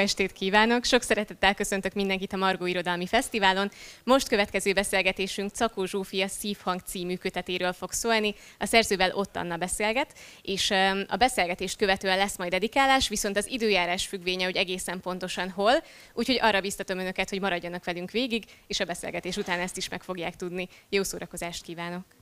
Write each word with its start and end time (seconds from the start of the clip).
Estét 0.00 0.32
kívánok! 0.32 0.84
Sok 0.84 1.02
szeretettel 1.02 1.54
köszöntök 1.54 1.92
mindenkit 1.92 2.32
a 2.32 2.36
Margó 2.36 2.66
Irodalmi 2.66 3.06
Fesztiválon. 3.06 3.70
Most 4.04 4.28
következő 4.28 4.72
beszélgetésünk 4.72 5.50
Cakó 5.50 5.84
Zsófia 5.84 6.28
Szívhang 6.28 6.80
című 6.80 7.16
kötetéről 7.16 7.72
fog 7.72 7.92
szólni. 7.92 8.34
A 8.58 8.66
szerzővel 8.66 9.14
ott 9.14 9.36
Anna 9.36 9.56
beszélget, 9.56 10.18
és 10.42 10.70
a 11.06 11.16
beszélgetést 11.16 11.76
követően 11.76 12.16
lesz 12.16 12.38
majd 12.38 12.50
dedikálás, 12.50 13.08
viszont 13.08 13.36
az 13.36 13.50
időjárás 13.50 14.06
függvénye, 14.06 14.44
hogy 14.44 14.56
egészen 14.56 15.00
pontosan 15.00 15.50
hol. 15.50 15.82
Úgyhogy 16.14 16.38
arra 16.40 16.60
biztatom 16.60 16.98
önöket, 16.98 17.28
hogy 17.28 17.40
maradjanak 17.40 17.84
velünk 17.84 18.10
végig, 18.10 18.44
és 18.66 18.80
a 18.80 18.84
beszélgetés 18.84 19.36
után 19.36 19.60
ezt 19.60 19.76
is 19.76 19.88
meg 19.88 20.02
fogják 20.02 20.36
tudni. 20.36 20.68
Jó 20.88 21.02
szórakozást 21.02 21.62
kívánok! 21.62 22.19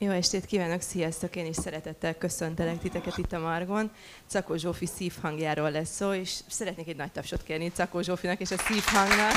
Jó 0.00 0.10
estét 0.10 0.46
kívánok, 0.46 0.80
sziasztok! 0.80 1.36
Én 1.36 1.46
is 1.46 1.56
szeretettel 1.56 2.14
köszöntelek 2.14 2.78
titeket 2.78 3.18
itt 3.18 3.32
a 3.32 3.38
Margon. 3.38 3.90
Cakó 4.26 4.56
Zsófi 4.56 4.86
szívhangjáról 4.86 5.70
lesz 5.70 5.94
szó, 5.94 6.12
és 6.12 6.38
szeretnék 6.48 6.88
egy 6.88 6.96
nagy 6.96 7.12
tapsot 7.12 7.42
kérni 7.42 7.68
Cakó 7.68 8.00
Zsófinak 8.00 8.40
és 8.40 8.50
a 8.50 8.56
szívhangnak. 8.58 9.32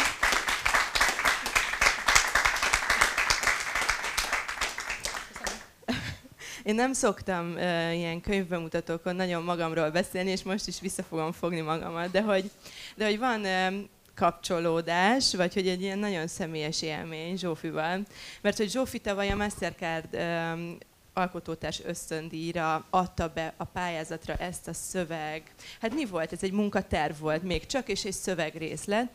Én 6.64 6.76
nem 6.76 6.94
szoktam 6.94 7.52
uh, 7.52 7.96
ilyen 7.96 8.22
könyvbemutatókon 8.22 9.16
nagyon 9.16 9.44
magamról 9.44 9.90
beszélni, 9.90 10.30
és 10.30 10.44
most 10.44 10.68
is 10.68 10.80
vissza 10.80 11.04
fogom 11.04 11.32
fogni 11.32 11.62
magamat, 11.62 12.12
de 12.12 12.22
hogy, 12.22 12.52
de 12.96 13.06
hogy 13.06 13.20
van 13.20 13.40
uh, 13.40 13.74
kapcsolódás, 14.22 15.36
vagy 15.36 15.54
hogy 15.54 15.68
egy 15.68 15.82
ilyen 15.82 16.00
nagyon 16.00 16.28
személyes 16.28 16.82
élmény 16.82 17.38
Zsófival. 17.38 18.02
Mert 18.42 18.58
hogy 18.58 18.70
Zsófi 18.70 19.00
tavaly 19.00 19.30
a 19.30 19.36
Mastercard 19.36 20.08
um, 20.14 20.78
alkotótárs 21.14 21.82
ösztöndíjra 21.86 22.86
adta 22.90 23.32
be 23.34 23.54
a 23.58 23.64
pályázatra 23.64 24.34
ezt 24.36 24.68
a 24.68 24.74
szöveg. 24.74 25.44
Hát 25.82 25.94
mi 25.94 26.06
volt? 26.06 26.32
Ez 26.32 26.44
egy 26.44 26.52
munkaterv 26.52 27.20
volt 27.20 27.44
még 27.44 27.66
csak, 27.66 27.88
és 27.88 28.04
egy 28.04 28.14
szövegrészlet. 28.14 29.10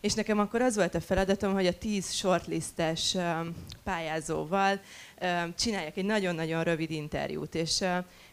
És 0.00 0.14
nekem 0.14 0.38
akkor 0.38 0.62
az 0.62 0.76
volt 0.76 0.94
a 0.94 1.00
feladatom, 1.00 1.52
hogy 1.52 1.66
a 1.66 1.78
tíz 1.78 2.12
shortlistes 2.12 3.16
pályázóval 3.84 4.80
csináljak 5.58 5.96
egy 5.96 6.04
nagyon-nagyon 6.04 6.64
rövid 6.64 6.90
interjút. 6.90 7.54
És 7.54 7.80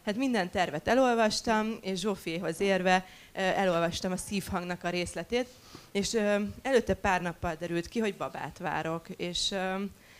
hát 0.04 0.16
minden 0.16 0.50
tervet 0.50 0.88
elolvastam, 0.88 1.78
és 1.82 1.98
Zsófiéhoz 1.98 2.60
érve 2.60 3.06
elolvastam 3.32 4.12
a 4.12 4.16
szívhangnak 4.16 4.84
a 4.84 4.90
részletét, 4.90 5.46
és 5.92 6.18
előtte 6.62 6.94
pár 6.94 7.22
nappal 7.22 7.54
derült 7.58 7.88
ki, 7.88 7.98
hogy 7.98 8.16
babát 8.16 8.58
várok, 8.58 9.08
és, 9.16 9.54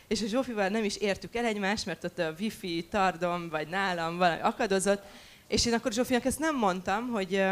és 0.08 0.22
a 0.22 0.26
Zsófival 0.26 0.68
nem 0.68 0.84
is 0.84 0.96
értük 0.96 1.34
el 1.34 1.44
egymást, 1.44 1.86
mert 1.86 2.04
ott 2.04 2.18
a 2.18 2.34
wifi, 2.38 2.86
tardom, 2.90 3.48
vagy 3.48 3.68
nálam 3.68 4.16
valami 4.16 4.40
akadozott, 4.40 5.02
és 5.48 5.66
én 5.66 5.72
akkor 5.74 5.92
Zsófinak 5.92 6.24
ezt 6.24 6.38
nem 6.38 6.56
mondtam, 6.56 7.08
hogy 7.08 7.42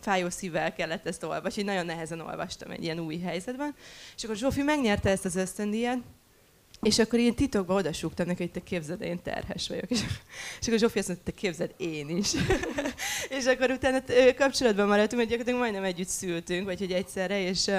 fájó 0.00 0.30
szívvel 0.30 0.72
kellett 0.72 1.06
ezt 1.06 1.22
olvasni, 1.22 1.62
nagyon 1.62 1.86
nehezen 1.86 2.20
olvastam 2.20 2.70
egy 2.70 2.82
ilyen 2.82 2.98
új 2.98 3.18
helyzetben. 3.18 3.74
És 4.16 4.24
akkor 4.24 4.36
Zsófi 4.36 4.62
megnyerte 4.62 5.10
ezt 5.10 5.24
az 5.24 5.36
ösztöndíjat, 5.36 5.98
és 6.82 6.98
akkor 6.98 7.18
én 7.18 7.34
titokban 7.34 7.76
odasúgtam 7.76 8.26
neki, 8.26 8.42
hogy 8.42 8.52
te 8.52 8.62
képzeld, 8.62 9.02
én 9.02 9.22
terhes 9.22 9.68
vagyok. 9.68 9.90
És, 9.90 10.00
és 10.60 10.66
akkor 10.66 10.78
Zsófi 10.78 10.98
azt 10.98 11.08
mondta, 11.08 11.30
te 11.30 11.36
képzeld, 11.36 11.74
én 11.76 12.16
is. 12.16 12.32
és 13.38 13.44
akkor 13.46 13.70
utána 13.70 14.02
kapcsolatban 14.36 14.86
maradtunk, 14.86 15.20
hogy 15.20 15.30
gyakorlatilag 15.30 15.60
majdnem 15.60 15.84
együtt 15.84 16.08
szültünk, 16.08 16.64
vagy 16.64 16.78
hogy 16.78 16.92
egyszerre, 16.92 17.40
és, 17.40 17.70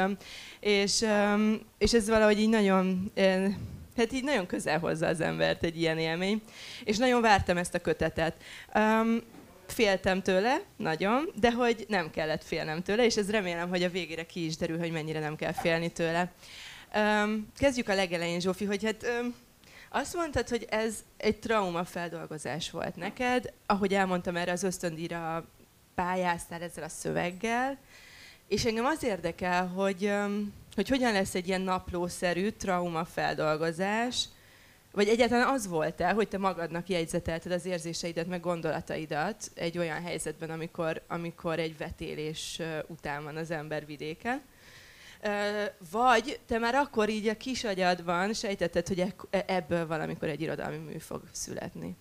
és, 0.59 1.06
és 1.78 1.94
ez 1.94 2.08
valahogy 2.08 2.39
így 2.39 2.50
nagyon, 2.50 3.12
hát 3.98 4.12
így 4.12 4.23
nagyon 4.23 4.45
közel 4.45 4.80
hozza 4.80 5.08
az 5.08 5.22
embert 5.22 5.64
egy 5.64 5.80
ilyen 5.80 5.98
élmény. 5.98 6.42
És 6.83 6.98
nagyon 6.98 7.21
vártam 7.21 7.58
ezt 7.58 7.76
a 7.76 7.80
kötetet. 7.80 8.33
Féltem 9.67 10.21
tőle, 10.21 10.61
nagyon, 10.77 11.32
de 11.39 11.52
hogy 11.52 11.86
nem 11.88 12.10
kellett 12.10 12.44
félnem 12.44 12.83
tőle, 12.83 13.05
és 13.05 13.16
ez 13.16 13.30
remélem, 13.30 13.70
hogy 13.70 13.83
a 13.83 13.89
végére 13.89 14.26
ki 14.26 14.45
is 14.45 14.58
derül, 14.58 14.77
hogy 14.77 14.92
mennyire 14.92 15.20
nem 15.20 15.36
kell 15.36 15.54
félni 15.54 15.92
tőle. 15.92 16.32
Um, 16.97 17.47
kezdjük 17.58 17.89
a 17.89 17.95
legelején, 17.95 18.39
Zsófi, 18.39 18.65
hogy 18.65 18.83
hát 18.83 19.08
um, 19.21 19.35
azt 19.89 20.15
mondtad, 20.15 20.49
hogy 20.49 20.65
ez 20.69 21.03
egy 21.17 21.37
traumafeldolgozás 21.37 22.71
volt 22.71 22.95
neked, 22.95 23.53
ahogy 23.65 23.93
elmondtam, 23.93 24.35
erre 24.35 24.52
az 24.52 24.63
ösztöndíjra 24.63 25.45
pályáztál 25.95 26.61
ezzel 26.61 26.83
a 26.83 26.89
szöveggel, 26.89 27.77
és 28.47 28.65
engem 28.65 28.85
az 28.85 29.03
érdekel, 29.03 29.67
hogy, 29.67 30.03
um, 30.03 30.53
hogy 30.75 30.87
hogyan 30.87 31.13
lesz 31.13 31.35
egy 31.35 31.47
ilyen 31.47 31.61
naplószerű 31.61 32.49
traumafeldolgozás, 32.49 34.25
vagy 34.91 35.08
egyáltalán 35.08 35.47
az 35.47 35.67
volt-e, 35.67 36.11
hogy 36.11 36.27
te 36.27 36.37
magadnak 36.37 36.89
jegyzetelted 36.89 37.52
az 37.52 37.65
érzéseidet, 37.65 38.27
meg 38.27 38.39
gondolataidat 38.39 39.52
egy 39.53 39.77
olyan 39.77 40.02
helyzetben, 40.02 40.49
amikor, 40.49 41.02
amikor 41.08 41.59
egy 41.59 41.77
vetélés 41.77 42.61
után 42.87 43.23
van 43.23 43.35
az 43.35 43.52
ember 43.52 43.85
vidéken, 43.85 44.41
vagy 45.92 46.39
te 46.45 46.58
már 46.58 46.76
akkor 46.76 47.10
így 47.10 47.28
a 47.28 47.38
kis 47.38 47.64
agyadban 47.64 48.33
sejtetted, 48.33 48.88
hogy 48.88 49.00
e-, 49.00 49.45
ebből 49.48 49.88
valamikor 49.88 50.28
egy 50.28 50.42
irodalmi 50.42 50.78
mű 50.78 50.98
fog 50.98 51.22
születni? 51.32 51.95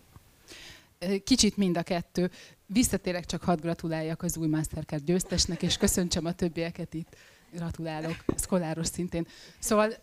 Kicsit 1.25 1.57
mind 1.57 1.77
a 1.77 1.83
kettő. 1.83 2.31
Visszatérek, 2.67 3.27
csak 3.27 3.43
hadd 3.43 3.61
gratuláljak 3.61 4.23
az 4.23 4.37
új 4.37 4.47
Mastercard 4.47 5.05
győztesnek, 5.05 5.63
és 5.63 5.77
köszöntsem 5.77 6.25
a 6.25 6.33
többieket 6.33 6.95
itt. 6.95 7.17
Gratulálok, 7.53 8.25
szkoláros 8.37 8.87
szintén. 8.87 9.27
Szóval 9.59 9.95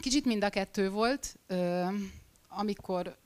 kicsit 0.00 0.24
mind 0.24 0.44
a 0.44 0.48
kettő 0.48 0.90
volt, 0.90 1.38
amikor 2.48 3.18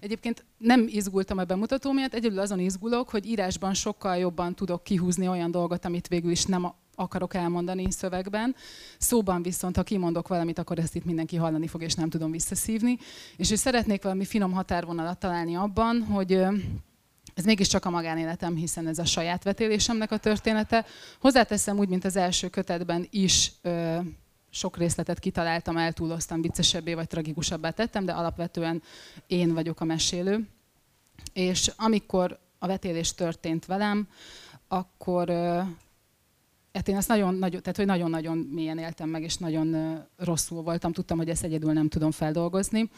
Egyébként 0.00 0.44
nem 0.58 0.86
izgultam 0.88 1.38
a 1.38 1.44
bemutató 1.44 1.92
miatt, 1.92 2.14
egyedül 2.14 2.38
azon 2.38 2.58
izgulok, 2.58 3.08
hogy 3.08 3.26
írásban 3.26 3.74
sokkal 3.74 4.16
jobban 4.16 4.54
tudok 4.54 4.84
kihúzni 4.84 5.28
olyan 5.28 5.50
dolgot, 5.50 5.84
amit 5.84 6.08
végül 6.08 6.30
is 6.30 6.44
nem 6.44 6.64
akarok 6.96 7.34
elmondani 7.34 7.90
szövegben. 7.90 8.54
Szóban 8.98 9.42
viszont, 9.42 9.76
ha 9.76 9.82
kimondok 9.82 10.28
valamit, 10.28 10.58
akkor 10.58 10.78
ezt 10.78 10.94
itt 10.94 11.04
mindenki 11.04 11.36
hallani 11.36 11.66
fog, 11.66 11.82
és 11.82 11.94
nem 11.94 12.10
tudom 12.10 12.30
visszaszívni. 12.30 12.98
És 13.36 13.48
hogy 13.48 13.58
szeretnék 13.58 14.02
valami 14.02 14.24
finom 14.24 14.52
határvonalat 14.52 15.18
találni 15.18 15.56
abban, 15.56 16.02
hogy 16.02 16.32
ez 17.34 17.44
mégiscsak 17.44 17.84
a 17.84 17.90
magánéletem, 17.90 18.54
hiszen 18.54 18.86
ez 18.86 18.98
a 18.98 19.04
saját 19.04 19.44
vetélésemnek 19.44 20.10
a 20.10 20.16
története. 20.16 20.84
Hozzáteszem 21.20 21.78
úgy, 21.78 21.88
mint 21.88 22.04
az 22.04 22.16
első 22.16 22.48
kötetben 22.48 23.06
is 23.10 23.52
sok 24.50 24.76
részletet 24.76 25.18
kitaláltam, 25.18 25.76
eltúloztam, 25.76 26.40
viccesebbé 26.40 26.94
vagy 26.94 27.06
tragikusabbá 27.06 27.70
tettem, 27.70 28.04
de 28.04 28.12
alapvetően 28.12 28.82
én 29.26 29.54
vagyok 29.54 29.80
a 29.80 29.84
mesélő. 29.84 30.48
És 31.32 31.72
amikor 31.76 32.38
a 32.58 32.66
vetélés 32.66 33.14
történt 33.14 33.66
velem, 33.66 34.08
akkor 34.68 35.30
hát 36.76 36.88
én 36.88 36.96
ezt 36.96 37.08
nagyon, 37.08 37.34
nagyon, 37.34 37.60
tehát, 37.60 37.76
hogy 37.76 37.86
nagyon-nagyon 37.86 38.38
mélyen 38.38 38.78
éltem 38.78 39.08
meg, 39.08 39.22
és 39.22 39.36
nagyon 39.36 39.98
rosszul 40.16 40.62
voltam. 40.62 40.92
Tudtam, 40.92 41.16
hogy 41.16 41.28
ezt 41.28 41.44
egyedül 41.44 41.72
nem 41.72 41.88
tudom 41.88 42.10
feldolgozni. 42.10 42.90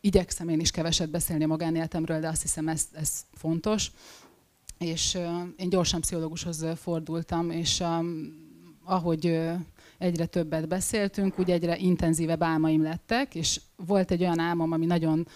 Igyekszem 0.00 0.48
én 0.48 0.60
is 0.60 0.70
keveset 0.70 1.10
beszélni 1.10 1.44
a 1.44 1.46
magánéletemről, 1.46 2.20
de 2.20 2.28
azt 2.28 2.42
hiszem 2.42 2.68
ez, 2.68 2.88
ez 2.92 3.24
fontos. 3.32 3.90
És 4.78 5.18
én 5.56 5.68
gyorsan 5.68 6.00
pszichológushoz 6.00 6.66
fordultam, 6.76 7.50
és 7.50 7.82
ahogy 8.84 9.40
egyre 9.98 10.26
többet 10.26 10.68
beszéltünk, 10.68 11.38
úgy 11.38 11.50
egyre 11.50 11.76
intenzívebb 11.76 12.42
álmaim 12.42 12.82
lettek, 12.82 13.34
és 13.34 13.60
volt 13.76 14.10
egy 14.10 14.20
olyan 14.20 14.38
álmom, 14.38 14.72
ami 14.72 14.86
nagyon 14.86 15.26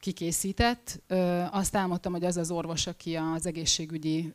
kikészített. 0.00 1.02
Azt 1.50 1.76
álmodtam, 1.76 2.12
hogy 2.12 2.24
az 2.24 2.36
az 2.36 2.50
orvos, 2.50 2.86
aki 2.86 3.14
az 3.14 3.46
egészségügyi 3.46 4.32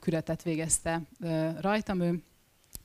küretet 0.00 0.42
végezte 0.42 1.02
rajtam, 1.60 2.00
ő 2.00 2.22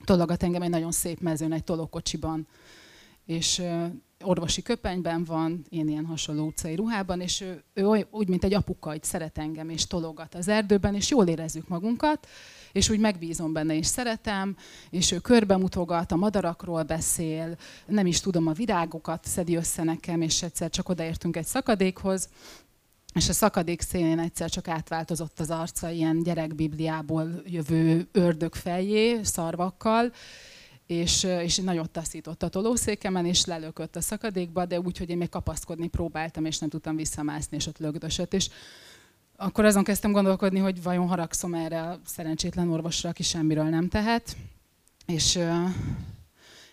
tologat 0.04 0.42
engem 0.42 0.62
egy 0.62 0.70
nagyon 0.70 0.92
szép 0.92 1.20
mezőn, 1.20 1.52
egy 1.52 1.64
tolókocsiban, 1.64 2.46
és 3.26 3.62
orvosi 4.24 4.62
köpenyben 4.62 5.24
van, 5.24 5.64
én 5.68 5.88
ilyen 5.88 6.06
hasonló 6.06 6.46
utcai 6.46 6.74
ruhában, 6.74 7.20
és 7.20 7.40
ő, 7.40 7.64
ő 7.72 8.06
úgy, 8.10 8.28
mint 8.28 8.44
egy 8.44 8.54
apuka, 8.54 8.90
hogy 8.90 9.02
szeret 9.02 9.38
engem, 9.38 9.68
és 9.68 9.86
tologat 9.86 10.34
az 10.34 10.48
erdőben, 10.48 10.94
és 10.94 11.10
jól 11.10 11.26
érezzük 11.26 11.68
magunkat, 11.68 12.28
és 12.72 12.88
úgy 12.88 12.98
megbízom 12.98 13.52
benne, 13.52 13.76
és 13.76 13.86
szeretem, 13.86 14.56
és 14.90 15.12
ő 15.12 15.18
körbemutogat, 15.18 16.12
a 16.12 16.16
madarakról 16.16 16.82
beszél, 16.82 17.56
nem 17.86 18.06
is 18.06 18.20
tudom, 18.20 18.46
a 18.46 18.52
virágokat 18.52 19.24
szedi 19.24 19.56
össze 19.56 19.82
nekem, 19.82 20.20
és 20.20 20.42
egyszer 20.42 20.70
csak 20.70 20.88
odaértünk 20.88 21.36
egy 21.36 21.46
szakadékhoz, 21.46 22.28
és 23.14 23.28
a 23.28 23.32
szakadék 23.32 23.80
szélén 23.80 24.18
egyszer 24.18 24.50
csak 24.50 24.68
átváltozott 24.68 25.40
az 25.40 25.50
arca 25.50 25.90
ilyen 25.90 26.22
gyerekbibliából 26.22 27.42
jövő 27.46 28.08
ördög 28.12 28.54
fejé, 28.54 29.22
szarvakkal, 29.22 30.12
és, 30.86 31.22
és 31.22 31.56
nagyon 31.56 31.88
taszított 31.92 32.42
a 32.42 32.48
tolószékemen, 32.48 33.26
és 33.26 33.44
lelökött 33.44 33.96
a 33.96 34.00
szakadékba, 34.00 34.66
de 34.66 34.80
úgy, 34.80 34.98
hogy 34.98 35.10
én 35.10 35.16
még 35.16 35.28
kapaszkodni 35.28 35.88
próbáltam, 35.88 36.44
és 36.44 36.58
nem 36.58 36.68
tudtam 36.68 36.96
visszamászni, 36.96 37.56
és 37.56 37.66
ott 37.66 37.78
lögdösött. 37.78 38.34
És 38.34 38.48
akkor 39.36 39.64
azon 39.64 39.84
kezdtem 39.84 40.12
gondolkodni, 40.12 40.58
hogy 40.58 40.82
vajon 40.82 41.08
haragszom 41.08 41.54
erre 41.54 41.82
a 41.82 42.00
szerencsétlen 42.04 42.70
orvosra, 42.70 43.08
aki 43.08 43.22
semmiről 43.22 43.68
nem 43.68 43.88
tehet. 43.88 44.36
És, 45.06 45.38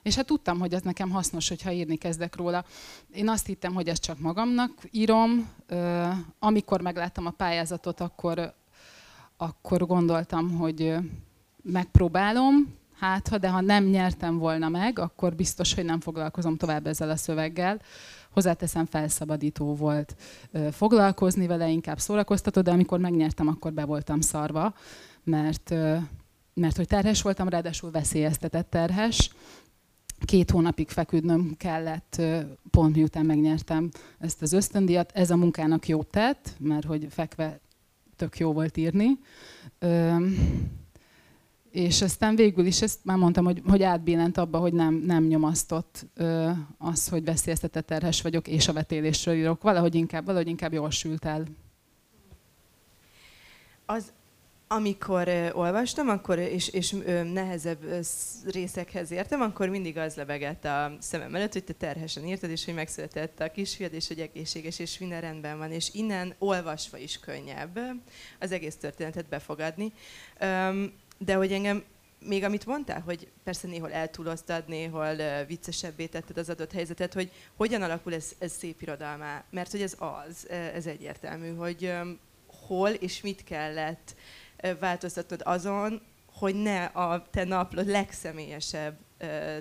és 0.04 0.16
hát 0.16 0.26
tudtam, 0.26 0.60
hogy 0.60 0.74
ez 0.74 0.82
nekem 0.82 1.10
hasznos, 1.10 1.50
hogyha 1.50 1.72
írni 1.72 1.96
kezdek 1.96 2.36
róla. 2.36 2.66
Én 3.14 3.30
azt 3.30 3.46
hittem, 3.46 3.74
hogy 3.74 3.88
ezt 3.88 4.02
csak 4.02 4.20
magamnak 4.20 4.72
írom. 4.92 5.50
Amikor 6.40 6.82
megláttam 6.82 7.26
a 7.26 7.30
pályázatot, 7.32 8.00
akkor, 8.00 8.54
akkor 9.38 9.86
gondoltam, 9.86 10.58
hogy 10.58 10.96
megpróbálom, 11.64 12.80
hát 13.00 13.28
ha, 13.28 13.38
de 13.38 13.50
ha 13.50 13.62
nem 13.62 13.84
nyertem 13.84 14.38
volna 14.38 14.70
meg, 14.70 15.00
akkor 15.00 15.36
biztos, 15.36 15.74
hogy 15.74 15.86
nem 15.86 16.00
foglalkozom 16.00 16.58
tovább 16.58 16.88
ezzel 16.88 17.10
a 17.10 17.16
szöveggel. 17.16 17.82
Hozzáteszem, 18.32 18.86
felszabadító 18.86 19.76
volt 19.76 20.16
foglalkozni 20.72 21.48
vele, 21.48 21.70
inkább 21.70 22.00
szórakoztató, 22.00 22.62
de 22.62 22.72
amikor 22.72 23.00
megnyertem, 23.00 23.48
akkor 23.48 23.74
be 23.74 23.86
voltam 23.86 24.22
szarva, 24.22 24.74
mert, 25.24 25.70
mert 26.54 26.76
hogy 26.76 26.88
terhes 26.88 27.22
voltam, 27.22 27.50
ráadásul 27.50 27.92
veszélyeztetett 27.92 28.70
terhes, 28.70 29.32
két 30.26 30.52
hónapig 30.52 30.90
feküdnöm 30.90 31.54
kellett, 31.58 32.22
pont 32.72 32.96
miután 32.96 33.26
megnyertem 33.26 33.90
ezt 34.20 34.42
az 34.42 34.54
ösztöndiat. 34.54 35.12
Ez 35.14 35.30
a 35.32 35.36
munkának 35.36 35.88
jót 35.88 36.08
tett, 36.08 36.56
mert 36.60 36.86
hogy 36.86 37.08
fekve 37.10 37.60
tök 38.16 38.38
jó 38.38 38.54
volt 38.54 38.78
írni. 38.78 39.20
És 41.72 42.02
aztán 42.02 42.36
végül 42.36 42.66
is 42.66 42.82
ezt 42.82 43.00
már 43.04 43.18
mondtam, 43.18 43.46
hogy, 43.46 43.62
hogy 43.68 43.84
átbillent 43.84 44.38
abba, 44.38 44.60
hogy 44.60 44.74
nem, 44.74 44.94
nem 44.94 45.24
nyomasztott 45.24 46.06
ö, 46.14 46.50
az, 46.78 47.08
hogy 47.08 47.24
veszélyeztetett 47.24 47.86
terhes 47.86 48.22
vagyok, 48.22 48.48
és 48.48 48.68
a 48.68 48.74
vetélésről 48.74 49.36
írok. 49.36 49.62
Valahogy 49.62 49.96
inkább, 49.96 50.26
valahogy 50.26 50.48
inkább 50.48 50.74
jól 50.74 50.92
sült 50.92 51.26
el. 51.26 51.44
Az, 53.86 54.12
amikor 54.72 55.28
ö, 55.28 55.52
olvastam, 55.52 56.10
akkor, 56.10 56.40
és, 56.40 56.68
és 56.68 56.94
ö, 57.06 57.24
nehezebb 57.24 57.84
ö, 57.84 58.00
részekhez 58.52 59.12
értem, 59.12 59.42
akkor 59.42 59.70
mindig 59.70 59.98
az 59.98 60.16
lebegett 60.16 60.66
a 60.66 60.98
szemem 61.00 61.36
előtt, 61.36 61.54
hogy 61.54 61.64
te 61.64 61.74
terhesen 61.74 62.26
írtad, 62.26 62.50
és 62.50 62.66
hogy 62.66 62.74
megszületett 62.74 63.40
a 63.40 63.52
kisfiad, 63.52 63.94
és 63.94 64.08
hogy 64.08 64.20
egészséges, 64.20 64.80
és 64.80 64.98
minden 64.98 65.22
rendben 65.22 65.58
van. 65.58 65.72
És 65.72 65.94
innen 65.94 66.36
olvasva 66.38 66.98
is 66.98 67.20
könnyebb 67.20 67.80
az 68.40 68.52
egész 68.52 68.76
történetet 68.76 69.26
befogadni. 69.26 69.94
Öm, 70.40 70.94
de 71.18 71.34
hogy 71.34 71.52
engem 71.52 71.84
még 72.20 72.44
amit 72.44 72.66
mondtál, 72.66 73.02
hogy 73.02 73.28
persze 73.44 73.68
néhol 73.68 73.92
eltúloztad, 73.92 74.64
néhol 74.68 75.16
viccesebbé 75.48 76.06
tetted 76.06 76.38
az 76.38 76.50
adott 76.50 76.72
helyzetet, 76.72 77.14
hogy 77.14 77.32
hogyan 77.56 77.82
alakul 77.82 78.14
ez, 78.14 78.32
ez 78.40 78.52
szép 78.52 78.82
irodalmá? 78.82 79.44
Mert 79.50 79.72
hogy 79.72 79.82
ez 79.82 79.96
az, 80.00 80.50
ez 80.50 80.86
egyértelmű, 80.86 81.56
hogy 81.56 81.94
hol 82.68 82.90
és 82.90 83.22
mit 83.22 83.44
kellett 83.44 84.16
uh, 84.16 84.41
változtatnod 84.80 85.42
azon, 85.44 86.02
hogy 86.34 86.56
ne 86.56 86.84
a 86.84 87.28
te 87.32 87.44
naplod 87.44 87.88
legszemélyesebb 87.88 88.98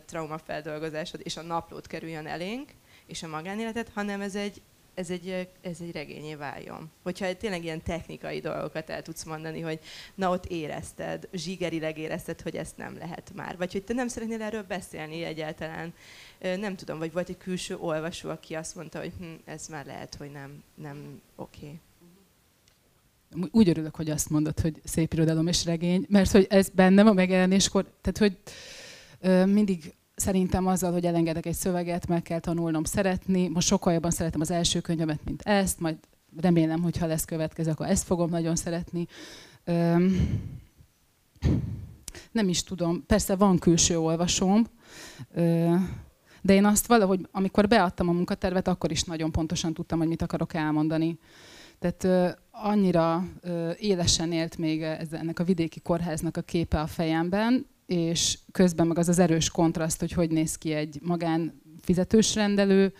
traumafeldolgozásod 0.06 1.20
és 1.24 1.36
a 1.36 1.42
naplót 1.42 1.86
kerüljön 1.86 2.26
elénk, 2.26 2.70
és 3.06 3.22
a 3.22 3.28
magánéletet, 3.28 3.90
hanem 3.94 4.20
ez 4.20 4.34
egy 4.34 4.62
ez 4.94 5.10
egy, 5.10 5.48
ez 5.60 5.76
egy 5.80 5.92
regényé 5.92 6.34
váljon. 6.34 6.90
Hogyha 7.02 7.36
tényleg 7.36 7.64
ilyen 7.64 7.82
technikai 7.82 8.40
dolgokat 8.40 8.90
el 8.90 9.02
tudsz 9.02 9.24
mondani, 9.24 9.60
hogy 9.60 9.80
na 10.14 10.30
ott 10.30 10.46
érezted, 10.46 11.28
zsigerileg 11.32 11.98
érezted, 11.98 12.40
hogy 12.40 12.56
ezt 12.56 12.76
nem 12.76 12.96
lehet 12.96 13.32
már. 13.34 13.56
Vagy 13.56 13.72
hogy 13.72 13.84
te 13.84 13.94
nem 13.94 14.08
szeretnél 14.08 14.42
erről 14.42 14.62
beszélni 14.62 15.22
egyáltalán. 15.22 15.94
Nem 16.38 16.76
tudom, 16.76 16.98
vagy 16.98 17.12
volt 17.12 17.28
egy 17.28 17.38
külső 17.38 17.76
olvasó, 17.76 18.30
aki 18.30 18.54
azt 18.54 18.74
mondta, 18.74 18.98
hogy 18.98 19.12
hm, 19.18 19.34
ez 19.44 19.66
már 19.66 19.86
lehet, 19.86 20.14
hogy 20.14 20.30
nem, 20.30 20.62
nem 20.74 21.22
oké. 21.36 21.64
Okay. 21.64 21.80
Úgy 23.50 23.68
örülök, 23.68 23.96
hogy 23.96 24.10
azt 24.10 24.30
mondod, 24.30 24.60
hogy 24.60 24.80
szép 24.84 25.12
irodalom 25.12 25.46
és 25.46 25.64
regény, 25.64 26.06
mert 26.08 26.30
hogy 26.30 26.46
ez 26.50 26.68
bennem 26.68 27.06
a 27.06 27.12
megjelenéskor, 27.12 27.86
tehát 28.00 28.18
hogy 28.18 28.38
mindig 29.52 29.94
szerintem 30.14 30.66
azzal, 30.66 30.92
hogy 30.92 31.06
elengedek 31.06 31.46
egy 31.46 31.54
szöveget, 31.54 32.06
meg 32.06 32.22
kell 32.22 32.38
tanulnom 32.38 32.84
szeretni. 32.84 33.48
Most 33.48 33.66
sokkal 33.66 33.92
jobban 33.92 34.10
szeretem 34.10 34.40
az 34.40 34.50
első 34.50 34.80
könyvemet, 34.80 35.24
mint 35.24 35.42
ezt, 35.42 35.80
majd 35.80 35.96
remélem, 36.40 36.82
hogy 36.82 36.96
ha 36.96 37.06
lesz 37.06 37.24
következő, 37.24 37.70
akkor 37.70 37.86
ezt 37.86 38.04
fogom 38.04 38.30
nagyon 38.30 38.56
szeretni. 38.56 39.06
Öm, 39.64 40.40
nem 42.32 42.48
is 42.48 42.62
tudom, 42.62 43.06
persze 43.06 43.36
van 43.36 43.58
külső 43.58 43.98
olvasóm, 43.98 44.66
ö, 45.34 45.74
de 46.42 46.54
én 46.54 46.64
azt 46.64 46.86
valahogy, 46.86 47.28
amikor 47.30 47.68
beadtam 47.68 48.08
a 48.08 48.12
munkatervet, 48.12 48.68
akkor 48.68 48.90
is 48.90 49.02
nagyon 49.02 49.32
pontosan 49.32 49.74
tudtam, 49.74 49.98
hogy 49.98 50.08
mit 50.08 50.22
akarok 50.22 50.54
elmondani. 50.54 51.18
Tehát 51.78 52.04
ö, 52.04 52.28
annyira 52.62 53.24
ö, 53.40 53.70
élesen 53.78 54.32
élt 54.32 54.58
még 54.58 54.82
ez, 54.82 55.12
ennek 55.12 55.38
a 55.38 55.44
vidéki 55.44 55.80
kórháznak 55.80 56.36
a 56.36 56.40
képe 56.40 56.80
a 56.80 56.86
fejemben, 56.86 57.66
és 57.86 58.38
közben 58.52 58.86
meg 58.86 58.98
az 58.98 59.08
az 59.08 59.18
erős 59.18 59.50
kontraszt, 59.50 60.00
hogy 60.00 60.12
hogy 60.12 60.30
néz 60.30 60.56
ki 60.56 60.72
egy 60.72 60.98
magán 61.02 61.62
fizetős 61.80 62.34
rendelő, 62.34 62.92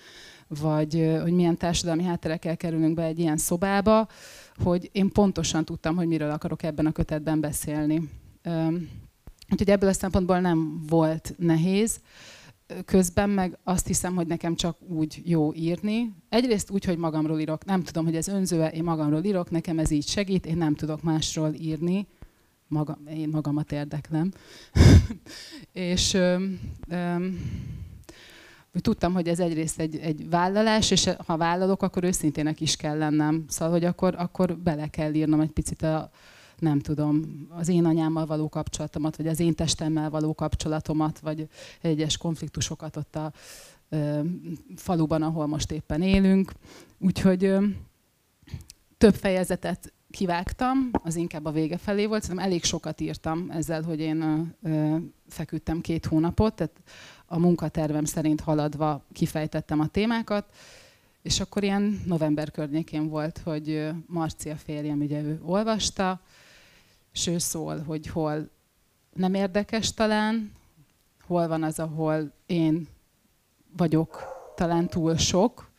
vagy 0.48 1.18
hogy 1.22 1.32
milyen 1.32 1.56
társadalmi 1.56 2.02
hátterekkel 2.02 2.56
kerülünk 2.56 2.94
be 2.94 3.04
egy 3.04 3.18
ilyen 3.18 3.36
szobába, 3.36 4.08
hogy 4.62 4.88
én 4.92 5.12
pontosan 5.12 5.64
tudtam, 5.64 5.96
hogy 5.96 6.06
miről 6.06 6.30
akarok 6.30 6.62
ebben 6.62 6.86
a 6.86 6.92
kötetben 6.92 7.40
beszélni. 7.40 8.08
Úgyhogy 9.50 9.70
ebből 9.70 9.88
a 9.88 9.92
szempontból 9.92 10.40
nem 10.40 10.86
volt 10.86 11.34
nehéz. 11.38 12.00
Közben 12.84 13.30
meg 13.30 13.58
azt 13.64 13.86
hiszem, 13.86 14.14
hogy 14.14 14.26
nekem 14.26 14.54
csak 14.54 14.76
úgy 14.88 15.22
jó 15.24 15.54
írni. 15.54 16.14
Egyrészt 16.28 16.70
úgy, 16.70 16.84
hogy 16.84 16.98
magamról 16.98 17.40
írok. 17.40 17.64
Nem 17.64 17.82
tudom, 17.82 18.04
hogy 18.04 18.16
ez 18.16 18.28
önző 18.28 18.64
én 18.64 18.84
magamról 18.84 19.24
írok, 19.24 19.50
nekem 19.50 19.78
ez 19.78 19.90
így 19.90 20.06
segít, 20.06 20.46
én 20.46 20.56
nem 20.56 20.74
tudok 20.74 21.02
másról 21.02 21.54
írni 21.54 22.06
maga, 22.70 22.98
én 23.08 23.28
magamat 23.28 23.72
érdeklem. 23.72 24.30
és 25.72 26.14
öm, 26.14 26.60
öm, 26.88 27.38
tudtam, 28.72 29.12
hogy 29.12 29.28
ez 29.28 29.40
egyrészt 29.40 29.80
egy, 29.80 29.96
egy 29.96 30.28
vállalás, 30.28 30.90
és 30.90 31.10
ha 31.26 31.36
vállalok, 31.36 31.82
akkor 31.82 32.04
őszintének 32.04 32.60
is 32.60 32.76
kell 32.76 32.98
lennem. 32.98 33.44
Szóval, 33.48 33.72
hogy 33.74 33.84
akkor, 33.84 34.14
akkor 34.18 34.56
bele 34.56 34.86
kell 34.86 35.14
írnom 35.14 35.40
egy 35.40 35.50
picit 35.50 35.82
a, 35.82 36.10
nem 36.60 36.80
tudom, 36.80 37.46
az 37.50 37.68
én 37.68 37.84
anyámmal 37.84 38.26
való 38.26 38.48
kapcsolatomat, 38.48 39.16
vagy 39.16 39.26
az 39.26 39.40
én 39.40 39.54
testemmel 39.54 40.10
való 40.10 40.34
kapcsolatomat, 40.34 41.18
vagy 41.18 41.48
egyes 41.80 42.16
konfliktusokat 42.16 42.96
ott 42.96 43.16
a 43.16 43.32
ö, 43.88 44.20
faluban, 44.76 45.22
ahol 45.22 45.46
most 45.46 45.72
éppen 45.72 46.02
élünk. 46.02 46.52
Úgyhogy 46.98 47.44
ö, 47.44 47.64
több 48.98 49.14
fejezetet 49.14 49.92
kivágtam, 50.10 50.90
az 50.92 51.16
inkább 51.16 51.44
a 51.44 51.50
vége 51.50 51.76
felé 51.76 52.06
volt, 52.06 52.22
szerintem 52.22 52.46
elég 52.46 52.64
sokat 52.64 53.00
írtam 53.00 53.50
ezzel, 53.50 53.82
hogy 53.82 54.00
én 54.00 54.52
ö, 54.62 54.96
feküdtem 55.28 55.80
két 55.80 56.06
hónapot, 56.06 56.54
tehát 56.54 56.80
a 57.26 57.38
munkatervem 57.38 58.04
szerint 58.04 58.40
haladva 58.40 59.04
kifejtettem 59.12 59.80
a 59.80 59.86
témákat, 59.86 60.44
és 61.22 61.40
akkor 61.40 61.62
ilyen 61.62 62.00
november 62.04 62.50
környékén 62.50 63.08
volt, 63.08 63.40
hogy 63.44 63.88
Marcia 64.06 64.56
férjem, 64.56 65.00
ugye 65.00 65.22
ő 65.22 65.40
olvasta, 65.44 66.20
és 67.12 67.30
szól, 67.36 67.78
hogy 67.78 68.06
hol 68.06 68.50
nem 69.12 69.34
érdekes 69.34 69.94
talán, 69.94 70.52
hol 71.26 71.48
van 71.48 71.62
az, 71.62 71.78
ahol 71.78 72.32
én 72.46 72.88
vagyok 73.76 74.22
talán 74.54 74.88
túl 74.88 75.16
sok, 75.16 75.70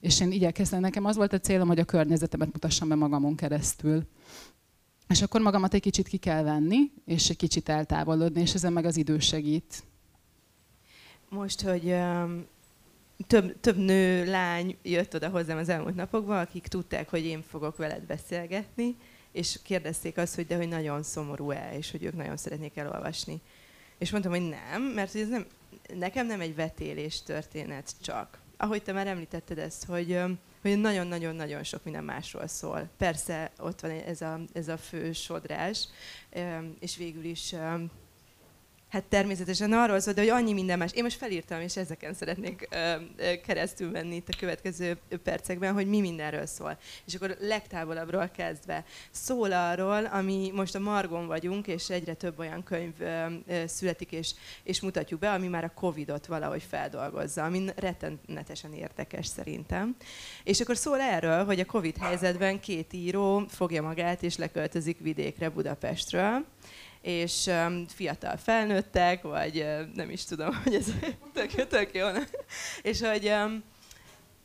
és 0.00 0.20
én 0.20 0.32
igyekeztem, 0.32 0.80
nekem 0.80 1.04
az 1.04 1.16
volt 1.16 1.32
a 1.32 1.38
célom, 1.38 1.68
hogy 1.68 1.78
a 1.78 1.84
környezetemet 1.84 2.52
mutassam 2.52 2.88
be 2.88 2.94
magamon 2.94 3.36
keresztül. 3.36 4.06
És 5.08 5.22
akkor 5.22 5.40
magamat 5.40 5.74
egy 5.74 5.80
kicsit 5.80 6.08
ki 6.08 6.16
kell 6.16 6.42
venni, 6.42 6.78
és 7.04 7.28
egy 7.28 7.36
kicsit 7.36 7.68
eltávolodni, 7.68 8.40
és 8.40 8.54
ezen 8.54 8.72
meg 8.72 8.84
az 8.84 8.96
idő 8.96 9.18
segít. 9.18 9.82
Most, 11.28 11.60
hogy 11.60 11.84
um, 11.84 12.46
több, 13.26 13.60
több 13.60 13.76
nő, 13.76 14.24
lány 14.24 14.76
jött 14.82 15.14
oda 15.14 15.28
hozzám 15.28 15.58
az 15.58 15.68
elmúlt 15.68 15.94
napokban, 15.94 16.38
akik 16.38 16.66
tudták, 16.66 17.08
hogy 17.08 17.24
én 17.24 17.42
fogok 17.42 17.76
veled 17.76 18.02
beszélgetni, 18.02 18.96
és 19.32 19.58
kérdezték 19.62 20.16
azt, 20.16 20.34
hogy 20.34 20.46
de 20.46 20.56
hogy 20.56 20.68
nagyon 20.68 21.02
szomorú-e, 21.02 21.76
és 21.76 21.90
hogy 21.90 22.04
ők 22.04 22.16
nagyon 22.16 22.36
szeretnék 22.36 22.76
elolvasni. 22.76 23.40
És 23.98 24.10
mondtam, 24.10 24.32
hogy 24.32 24.48
nem, 24.48 24.82
mert 24.82 25.14
ez 25.14 25.28
nem, 25.28 25.46
nekem 25.94 26.26
nem 26.26 26.40
egy 26.40 26.54
vetélés 26.54 27.22
történet 27.22 27.92
csak 28.00 28.38
ahogy 28.60 28.82
te 28.82 28.92
már 28.92 29.06
említetted 29.06 29.58
ezt, 29.58 29.84
hogy, 29.84 30.20
hogy 30.62 30.80
nagyon-nagyon-nagyon 30.80 31.62
sok 31.62 31.84
minden 31.84 32.04
másról 32.04 32.46
szól. 32.46 32.88
Persze 32.96 33.50
ott 33.58 33.80
van 33.80 33.90
ez 33.90 34.20
a, 34.20 34.40
ez 34.52 34.68
a 34.68 34.76
fő 34.76 35.12
sodrás, 35.12 35.88
és 36.80 36.96
végül 36.96 37.24
is 37.24 37.54
Hát 38.90 39.04
természetesen 39.04 39.72
arról 39.72 40.00
szól, 40.00 40.12
de 40.12 40.20
hogy 40.20 40.30
annyi 40.30 40.52
minden 40.52 40.78
más. 40.78 40.92
Én 40.92 41.02
most 41.02 41.16
felírtam, 41.16 41.60
és 41.60 41.76
ezeken 41.76 42.14
szeretnék 42.14 42.68
ö, 42.70 42.94
ö, 43.16 43.40
keresztül 43.40 43.90
venni 43.90 44.14
itt 44.14 44.28
a 44.28 44.36
következő 44.38 44.98
percekben, 45.22 45.72
hogy 45.72 45.86
mi 45.86 46.00
mindenről 46.00 46.46
szól. 46.46 46.78
És 47.06 47.14
akkor 47.14 47.36
legtávolabbról 47.40 48.28
kezdve 48.28 48.84
szól 49.10 49.52
arról, 49.52 50.04
ami 50.04 50.50
most 50.54 50.74
a 50.74 50.78
Margon 50.78 51.26
vagyunk, 51.26 51.66
és 51.66 51.90
egyre 51.90 52.14
több 52.14 52.38
olyan 52.38 52.62
könyv 52.62 53.00
ö, 53.00 53.26
ö, 53.46 53.66
születik, 53.66 54.12
és, 54.12 54.34
és 54.62 54.80
mutatjuk 54.80 55.20
be, 55.20 55.30
ami 55.30 55.48
már 55.48 55.64
a 55.64 55.72
Covid-ot 55.74 56.26
valahogy 56.26 56.62
feldolgozza, 56.62 57.44
ami 57.44 57.64
rettenetesen 57.76 58.72
érdekes 58.72 59.26
szerintem. 59.26 59.96
És 60.44 60.60
akkor 60.60 60.76
szól 60.76 61.00
erről, 61.00 61.44
hogy 61.44 61.60
a 61.60 61.64
Covid 61.64 61.96
helyzetben 61.96 62.60
két 62.60 62.92
író 62.92 63.44
fogja 63.48 63.82
magát, 63.82 64.22
és 64.22 64.36
leköltözik 64.36 64.98
vidékre 64.98 65.48
Budapestről 65.48 66.44
és 67.02 67.50
fiatal 67.88 68.36
felnőttek, 68.36 69.22
vagy 69.22 69.66
nem 69.94 70.10
is 70.10 70.24
tudom, 70.24 70.54
hogy 70.62 70.74
ez 70.74 70.86
tök, 71.34 71.66
tök 71.66 71.94
jó. 71.94 72.06
és 72.82 73.00
hogy, 73.00 73.32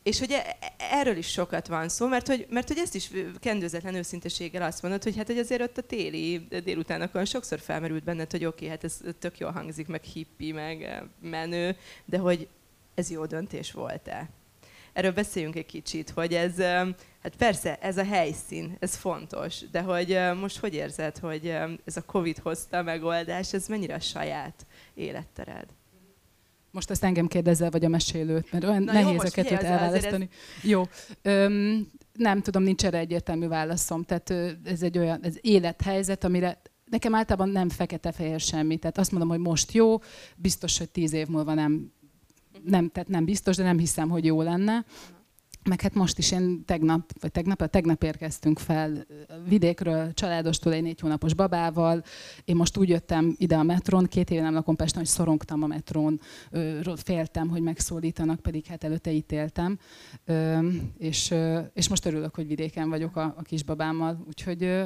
és 0.03 0.19
hogy 0.19 0.31
e, 0.31 0.57
e, 0.59 0.74
erről 0.77 1.17
is 1.17 1.27
sokat 1.27 1.67
van 1.67 1.89
szó, 1.89 2.07
mert 2.07 2.27
hogy, 2.27 2.45
mert 2.50 2.67
hogy 2.67 2.77
ezt 2.77 2.95
is 2.95 3.12
kendőzetlen 3.39 3.95
őszinteséggel 3.95 4.62
azt 4.62 4.81
mondod, 4.81 5.03
hogy 5.03 5.17
hát 5.17 5.27
hogy 5.27 5.38
azért 5.38 5.62
ott 5.62 5.77
a 5.77 5.81
téli 5.81 6.47
délutánokon 6.63 7.25
sokszor 7.25 7.59
felmerült 7.59 8.03
benned, 8.03 8.31
hogy 8.31 8.45
oké, 8.45 8.55
okay, 8.55 8.67
hát 8.67 8.83
ez 8.83 9.00
tök 9.19 9.38
jól 9.38 9.51
hangzik, 9.51 9.88
meg 9.88 10.03
hippi, 10.03 10.51
meg 10.51 11.03
menő, 11.21 11.77
de 12.05 12.17
hogy 12.17 12.47
ez 12.95 13.09
jó 13.12 13.25
döntés 13.25 13.71
volt-e? 13.71 14.29
Erről 14.95 15.11
beszéljünk 15.11 15.55
egy 15.55 15.65
kicsit, 15.65 16.09
hogy 16.09 16.33
ez, 16.33 16.57
hát 17.21 17.35
persze, 17.37 17.75
ez 17.75 17.97
a 17.97 18.03
helyszín, 18.03 18.77
ez 18.79 18.95
fontos, 18.95 19.69
de 19.71 19.81
hogy 19.81 20.19
most 20.39 20.57
hogy 20.57 20.73
érzed, 20.73 21.17
hogy 21.17 21.47
ez 21.85 21.97
a 21.97 22.01
Covid 22.01 22.37
hozta 22.37 22.77
a 22.77 22.83
megoldás, 22.83 23.53
ez 23.53 23.67
mennyire 23.67 23.93
a 23.93 23.99
saját 23.99 24.65
élettered? 24.93 25.65
Most 26.71 26.89
ezt 26.89 27.03
engem 27.03 27.27
kérdezel, 27.27 27.69
vagy 27.69 27.85
a 27.85 27.87
mesélőt, 27.87 28.51
mert 28.51 28.63
olyan 28.63 28.83
Na 28.83 28.91
nehéz 28.91 29.11
jó, 29.11 29.19
a 29.19 29.29
kettőt 29.29 29.63
elválasztani. 29.63 30.29
Ez... 30.31 30.69
Jó. 30.69 30.83
Öm, 31.21 31.91
nem 32.13 32.41
tudom, 32.41 32.63
nincs 32.63 32.85
erre 32.85 32.97
egyértelmű 32.97 33.47
válaszom. 33.47 34.03
Tehát 34.03 34.29
ez 34.65 34.81
egy 34.81 34.97
olyan 34.97 35.23
ez 35.23 35.35
élethelyzet, 35.41 36.23
amire 36.23 36.61
nekem 36.89 37.15
általában 37.15 37.49
nem 37.49 37.69
fekete-fehér 37.69 38.39
semmi. 38.39 38.77
Tehát 38.77 38.97
azt 38.97 39.11
mondom, 39.11 39.29
hogy 39.29 39.39
most 39.39 39.71
jó, 39.71 39.97
biztos, 40.35 40.77
hogy 40.77 40.89
tíz 40.89 41.13
év 41.13 41.27
múlva 41.27 41.53
nem, 41.53 41.93
nem, 42.67 42.89
tehát 42.89 43.10
nem 43.10 43.25
biztos, 43.25 43.55
de 43.55 43.63
nem 43.63 43.77
hiszem, 43.77 44.10
hogy 44.10 44.25
jó 44.25 44.41
lenne. 44.41 44.86
Meg 45.69 45.81
hát 45.81 45.93
most 45.93 46.17
is 46.17 46.31
én 46.31 46.65
tegnap, 46.65 47.12
vagy 47.19 47.31
tegnap, 47.31 47.69
tegnap 47.69 48.03
érkeztünk 48.03 48.60
fel 48.60 49.05
vidékről, 49.48 50.13
családostól 50.13 50.74
egy 50.74 50.81
négy 50.81 51.00
hónapos 51.00 51.34
babával. 51.34 52.03
Én 52.45 52.55
most 52.55 52.77
úgy 52.77 52.89
jöttem 52.89 53.36
ide 53.38 53.55
a 53.55 53.63
metrón, 53.63 54.05
két 54.05 54.29
éve 54.29 54.41
nem 54.41 54.53
lakom 54.53 54.75
Pesten, 54.75 55.00
hogy 55.00 55.07
szorongtam 55.07 55.63
a 55.63 55.67
metrón, 55.67 56.19
féltem, 56.95 57.50
hogy 57.50 57.62
megszólítanak, 57.62 58.39
pedig 58.39 58.65
hát 58.65 58.84
előtte 58.84 59.12
ítéltem. 59.12 59.79
És, 60.98 61.34
és 61.74 61.89
most 61.89 62.05
örülök, 62.05 62.36
hogy 62.36 62.48
vidéken 62.48 62.89
vagyok 62.89 63.15
a, 63.15 63.34
a 63.38 63.41
kisbabámmal. 63.41 64.24
Úgyhogy 64.27 64.86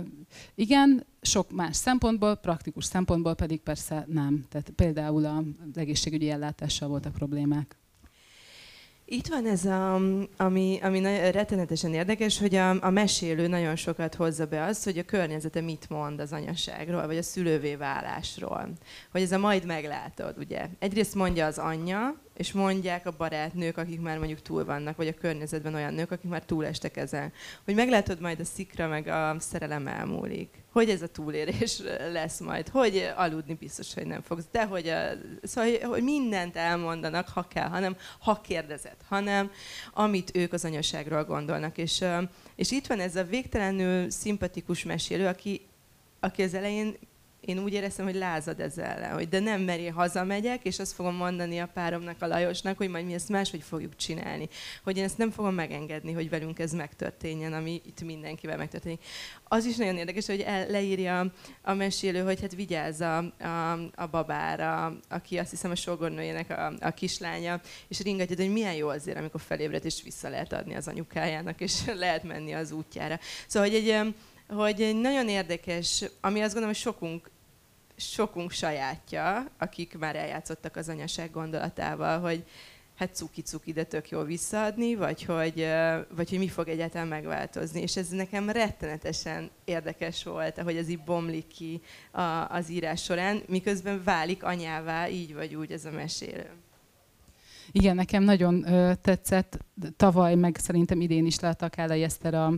igen, 0.55 1.05
sok 1.21 1.51
más 1.51 1.75
szempontból, 1.75 2.35
praktikus 2.35 2.85
szempontból 2.85 3.33
pedig 3.33 3.59
persze 3.59 4.05
nem. 4.07 4.45
Tehát 4.49 4.69
például 4.69 5.25
az 5.25 5.77
egészségügyi 5.77 6.29
ellátással 6.29 6.87
voltak 6.87 7.13
problémák. 7.13 7.78
Itt 9.11 9.27
van 9.27 9.45
ez, 9.45 9.65
a, 9.65 9.99
ami, 10.37 10.79
ami 10.81 11.01
rettenetesen 11.31 11.93
érdekes, 11.93 12.39
hogy 12.39 12.55
a, 12.55 12.83
a 12.83 12.89
mesélő 12.89 13.47
nagyon 13.47 13.75
sokat 13.75 14.15
hozza 14.15 14.45
be 14.45 14.63
azt, 14.63 14.83
hogy 14.83 14.97
a 14.97 15.03
környezete 15.03 15.61
mit 15.61 15.89
mond 15.89 16.19
az 16.19 16.33
anyaságról, 16.33 17.05
vagy 17.05 17.17
a 17.17 17.21
szülővé 17.21 17.75
válásról. 17.75 18.69
Hogy 19.11 19.21
ez 19.21 19.31
a 19.31 19.37
majd 19.37 19.65
meglátod, 19.65 20.37
ugye. 20.37 20.67
Egyrészt 20.79 21.15
mondja 21.15 21.45
az 21.45 21.57
anyja, 21.57 22.15
és 22.39 22.51
mondják 22.51 23.05
a 23.05 23.13
barátnők, 23.17 23.77
akik 23.77 24.01
már 24.01 24.17
mondjuk 24.17 24.41
túl 24.41 24.65
vannak, 24.65 24.97
vagy 24.97 25.07
a 25.07 25.13
környezetben 25.13 25.73
olyan 25.73 25.93
nők, 25.93 26.11
akik 26.11 26.29
már 26.29 26.43
túlestek 26.43 26.97
ezen, 26.97 27.33
hogy 27.65 27.75
meglátod 27.75 28.19
majd 28.19 28.39
a 28.39 28.45
szikra, 28.45 28.87
meg 28.87 29.07
a 29.07 29.35
szerelem 29.39 29.87
elmúlik. 29.87 30.63
Hogy 30.71 30.89
ez 30.89 31.01
a 31.01 31.07
túlérés 31.07 31.81
lesz 32.11 32.39
majd, 32.39 32.67
hogy 32.67 33.11
aludni 33.15 33.53
biztos, 33.53 33.93
hogy 33.93 34.05
nem 34.05 34.21
fogsz, 34.21 34.45
de 34.51 34.65
hogy, 34.65 34.87
a, 34.87 34.99
szóval, 35.43 35.79
hogy 35.81 36.03
mindent 36.03 36.55
elmondanak, 36.55 37.27
ha 37.27 37.47
kell, 37.47 37.67
hanem 37.67 37.95
ha 38.19 38.41
kérdezed, 38.41 38.97
hanem 39.07 39.51
amit 39.93 40.31
ők 40.33 40.53
az 40.53 40.65
anyaságról 40.65 41.23
gondolnak. 41.23 41.77
És, 41.77 42.03
és 42.55 42.71
itt 42.71 42.87
van 42.87 42.99
ez 42.99 43.15
a 43.15 43.23
végtelenül 43.23 44.09
szimpatikus 44.09 44.83
mesélő, 44.83 45.27
aki, 45.27 45.61
aki 46.19 46.41
az 46.43 46.53
elején 46.53 46.97
én 47.49 47.59
úgy 47.59 47.73
éreztem, 47.73 48.05
hogy 48.05 48.15
lázad 48.15 48.59
ezzel 48.59 48.85
ellen, 48.85 49.13
hogy 49.13 49.29
de 49.29 49.39
nem 49.39 49.61
meri, 49.61 49.87
hazamegyek, 49.87 50.65
és 50.65 50.79
azt 50.79 50.93
fogom 50.93 51.15
mondani 51.15 51.59
a 51.59 51.69
páromnak, 51.73 52.21
a 52.21 52.27
Lajosnak, 52.27 52.77
hogy 52.77 52.89
majd 52.89 53.05
mi 53.05 53.13
ezt 53.13 53.29
máshogy 53.29 53.63
fogjuk 53.63 53.95
csinálni. 53.95 54.49
Hogy 54.83 54.97
én 54.97 55.03
ezt 55.03 55.17
nem 55.17 55.31
fogom 55.31 55.53
megengedni, 55.53 56.11
hogy 56.11 56.29
velünk 56.29 56.59
ez 56.59 56.71
megtörténjen, 56.71 57.53
ami 57.53 57.81
itt 57.85 58.01
mindenkivel 58.01 58.57
megtörténik. 58.57 59.03
Az 59.43 59.65
is 59.65 59.75
nagyon 59.75 59.97
érdekes, 59.97 60.25
hogy 60.25 60.41
el, 60.41 60.67
leírja 60.67 61.31
a 61.61 61.73
mesélő, 61.73 62.23
hogy 62.23 62.41
hát 62.41 62.55
vigyázz 62.55 63.01
a, 63.01 63.17
a, 63.17 63.71
a 63.95 64.07
babára, 64.07 64.97
aki 65.09 65.37
azt 65.37 65.49
hiszem 65.49 65.71
a 65.71 65.75
sógornőjének 65.75 66.49
a, 66.49 66.73
a 66.79 66.91
kislánya, 66.91 67.61
és 67.87 67.99
ringatja, 67.99 68.35
hogy 68.35 68.51
milyen 68.51 68.73
jó 68.73 68.87
azért, 68.87 69.17
amikor 69.17 69.41
felébred, 69.41 69.85
és 69.85 70.03
vissza 70.03 70.29
lehet 70.29 70.53
adni 70.53 70.75
az 70.75 70.87
anyukájának, 70.87 71.61
és 71.61 71.85
lehet 71.95 72.23
menni 72.23 72.53
az 72.53 72.71
útjára. 72.71 73.19
Szóval, 73.47 73.69
hogy 73.69 73.77
egy 73.77 74.13
hogy 74.55 74.81
egy 74.81 74.95
nagyon 74.95 75.29
érdekes, 75.29 76.03
ami 76.21 76.39
azt 76.39 76.53
gondolom, 76.53 76.67
hogy 76.67 76.83
sokunk, 76.83 77.29
sokunk 77.99 78.51
sajátja, 78.51 79.45
akik 79.57 79.97
már 79.97 80.15
eljátszottak 80.15 80.75
az 80.75 80.89
anyaság 80.89 81.31
gondolatával, 81.31 82.19
hogy 82.19 82.45
hát 82.95 83.15
cuki-cuki, 83.15 83.73
de 83.73 83.83
tök 83.83 84.09
jól 84.09 84.25
visszaadni, 84.25 84.95
vagy 84.95 85.23
hogy, 85.23 85.67
vagy 86.15 86.29
hogy 86.29 86.39
mi 86.39 86.47
fog 86.47 86.67
egyáltalán 86.67 87.07
megváltozni. 87.07 87.81
És 87.81 87.97
ez 87.97 88.07
nekem 88.07 88.49
rettenetesen 88.49 89.51
érdekes 89.65 90.23
volt, 90.23 90.57
ahogy 90.57 90.77
ez 90.77 90.89
így 90.89 91.03
bomlik 91.03 91.47
ki 91.47 91.81
az 92.47 92.69
írás 92.69 93.03
során, 93.03 93.43
miközben 93.47 94.03
válik 94.03 94.43
anyává 94.43 95.07
így 95.07 95.33
vagy 95.33 95.55
úgy 95.55 95.71
ez 95.71 95.85
a 95.85 95.91
mesélő. 95.91 96.49
Igen, 97.71 97.95
nekem 97.95 98.23
nagyon 98.23 98.73
ö, 98.73 98.93
tetszett. 99.01 99.65
Tavaly, 99.95 100.35
meg 100.35 100.57
szerintem 100.57 101.01
idén 101.01 101.25
is 101.25 101.39
láttak 101.39 101.77
el 101.77 101.89
a 101.89 101.93
Jeszter 101.93 102.33
a, 102.33 102.53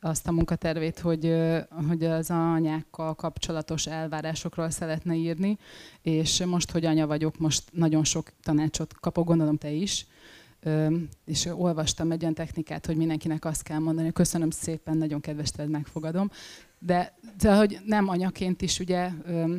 azt 0.00 0.26
a 0.26 0.32
munkatervét, 0.32 0.98
hogy, 0.98 1.26
ö, 1.26 1.58
hogy 1.88 2.04
az 2.04 2.30
anyákkal 2.30 3.14
kapcsolatos 3.14 3.86
elvárásokról 3.86 4.70
szeretne 4.70 5.14
írni, 5.14 5.58
és 6.02 6.44
most, 6.44 6.70
hogy 6.70 6.84
anya 6.84 7.06
vagyok, 7.06 7.38
most 7.38 7.62
nagyon 7.72 8.04
sok 8.04 8.30
tanácsot 8.42 8.94
kapok, 8.94 9.26
gondolom 9.26 9.56
te 9.56 9.70
is, 9.70 10.06
ö, 10.60 10.96
és 11.24 11.44
olvastam 11.44 12.10
egy 12.10 12.22
olyan 12.22 12.34
technikát, 12.34 12.86
hogy 12.86 12.96
mindenkinek 12.96 13.44
azt 13.44 13.62
kell 13.62 13.78
mondani, 13.78 14.12
köszönöm 14.12 14.50
szépen, 14.50 14.96
nagyon 14.96 15.20
kedves 15.20 15.50
tőled, 15.50 15.70
megfogadom, 15.72 16.30
de, 16.78 17.14
de 17.38 17.56
hogy 17.56 17.78
nem 17.84 18.08
anyaként 18.08 18.62
is 18.62 18.78
ugye 18.78 19.10
ö, 19.24 19.56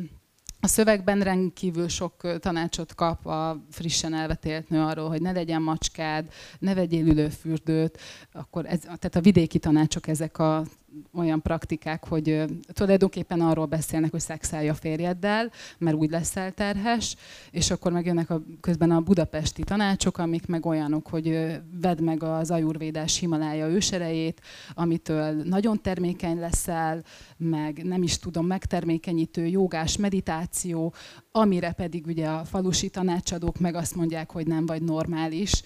a 0.60 0.66
szövegben 0.66 1.20
rendkívül 1.20 1.88
sok 1.88 2.38
tanácsot 2.40 2.94
kap 2.94 3.26
a 3.26 3.64
frissen 3.70 4.14
elvetélt 4.14 4.68
nő 4.68 4.80
arról, 4.80 5.08
hogy 5.08 5.22
ne 5.22 5.32
legyen 5.32 5.62
macskád, 5.62 6.32
ne 6.58 6.74
vegyél 6.74 7.06
ülőfürdőt, 7.06 7.98
akkor 8.32 8.66
ez, 8.66 8.80
tehát 8.80 9.16
a 9.16 9.20
vidéki 9.20 9.58
tanácsok 9.58 10.06
ezek 10.06 10.38
a 10.38 10.64
olyan 11.14 11.42
praktikák, 11.42 12.06
hogy 12.06 12.44
tulajdonképpen 12.72 13.40
arról 13.40 13.66
beszélnek, 13.66 14.10
hogy 14.10 14.20
szexelj 14.20 14.68
a 14.68 14.74
férjeddel, 14.74 15.50
mert 15.78 15.96
úgy 15.96 16.10
leszel 16.10 16.52
terhes, 16.52 17.16
és 17.50 17.70
akkor 17.70 17.92
megjönnek 17.92 18.30
a, 18.30 18.42
közben 18.60 18.90
a 18.90 19.00
budapesti 19.00 19.62
tanácsok, 19.62 20.18
amik 20.18 20.46
meg 20.46 20.66
olyanok, 20.66 21.08
hogy 21.08 21.58
vedd 21.80 22.02
meg 22.02 22.22
az 22.22 22.50
ajurvédás 22.50 23.18
Himalája 23.18 23.66
őserejét, 23.66 24.40
amitől 24.74 25.42
nagyon 25.42 25.82
termékeny 25.82 26.38
leszel, 26.38 27.02
meg 27.36 27.84
nem 27.84 28.02
is 28.02 28.18
tudom, 28.18 28.46
megtermékenyítő 28.46 29.46
jogás 29.46 29.96
meditáció, 29.96 30.94
amire 31.32 31.72
pedig 31.72 32.06
ugye 32.06 32.28
a 32.28 32.44
falusi 32.44 32.88
tanácsadók 32.88 33.58
meg 33.58 33.74
azt 33.74 33.94
mondják, 33.94 34.32
hogy 34.32 34.46
nem 34.46 34.66
vagy 34.66 34.82
normális, 34.82 35.62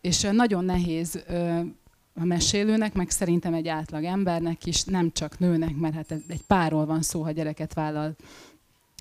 és 0.00 0.28
nagyon 0.32 0.64
nehéz 0.64 1.24
a 2.20 2.24
mesélőnek, 2.24 2.94
meg 2.94 3.10
szerintem 3.10 3.54
egy 3.54 3.68
átlag 3.68 4.04
embernek 4.04 4.66
is, 4.66 4.84
nem 4.84 5.12
csak 5.12 5.38
nőnek, 5.38 5.76
mert 5.76 5.94
hát 5.94 6.10
egy 6.10 6.42
párról 6.46 6.86
van 6.86 7.02
szó, 7.02 7.22
ha 7.22 7.30
gyereket 7.30 7.74
vállal 7.74 8.16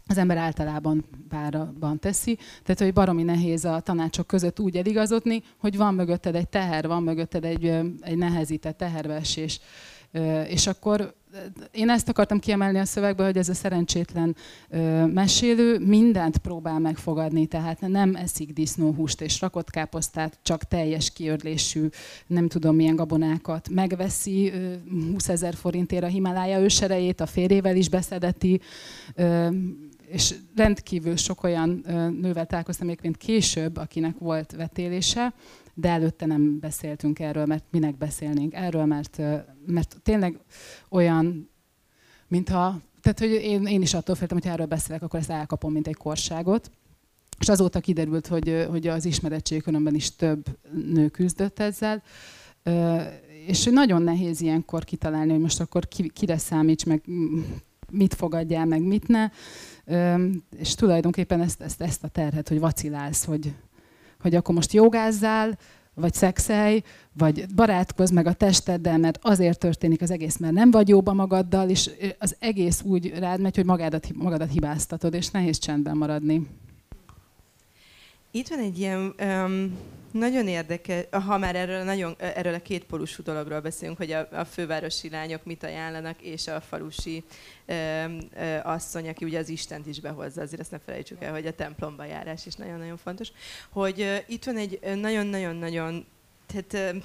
az 0.08 0.18
ember 0.18 0.38
általában 0.38 1.06
párban 1.30 2.00
teszi, 2.00 2.38
tehát 2.64 2.82
hogy 2.82 2.94
baromi 2.94 3.24
nehéz 3.24 3.66
a 3.66 3.80
tanácsok 3.80 4.28
között 4.28 4.60
úgy 4.60 4.78
eligazodni, 4.78 5.44
hogy 5.58 5.78
van 5.78 5.94
mögötted 5.94 6.36
egy 6.36 6.48
teher, 6.48 6.88
van 6.88 7.04
mögötted 7.04 7.46
egy, 7.46 7.66
egy 8.02 8.18
nehezített 8.18 8.78
tehervesés, 8.78 9.60
és 10.48 10.68
akkor 10.68 11.14
én 11.72 11.90
ezt 11.90 12.10
akartam 12.10 12.40
kiemelni 12.40 12.80
a 12.80 12.86
szövegből, 12.86 13.26
hogy 13.26 13.38
ez 13.38 13.50
a 13.50 13.54
szerencsétlen 13.54 14.36
ö, 14.70 15.06
mesélő 15.06 15.80
mindent 15.80 16.38
próbál 16.38 16.80
megfogadni, 16.80 17.46
tehát 17.46 17.82
nem 17.82 18.16
eszik 18.16 18.54
disznóhúst 18.54 19.22
és 19.22 19.42
rakott 19.42 19.70
káposztát, 19.70 20.40
csak 20.42 20.64
teljes 20.64 21.14
kiörlésű, 21.14 21.88
nem 22.28 22.48
tudom 22.48 22.76
milyen 22.76 22.96
gabonákat, 22.96 23.70
megveszi 23.70 24.52
ö, 24.52 24.74
20 25.12 25.30
ezer 25.30 25.54
forintért 25.54 26.04
a 26.04 26.08
Himalája 26.08 26.60
őserejét, 26.60 27.22
a 27.22 27.26
férjével 27.26 27.76
is 27.76 27.90
beszedeti, 27.90 28.62
ö, 29.16 29.48
és 30.08 30.36
rendkívül 30.56 31.16
sok 31.16 31.44
olyan 31.44 31.84
nővel 32.22 32.46
találkoztam 32.46 32.88
még 32.88 33.18
később, 33.18 33.78
akinek 33.78 34.18
volt 34.18 34.52
vetélése, 34.52 35.34
de 35.78 35.90
előtte 35.90 36.26
nem 36.26 36.60
beszéltünk 36.60 37.20
erről, 37.20 37.46
mert 37.46 37.64
minek 37.70 37.98
beszélnénk 37.98 38.54
erről, 38.54 38.86
mert, 38.86 39.22
mert 39.66 39.98
tényleg 40.04 40.40
olyan, 40.90 41.50
mintha, 42.28 42.82
tehát 43.02 43.20
hogy 43.20 43.30
én, 43.30 43.66
én 43.66 43.82
is 43.82 43.94
attól 43.94 44.16
féltem, 44.16 44.38
hogy 44.42 44.52
erről 44.52 44.66
beszélek, 44.66 45.02
akkor 45.02 45.20
ezt 45.20 45.30
elkapom, 45.30 45.72
mint 45.72 45.88
egy 45.88 45.96
korságot. 45.96 46.72
És 47.40 47.50
azóta 47.50 47.80
kiderült, 47.80 48.28
hogy, 48.28 48.66
hogy 48.70 48.88
az 48.88 49.06
ismeretségkörömben 49.06 49.96
is 49.96 50.16
több 50.16 50.46
nő 50.72 51.10
küzdött 51.10 51.60
ezzel. 51.60 52.04
És 53.46 53.64
nagyon 53.64 54.02
nehéz 54.02 54.42
ilyenkor 54.42 54.84
kitalálni, 54.84 55.32
hogy 55.32 55.42
most 55.42 55.60
akkor 55.60 55.88
ki, 55.88 56.10
kire 56.10 56.38
számíts, 56.38 56.86
meg 56.86 57.04
mit 57.92 58.14
fogadjál, 58.14 58.66
meg 58.66 58.82
mit 58.82 59.08
ne. 59.08 59.30
És 60.58 60.76
tulajdonképpen 60.76 61.42
ezt, 61.42 61.62
ezt, 61.62 61.82
ezt 61.82 62.04
a 62.04 62.08
terhet, 62.08 62.48
hogy 62.48 62.60
vacilálsz, 62.60 63.26
hogy, 63.26 63.54
hogy 64.22 64.36
akkor 64.36 64.56
most 64.56 64.74
jogázzál, 64.74 65.58
vagy 65.94 66.14
szexelj, 66.14 66.82
vagy 67.14 67.46
barátkozz 67.56 68.12
meg 68.12 68.28
a 68.28 68.34
testeddel, 68.34 68.98
mert 68.98 69.20
azért 69.22 69.60
történik 69.60 70.02
az 70.02 70.12
egész, 70.12 70.38
mert 70.38 70.54
nem 70.54 70.72
vagy 70.72 70.90
jóba 70.90 71.14
magaddal, 71.14 71.70
és 71.70 71.90
az 72.20 72.36
egész 72.40 72.82
úgy 72.82 73.14
rád 73.20 73.40
megy, 73.42 73.56
hogy 73.56 73.66
magadat, 73.66 74.08
magadat 74.14 74.52
hibáztatod, 74.52 75.14
és 75.14 75.30
nehéz 75.30 75.58
csendben 75.58 75.98
maradni. 75.98 76.48
Itt 78.32 78.48
van 78.48 78.60
egy 78.60 78.80
ilyen 78.80 79.14
um, 79.20 79.78
nagyon 80.18 80.48
érdekes, 80.48 81.06
ha 81.12 81.38
már 81.38 81.56
erről, 81.56 81.84
nagyon, 81.84 82.16
erről 82.18 82.54
a 82.54 82.62
kétpólusú 82.62 83.24
dologról 83.24 83.60
beszélünk, 83.60 83.98
hogy 83.98 84.12
a, 84.12 84.28
a 84.32 84.46
fővárosi 84.46 85.10
lányok 85.10 85.44
mit 85.44 85.64
ajánlanak, 85.64 86.22
és 86.22 86.48
a 86.48 86.62
falusi 86.62 87.24
ö, 87.66 88.04
ö, 88.36 88.58
asszony, 88.64 89.10
aki 89.10 89.26
ugye 89.26 89.40
az 89.40 89.50
Istent 89.50 89.88
is 89.88 90.00
behozza, 90.00 90.42
azért 90.42 90.62
ezt 90.62 90.72
ne 90.72 90.80
felejtsük 90.80 91.24
el, 91.24 91.32
hogy 91.32 91.46
a 91.46 91.56
templomba 91.56 92.06
járás 92.06 92.46
is 92.46 92.56
nagyon-nagyon 92.56 92.98
fontos, 92.98 93.32
hogy 93.70 94.02
ö, 94.02 94.16
itt 94.28 94.44
van 94.44 94.58
egy 94.58 94.80
nagyon-nagyon-nagyon, 94.96 96.06
tehát 96.46 97.04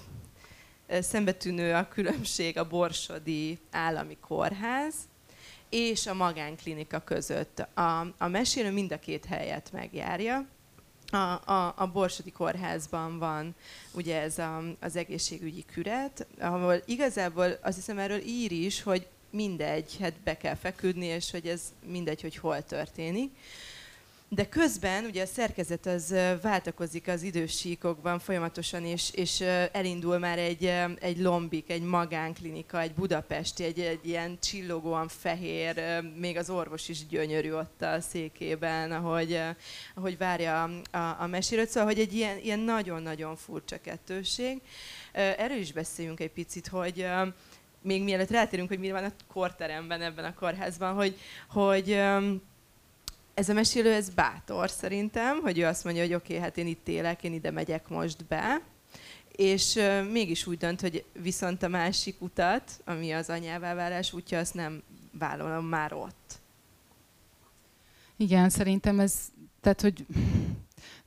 ö, 0.88 1.00
szembetűnő 1.00 1.75
a 1.75 1.88
különbség 1.88 2.59
a 2.59 2.69
Borsodi 2.69 3.59
állami 3.71 4.17
kórház, 4.21 4.95
és 5.69 6.07
a 6.07 6.14
magánklinika 6.14 6.99
között. 6.99 7.59
A, 7.75 8.14
a 8.19 8.29
mesélő 8.29 8.71
mind 8.71 8.93
a 8.93 8.99
két 8.99 9.25
helyet 9.25 9.73
megjárja, 9.73 10.47
a, 11.11 11.52
a, 11.52 11.75
a 11.76 11.87
Borsodi 11.93 12.31
Kórházban 12.31 13.19
van 13.19 13.55
ugye 13.93 14.21
ez 14.21 14.38
a, 14.38 14.62
az 14.81 14.97
egészségügyi 14.97 15.64
küret, 15.64 16.26
ahol 16.38 16.83
igazából 16.85 17.59
azt 17.62 17.76
hiszem 17.76 17.99
erről 17.99 18.21
ír 18.21 18.52
is, 18.52 18.83
hogy 18.83 19.07
mindegy, 19.31 19.97
hát 20.00 20.21
be 20.25 20.37
kell 20.37 20.55
feküdni, 20.55 21.07
és 21.07 21.31
hogy 21.31 21.47
ez 21.47 21.62
mindegy, 21.87 22.21
hogy 22.21 22.37
hol 22.37 22.62
történik. 22.62 23.31
De 24.32 24.49
közben 24.49 25.04
ugye 25.04 25.22
a 25.22 25.26
szerkezet 25.26 25.87
az 25.87 26.14
váltakozik 26.42 27.08
az 27.08 27.22
idősíkokban 27.22 28.18
folyamatosan, 28.18 28.84
és, 28.84 29.10
és 29.12 29.40
elindul 29.72 30.18
már 30.18 30.38
egy, 30.38 30.64
egy 31.00 31.18
lombik, 31.18 31.70
egy 31.70 31.82
magánklinika, 31.82 32.80
egy 32.80 32.92
budapesti, 32.92 33.64
egy, 33.64 33.80
egy 33.80 34.06
ilyen 34.06 34.38
csillogóan 34.40 35.08
fehér, 35.08 35.82
még 36.16 36.37
az 36.37 36.50
orvos 36.50 36.88
is 36.88 37.06
gyönyörű 37.06 37.52
ott 37.52 37.82
a 37.82 38.00
székében, 38.00 38.92
ahogy, 38.92 39.40
ahogy 39.94 40.18
várja 40.18 40.62
a, 40.62 40.96
a, 40.96 41.16
a 41.20 41.26
mesélőt. 41.26 41.68
Szóval, 41.68 41.88
hogy 41.88 42.00
egy 42.00 42.12
ilyen, 42.12 42.38
ilyen 42.38 42.60
nagyon-nagyon 42.60 43.37
furcsa 43.37 43.80
kettőség. 43.80 44.60
Erről 45.12 45.58
is 45.58 45.72
beszéljünk 45.72 46.20
egy 46.20 46.32
picit, 46.32 46.66
hogy 46.66 47.06
még 47.82 48.02
mielőtt 48.02 48.30
rátérünk, 48.30 48.68
hogy 48.68 48.78
mi 48.78 48.90
van 48.90 49.04
a 49.04 49.12
korteremben 49.32 50.02
ebben 50.02 50.25
a 50.25 50.34
kórházban, 50.34 50.94
hogy, 50.94 51.18
hogy 51.49 52.00
ez 53.40 53.49
a 53.49 53.52
mesélő, 53.52 53.92
ez 53.92 54.11
bátor 54.11 54.70
szerintem, 54.70 55.40
hogy 55.40 55.59
ő 55.59 55.66
azt 55.66 55.85
mondja, 55.85 56.02
hogy 56.02 56.14
oké, 56.14 56.32
okay, 56.32 56.44
hát 56.44 56.56
én 56.56 56.66
itt 56.66 56.88
élek, 56.88 57.25
én 57.25 57.32
ide 57.32 57.50
megyek 57.50 57.88
most 57.88 58.26
be, 58.26 58.61
és 59.32 59.78
mégis 60.11 60.47
úgy 60.47 60.59
dönt, 60.59 60.80
hogy 60.80 61.04
viszont 61.23 61.62
a 61.62 61.68
másik 61.68 62.20
utat, 62.20 62.80
ami 62.85 63.12
az 63.12 63.30
anyává 63.30 63.75
válás 63.75 64.12
útja, 64.12 64.38
azt 64.38 64.54
nem 64.54 64.82
vállalom 65.18 65.64
már 65.64 65.92
ott. 65.92 66.40
Igen, 68.16 68.49
szerintem 68.49 69.00
ez, 69.00 69.14
tehát 69.61 69.80
hogy 69.80 70.06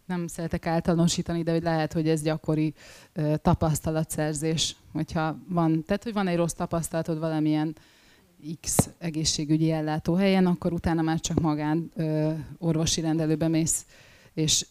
nem 0.05 0.27
szeretek 0.27 0.65
általánosítani, 0.65 1.43
de 1.43 1.51
hogy 1.51 1.63
lehet, 1.63 1.93
hogy 1.93 2.09
ez 2.09 2.21
gyakori 2.21 2.73
uh, 3.15 3.35
tapasztalatszerzés, 3.35 4.75
hogyha 4.91 5.37
van, 5.47 5.83
tehát 5.83 6.03
hogy 6.03 6.13
van 6.13 6.27
egy 6.27 6.37
rossz 6.37 6.53
tapasztalatod 6.53 7.19
valamilyen 7.19 7.75
X 8.61 8.89
egészségügyi 8.97 9.71
ellátóhelyen, 9.71 10.45
akkor 10.45 10.73
utána 10.73 11.01
már 11.01 11.19
csak 11.19 11.39
magán 11.39 11.91
ö, 11.95 12.31
orvosi 12.57 13.01
rendelőbe 13.01 13.47
mész. 13.47 13.85
És 14.33 14.65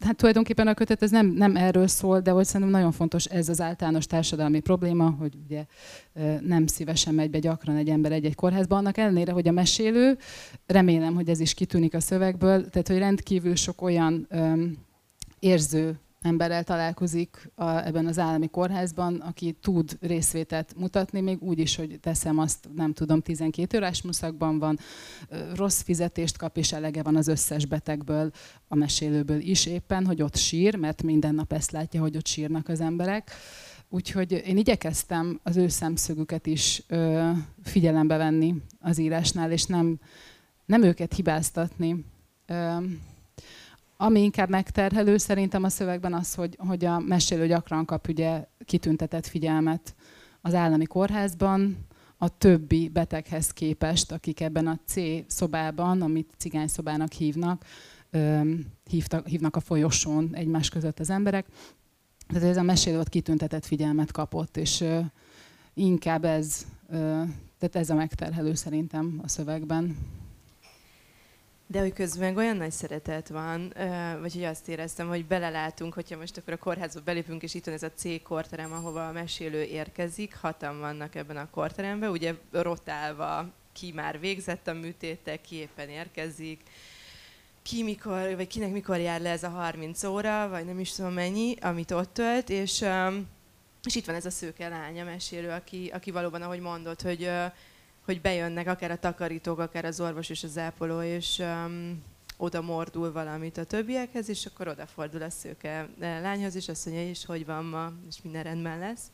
hát 0.00 0.16
tulajdonképpen 0.16 0.66
a 0.66 0.74
kötet 0.74 1.02
ez 1.02 1.10
nem, 1.10 1.26
nem 1.26 1.56
erről 1.56 1.86
szól, 1.86 2.20
de 2.20 2.30
hogy 2.30 2.44
szerintem 2.44 2.70
nagyon 2.70 2.92
fontos 2.92 3.24
ez 3.24 3.48
az 3.48 3.60
általános 3.60 4.06
társadalmi 4.06 4.60
probléma, 4.60 5.10
hogy 5.10 5.34
ugye 5.44 5.64
nem 6.40 6.66
szívesen 6.66 7.14
megy 7.14 7.30
be 7.30 7.38
gyakran 7.38 7.76
egy 7.76 7.88
ember 7.88 8.12
egy-egy 8.12 8.34
kórházba, 8.34 8.76
annak 8.76 8.96
ellenére, 8.96 9.32
hogy 9.32 9.48
a 9.48 9.52
mesélő, 9.52 10.18
remélem, 10.66 11.14
hogy 11.14 11.28
ez 11.28 11.40
is 11.40 11.54
kitűnik 11.54 11.94
a 11.94 12.00
szövegből, 12.00 12.68
tehát 12.68 12.88
hogy 12.88 12.98
rendkívül 12.98 13.56
sok 13.56 13.82
olyan 13.82 14.26
öm, 14.28 14.76
érző 15.38 15.98
emberrel 16.22 16.64
találkozik 16.64 17.50
a, 17.54 17.86
ebben 17.86 18.06
az 18.06 18.18
állami 18.18 18.48
kórházban, 18.48 19.14
aki 19.14 19.56
tud 19.60 19.96
részvételt 20.00 20.74
mutatni, 20.76 21.20
még 21.20 21.42
úgy 21.42 21.58
is, 21.58 21.76
hogy 21.76 22.00
teszem 22.00 22.38
azt, 22.38 22.68
nem 22.74 22.92
tudom, 22.92 23.20
12 23.20 23.76
órás 23.76 24.02
muszakban 24.02 24.58
van, 24.58 24.78
rossz 25.54 25.82
fizetést 25.82 26.36
kap, 26.36 26.56
és 26.56 26.72
elege 26.72 27.02
van 27.02 27.16
az 27.16 27.28
összes 27.28 27.66
betegből, 27.66 28.30
a 28.68 28.74
mesélőből 28.74 29.40
is 29.40 29.66
éppen, 29.66 30.06
hogy 30.06 30.22
ott 30.22 30.36
sír, 30.36 30.76
mert 30.76 31.02
minden 31.02 31.34
nap 31.34 31.52
ezt 31.52 31.70
látja, 31.70 32.00
hogy 32.00 32.16
ott 32.16 32.26
sírnak 32.26 32.68
az 32.68 32.80
emberek. 32.80 33.30
Úgyhogy 33.88 34.32
én 34.32 34.56
igyekeztem 34.56 35.40
az 35.42 35.56
ő 35.56 35.68
szemszögüket 35.68 36.46
is 36.46 36.82
ö, 36.86 37.30
figyelembe 37.62 38.16
venni 38.16 38.54
az 38.80 38.98
írásnál, 38.98 39.52
és 39.52 39.64
nem, 39.64 39.98
nem 40.66 40.82
őket 40.82 41.14
hibáztatni. 41.14 42.04
Ö, 42.46 42.76
ami 44.02 44.22
inkább 44.22 44.48
megterhelő 44.48 45.16
szerintem 45.16 45.64
a 45.64 45.68
szövegben 45.68 46.12
az, 46.12 46.34
hogy, 46.34 46.56
hogy 46.58 46.84
a 46.84 46.98
mesélő 46.98 47.46
gyakran 47.46 47.84
kap 47.84 48.08
ugye 48.08 48.44
kitüntetett 48.64 49.26
figyelmet 49.26 49.94
az 50.40 50.54
állami 50.54 50.84
kórházban, 50.84 51.76
a 52.16 52.38
többi 52.38 52.88
beteghez 52.88 53.50
képest, 53.50 54.12
akik 54.12 54.40
ebben 54.40 54.66
a 54.66 54.78
C 54.86 54.94
szobában, 55.26 56.02
amit 56.02 56.34
cigány 56.36 56.66
szobának 56.66 57.12
hívnak, 57.12 57.64
hívtak, 58.90 59.26
hívnak 59.26 59.56
a 59.56 59.60
folyosón 59.60 60.30
egymás 60.34 60.68
között 60.68 61.00
az 61.00 61.10
emberek. 61.10 61.46
Tehát 62.26 62.48
ez 62.48 62.56
a 62.56 62.62
mesélő 62.62 62.98
ott 62.98 63.08
kitüntetett 63.08 63.66
figyelmet 63.66 64.12
kapott, 64.12 64.56
és 64.56 64.84
inkább 65.74 66.24
ez, 66.24 66.66
tehát 67.58 67.76
ez 67.76 67.90
a 67.90 67.94
megterhelő 67.94 68.54
szerintem 68.54 69.20
a 69.22 69.28
szövegben. 69.28 69.96
De 71.70 71.80
hogy 71.80 71.92
közben 71.92 72.36
olyan 72.36 72.56
nagy 72.56 72.70
szeretet 72.70 73.28
van, 73.28 73.72
vagy 74.20 74.32
hogy 74.32 74.44
azt 74.44 74.68
éreztem, 74.68 75.08
hogy 75.08 75.26
belelátunk, 75.26 75.94
hogyha 75.94 76.16
most 76.16 76.36
akkor 76.36 76.52
a 76.52 76.56
kórházba 76.56 77.00
belépünk, 77.00 77.42
és 77.42 77.54
itt 77.54 77.64
van 77.64 77.74
ez 77.74 77.82
a 77.82 77.92
C 77.92 78.22
korterem, 78.22 78.72
ahova 78.72 79.08
a 79.08 79.12
mesélő 79.12 79.62
érkezik, 79.62 80.36
hatan 80.36 80.78
vannak 80.80 81.14
ebben 81.14 81.36
a 81.36 81.50
korteremben, 81.50 82.10
ugye 82.10 82.34
rotálva 82.50 83.52
ki 83.72 83.92
már 83.92 84.20
végzett 84.20 84.66
a 84.66 84.72
műtéte, 84.72 85.40
ki 85.40 85.56
éppen 85.56 85.88
érkezik, 85.88 86.60
ki 87.62 87.82
mikor, 87.82 88.36
vagy 88.36 88.46
kinek 88.46 88.72
mikor 88.72 88.98
jár 88.98 89.20
le 89.20 89.30
ez 89.30 89.42
a 89.42 89.48
30 89.48 90.04
óra, 90.04 90.48
vagy 90.48 90.64
nem 90.64 90.78
is 90.78 90.92
tudom 90.92 91.12
mennyi, 91.12 91.54
amit 91.60 91.90
ott 91.90 92.12
tölt, 92.12 92.48
és, 92.48 92.84
és 93.84 93.94
itt 93.94 94.06
van 94.06 94.14
ez 94.14 94.26
a 94.26 94.30
szőke 94.30 94.68
lány, 94.68 95.00
a 95.00 95.04
mesélő, 95.04 95.50
aki, 95.50 95.90
aki 95.94 96.10
valóban, 96.10 96.42
ahogy 96.42 96.60
mondott, 96.60 97.02
hogy 97.02 97.30
hogy 98.04 98.20
bejönnek 98.20 98.66
akár 98.66 98.90
a 98.90 98.98
takarítók, 98.98 99.58
akár 99.58 99.84
az 99.84 100.00
orvos 100.00 100.28
és 100.28 100.44
az 100.44 100.58
ápoló, 100.58 101.02
és 101.02 101.38
um, 101.38 102.02
oda 102.36 102.60
mordul 102.60 103.12
valamit 103.12 103.58
a 103.58 103.64
többiekhez, 103.64 104.28
és 104.28 104.46
akkor 104.46 104.68
odafordul 104.68 105.22
a 105.22 105.30
szőke 105.30 105.88
lányhoz, 105.98 106.54
és 106.54 106.68
azt 106.68 106.86
mondja, 106.86 107.08
és 107.08 107.24
hogy 107.24 107.46
van 107.46 107.64
ma, 107.64 107.92
és 108.08 108.16
minden 108.22 108.42
rendben 108.42 108.78
lesz. 108.78 109.10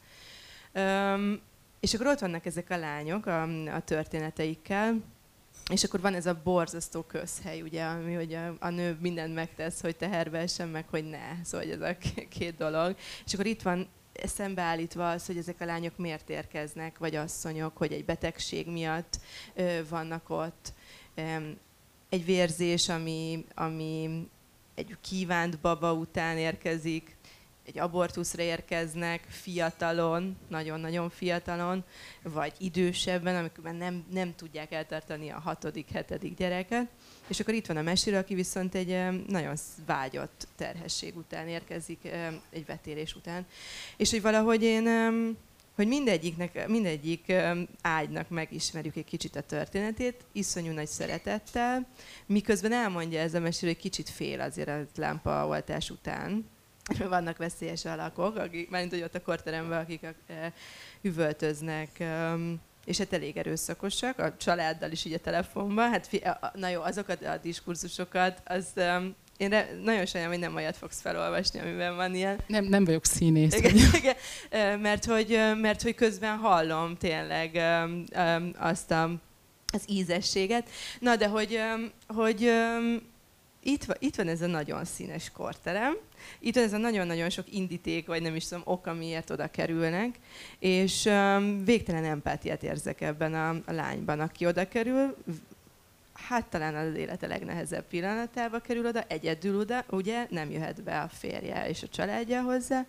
Um, 0.75 1.41
és 1.81 1.95
akkor 1.95 2.07
ott 2.07 2.19
vannak 2.19 2.47
ezek 2.47 2.71
a 2.71 2.77
lányok 2.77 3.27
a, 3.27 3.43
a 3.75 3.81
történeteikkel, 3.81 5.03
és 5.71 5.85
akkor 5.85 6.01
van 6.01 6.15
ez 6.15 6.27
a 6.27 6.41
borzasztó 6.45 7.03
közhely, 7.03 7.63
ugye, 7.63 7.85
ami, 7.85 8.15
hogy 8.15 8.35
a, 8.35 8.55
a 8.59 8.69
nő 8.69 8.99
mindent 9.01 9.35
megtesz, 9.35 9.81
hogy 9.81 9.97
teherbe 9.97 10.39
essen, 10.39 10.69
meg 10.69 10.89
hogy 10.89 11.05
ne. 11.05 11.45
Szóval 11.45 11.71
ez 11.71 11.81
a 11.81 11.97
két 12.29 12.57
dolog. 12.57 12.97
És 13.25 13.35
akkor 13.35 13.47
itt 13.47 13.63
van 13.63 13.89
szembeállítva 14.25 15.11
az, 15.11 15.27
hogy 15.27 15.37
ezek 15.37 15.61
a 15.61 15.65
lányok 15.65 15.97
miért 15.97 16.31
érkeznek, 16.31 16.99
vagy 16.99 17.15
asszonyok, 17.15 17.77
hogy 17.77 17.93
egy 17.93 18.05
betegség 18.05 18.67
miatt 18.67 19.19
vannak 19.89 20.31
ott. 20.31 20.73
Egy 22.09 22.25
vérzés, 22.25 22.89
ami, 22.89 23.45
ami 23.55 24.27
egy 24.75 24.97
kívánt 25.01 25.59
baba 25.61 25.93
után 25.93 26.39
érkezik, 26.39 27.17
egy 27.67 27.79
abortuszra 27.79 28.43
érkeznek 28.43 29.25
fiatalon, 29.29 30.37
nagyon-nagyon 30.49 31.11
fiatalon, 31.11 31.85
vagy 32.23 32.53
idősebben, 32.59 33.37
amikor 33.37 33.73
nem, 33.73 34.05
nem 34.11 34.35
tudják 34.35 34.73
eltartani 34.73 35.31
a 35.31 35.41
hatodik, 35.41 35.91
hetedik 35.91 36.37
gyereket. 36.37 36.87
És 37.29 37.41
akkor 37.41 37.55
itt 37.55 37.67
van 37.67 37.77
a 37.77 37.83
mesélő, 37.83 38.17
aki 38.17 38.35
viszont 38.35 38.75
egy 38.75 39.27
nagyon 39.27 39.57
vágyott 39.87 40.49
terhesség 40.57 41.17
után 41.17 41.49
érkezik, 41.49 41.99
egy 42.51 42.67
vetélés 42.67 43.15
után. 43.15 43.47
És 43.97 44.11
hogy 44.11 44.23
valahogy 44.23 44.63
én 44.63 44.89
hogy 45.77 45.87
mindegyiknek, 45.87 46.69
mindegyik 46.69 47.33
ágynak 47.83 48.29
megismerjük 48.29 48.97
egy 48.97 49.05
kicsit 49.05 49.37
a 49.37 49.41
történetét, 49.41 50.25
iszonyú 50.33 50.73
nagy 50.73 50.87
szeretettel, 50.87 51.87
miközben 52.27 52.73
elmondja 52.73 53.21
ez 53.21 53.35
a 53.35 53.41
mesélő, 53.41 53.73
hogy 53.73 53.81
kicsit 53.81 54.09
fél 54.09 54.41
azért 54.41 54.69
a 54.69 54.87
lámpaoltás 54.97 55.91
után. 55.91 56.49
Vannak 57.09 57.37
veszélyes 57.37 57.85
alakok, 57.85 58.37
akik, 58.37 58.71
mert 58.71 58.91
hogy 58.91 59.03
ott 59.03 59.15
a 59.15 59.23
korteremben, 59.23 59.81
akik 59.81 60.07
üvöltöznek, 61.03 62.05
és 62.87 62.99
hát 62.99 63.13
elég 63.13 63.37
erőszakosak, 63.37 64.19
a 64.19 64.37
családdal 64.37 64.91
is 64.91 65.05
így 65.05 65.13
a 65.13 65.19
telefonban. 65.19 65.91
Hát 65.91 66.09
na 66.55 66.69
jó, 66.69 66.81
azokat 66.81 67.25
a 67.25 67.39
diskurzusokat, 67.43 68.43
az, 68.45 68.67
én 69.37 69.49
re, 69.49 69.69
nagyon 69.83 70.07
sajnálom, 70.07 70.37
hogy 70.37 70.47
nem 70.47 70.57
olyat 70.57 70.77
fogsz 70.77 71.01
felolvasni, 71.01 71.61
amiben 71.61 71.97
van 71.97 72.15
ilyen. 72.15 72.41
Nem, 72.47 72.65
nem 72.65 72.85
vagyok 72.85 73.05
színész. 73.05 73.57
Igen, 73.57 73.75
igen, 74.01 74.79
mert, 74.81 75.05
hogy, 75.05 75.41
mert 75.61 75.83
hogy 75.83 75.95
közben 75.95 76.37
hallom 76.37 76.97
tényleg 76.97 77.61
azt 78.59 78.91
a, 78.91 79.11
az 79.73 79.83
ízességet. 79.87 80.69
Na, 80.99 81.17
de 81.17 81.27
hogy, 81.29 81.61
hogy 82.07 82.51
itt, 83.67 83.97
itt 83.99 84.15
van 84.15 84.29
ez 84.29 84.43
a 84.43 84.47
nagyon 84.47 84.85
színes 84.85 85.31
korterem, 85.31 85.97
itt 86.39 86.55
van 86.55 86.65
ez 86.65 86.73
a 86.73 86.77
nagyon-nagyon 86.77 87.31
sok 87.31 87.53
indíték, 87.53 88.07
vagy 88.07 88.23
nem 88.23 88.35
is 88.35 88.47
tudom, 88.47 88.63
ok, 88.67 88.87
amiért 88.87 89.31
oda 89.31 89.51
kerülnek, 89.51 90.19
és 90.59 91.05
um, 91.05 91.65
végtelen 91.65 92.05
empátiát 92.05 92.63
érzek 92.63 93.01
ebben 93.01 93.35
a, 93.35 93.49
a 93.49 93.73
lányban, 93.73 94.21
aki 94.21 94.47
oda 94.47 94.69
kerül, 94.69 95.17
hát 96.13 96.47
talán 96.47 96.75
az 96.75 96.95
élete 96.95 97.27
legnehezebb 97.27 97.85
pillanatába 97.85 98.59
kerül 98.59 98.87
oda, 98.87 99.05
egyedül 99.09 99.59
oda, 99.59 99.85
ugye? 99.91 100.27
Nem 100.31 100.51
jöhet 100.51 100.83
be 100.83 101.01
a 101.01 101.09
férje 101.09 101.69
és 101.69 101.83
a 101.83 101.89
családja 101.89 102.43
hozzá, 102.43 102.87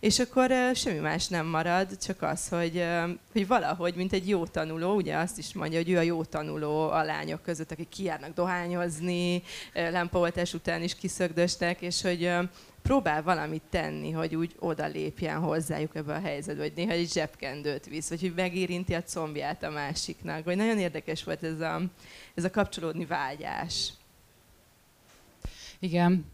és 0.00 0.18
akkor 0.18 0.50
semmi 0.74 0.98
más 0.98 1.28
nem 1.28 1.46
marad, 1.46 1.98
csak 1.98 2.22
az, 2.22 2.48
hogy, 2.48 2.84
hogy 3.32 3.46
valahogy, 3.46 3.94
mint 3.94 4.12
egy 4.12 4.28
jó 4.28 4.46
tanuló, 4.46 4.94
ugye 4.94 5.16
azt 5.16 5.38
is 5.38 5.52
mondja, 5.52 5.78
hogy 5.78 5.90
ő 5.90 5.96
a 5.96 6.00
jó 6.00 6.24
tanuló 6.24 6.90
a 6.90 7.02
lányok 7.02 7.42
között, 7.42 7.70
akik 7.70 7.88
kijárnak 7.88 8.34
dohányozni, 8.34 9.42
lámpaoltás 9.72 10.54
után 10.54 10.82
is 10.82 10.94
kiszögdöstek, 10.94 11.80
és 11.80 12.02
hogy 12.02 12.32
próbál 12.82 13.22
valamit 13.22 13.62
tenni, 13.70 14.10
hogy 14.10 14.34
úgy 14.34 14.54
oda 14.58 14.86
lépjen 14.86 15.38
hozzájuk 15.38 15.96
ebbe 15.96 16.14
a 16.14 16.20
helyzetbe, 16.20 16.62
hogy 16.62 16.72
néha 16.76 16.90
egy 16.90 17.10
zsebkendőt 17.10 17.86
visz, 17.86 18.08
vagy 18.08 18.20
hogy 18.20 18.32
megérinti 18.36 18.94
a 18.94 19.02
combját 19.02 19.62
a 19.62 19.70
másiknak. 19.70 20.44
Vagy 20.44 20.56
nagyon 20.56 20.78
érdekes 20.78 21.24
volt 21.24 21.42
ez 21.42 21.60
a, 21.60 21.80
ez 22.34 22.44
a 22.44 22.50
kapcsolódni 22.50 23.04
vágyás. 23.04 23.92
Igen. 25.78 26.24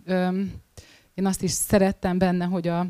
Én 1.17 1.27
azt 1.27 1.43
is 1.43 1.51
szerettem 1.51 2.19
benne, 2.19 2.45
hogy 2.45 2.69
a, 2.69 2.87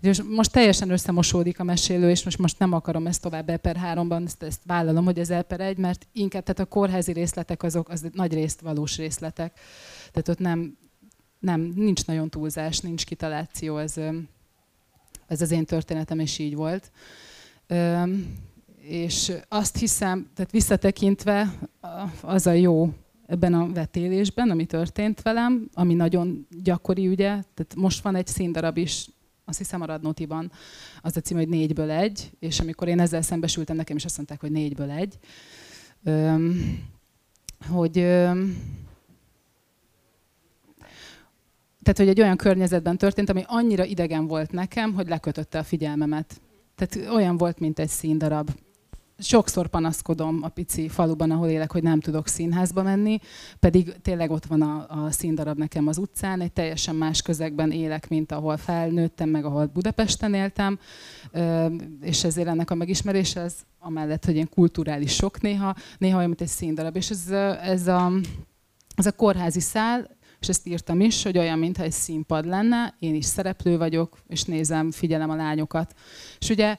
és 0.00 0.22
most 0.22 0.52
teljesen 0.52 0.90
összemosódik 0.90 1.60
a 1.60 1.64
mesélő, 1.64 2.10
és 2.10 2.24
most, 2.24 2.38
most 2.38 2.58
nem 2.58 2.72
akarom 2.72 3.06
ezt 3.06 3.22
tovább 3.22 3.48
e 3.48 3.56
per 3.56 3.76
háromban, 3.76 4.24
ezt, 4.24 4.42
ezt 4.42 4.60
vállalom, 4.66 5.04
hogy 5.04 5.18
ez 5.18 5.30
e 5.30 5.42
per 5.42 5.60
egy, 5.60 5.76
mert 5.76 6.06
inkább 6.12 6.42
tehát 6.42 6.60
a 6.60 6.74
kórházi 6.74 7.12
részletek 7.12 7.62
azok 7.62 7.88
az 7.88 8.06
nagy 8.12 8.32
részt 8.32 8.60
valós 8.60 8.96
részletek. 8.96 9.58
Tehát 10.12 10.28
ott 10.28 10.38
nem, 10.38 10.78
nem, 11.38 11.60
nincs 11.60 12.06
nagyon 12.06 12.30
túlzás, 12.30 12.78
nincs 12.80 13.04
kitaláció, 13.04 13.78
ez, 13.78 13.94
ez 15.26 15.40
az 15.40 15.50
én 15.50 15.64
történetem, 15.64 16.18
és 16.18 16.38
így 16.38 16.54
volt. 16.54 16.90
És 18.80 19.32
azt 19.48 19.76
hiszem, 19.76 20.30
tehát 20.34 20.50
visszatekintve 20.50 21.58
az 22.20 22.46
a 22.46 22.52
jó 22.52 22.92
ebben 23.26 23.54
a 23.54 23.72
vetélésben, 23.72 24.50
ami 24.50 24.66
történt 24.66 25.22
velem, 25.22 25.68
ami 25.74 25.94
nagyon 25.94 26.46
gyakori, 26.62 27.08
ugye, 27.08 27.26
tehát 27.26 27.74
most 27.76 28.02
van 28.02 28.14
egy 28.14 28.26
színdarab 28.26 28.76
is, 28.76 29.08
azt 29.44 29.58
hiszem 29.58 29.80
a 29.80 29.86
Radnótiban, 29.86 30.52
az 31.02 31.16
a 31.16 31.20
cím, 31.20 31.36
hogy 31.36 31.48
négyből 31.48 31.90
egy, 31.90 32.30
és 32.38 32.60
amikor 32.60 32.88
én 32.88 33.00
ezzel 33.00 33.22
szembesültem, 33.22 33.76
nekem 33.76 33.96
is 33.96 34.04
azt 34.04 34.16
mondták, 34.16 34.40
hogy 34.40 34.50
négyből 34.50 34.90
egy, 34.90 35.18
hogy 37.68 37.92
tehát, 41.82 42.00
hogy 42.00 42.08
egy 42.08 42.20
olyan 42.20 42.36
környezetben 42.36 42.98
történt, 42.98 43.30
ami 43.30 43.42
annyira 43.46 43.84
idegen 43.84 44.26
volt 44.26 44.52
nekem, 44.52 44.94
hogy 44.94 45.08
lekötötte 45.08 45.58
a 45.58 45.62
figyelmemet. 45.62 46.40
Tehát 46.74 47.14
olyan 47.14 47.36
volt, 47.36 47.58
mint 47.58 47.78
egy 47.78 47.88
színdarab. 47.88 48.50
Sokszor 49.18 49.66
panaszkodom 49.66 50.40
a 50.42 50.48
pici 50.48 50.88
faluban, 50.88 51.30
ahol 51.30 51.48
élek, 51.48 51.72
hogy 51.72 51.82
nem 51.82 52.00
tudok 52.00 52.28
színházba 52.28 52.82
menni, 52.82 53.18
pedig 53.60 53.92
tényleg 54.02 54.30
ott 54.30 54.44
van 54.44 54.62
a, 54.62 54.86
a 54.88 55.10
színdarab 55.10 55.58
nekem 55.58 55.86
az 55.86 55.98
utcán, 55.98 56.40
egy 56.40 56.52
teljesen 56.52 56.94
más 56.94 57.22
közegben 57.22 57.70
élek, 57.70 58.08
mint 58.08 58.32
ahol 58.32 58.56
felnőttem, 58.56 59.28
meg 59.28 59.44
ahol 59.44 59.66
Budapesten 59.66 60.34
éltem, 60.34 60.78
és 62.00 62.24
ezért 62.24 62.48
ennek 62.48 62.70
a 62.70 62.74
megismerése, 62.74 63.40
ez 63.40 63.54
amellett, 63.78 64.24
hogy 64.24 64.34
ilyen 64.34 64.48
kulturális 64.48 65.14
sok 65.14 65.40
néha, 65.40 65.74
néha 65.98 66.16
olyan, 66.16 66.28
mint 66.28 66.40
egy 66.40 66.48
színdarab. 66.48 66.96
És 66.96 67.10
ez, 67.10 67.30
ez 67.62 67.86
a, 67.86 68.12
ez 68.96 69.06
a 69.06 69.12
kórházi 69.12 69.60
szál, 69.60 70.16
és 70.40 70.48
ezt 70.48 70.66
írtam 70.66 71.00
is, 71.00 71.22
hogy 71.22 71.38
olyan, 71.38 71.58
mintha 71.58 71.82
egy 71.82 71.92
színpad 71.92 72.46
lenne, 72.46 72.94
én 72.98 73.14
is 73.14 73.24
szereplő 73.24 73.78
vagyok, 73.78 74.18
és 74.28 74.42
nézem, 74.44 74.90
figyelem 74.90 75.30
a 75.30 75.36
lányokat. 75.36 75.94
És 76.38 76.48
ugye 76.48 76.76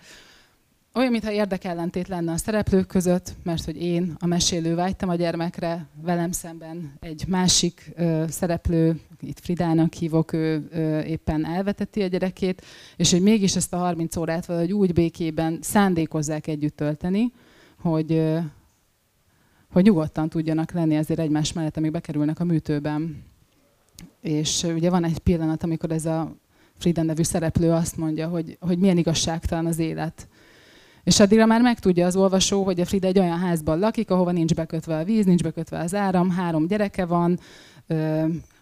olyan, 0.97 1.11
mintha 1.11 1.31
érdekellentét 1.31 2.07
lenne 2.07 2.31
a 2.31 2.37
szereplők 2.37 2.87
között, 2.87 3.33
mert 3.43 3.65
hogy 3.65 3.81
én 3.81 4.15
a 4.19 4.25
mesélő 4.25 4.75
vágytam 4.75 5.09
a 5.09 5.15
gyermekre, 5.15 5.87
velem 6.01 6.31
szemben 6.31 6.93
egy 6.99 7.23
másik 7.27 7.91
ö, 7.95 8.23
szereplő, 8.27 8.99
itt 9.21 9.39
Fridának 9.39 9.93
hívok, 9.93 10.33
ő 10.33 10.67
ö, 10.71 10.99
éppen 10.99 11.45
elveteti 11.45 12.01
a 12.01 12.07
gyerekét, 12.07 12.65
és 12.95 13.11
hogy 13.11 13.21
mégis 13.21 13.55
ezt 13.55 13.73
a 13.73 13.77
30 13.77 14.15
órát 14.15 14.45
valahogy 14.45 14.73
úgy 14.73 14.93
békében 14.93 15.59
szándékozzák 15.61 16.47
együtt 16.47 16.75
tölteni, 16.75 17.33
hogy, 17.79 18.11
ö, 18.11 18.39
hogy 19.71 19.83
nyugodtan 19.83 20.29
tudjanak 20.29 20.71
lenni 20.71 20.97
azért 20.97 21.19
egymás 21.19 21.53
mellett, 21.53 21.77
amíg 21.77 21.91
bekerülnek 21.91 22.39
a 22.39 22.43
műtőben. 22.43 23.23
És 24.21 24.63
ugye 24.63 24.89
van 24.89 25.03
egy 25.03 25.19
pillanat, 25.19 25.63
amikor 25.63 25.91
ez 25.91 26.05
a 26.05 26.35
Frida 26.77 27.03
nevű 27.03 27.23
szereplő 27.23 27.71
azt 27.71 27.97
mondja, 27.97 28.27
hogy, 28.27 28.57
hogy 28.59 28.77
milyen 28.77 28.97
igazságtalan 28.97 29.65
az 29.65 29.79
élet. 29.79 30.27
És 31.07 31.19
addigra 31.19 31.45
már 31.45 31.61
megtudja 31.61 32.05
az 32.05 32.15
olvasó, 32.15 32.63
hogy 32.63 32.79
a 32.79 32.85
Frida 32.85 33.07
egy 33.07 33.19
olyan 33.19 33.39
házban 33.39 33.79
lakik, 33.79 34.09
ahova 34.09 34.31
nincs 34.31 34.53
bekötve 34.53 34.97
a 34.97 35.03
víz, 35.03 35.25
nincs 35.25 35.43
bekötve 35.43 35.79
az 35.79 35.95
áram, 35.95 36.29
három 36.29 36.67
gyereke 36.67 37.05
van, 37.05 37.39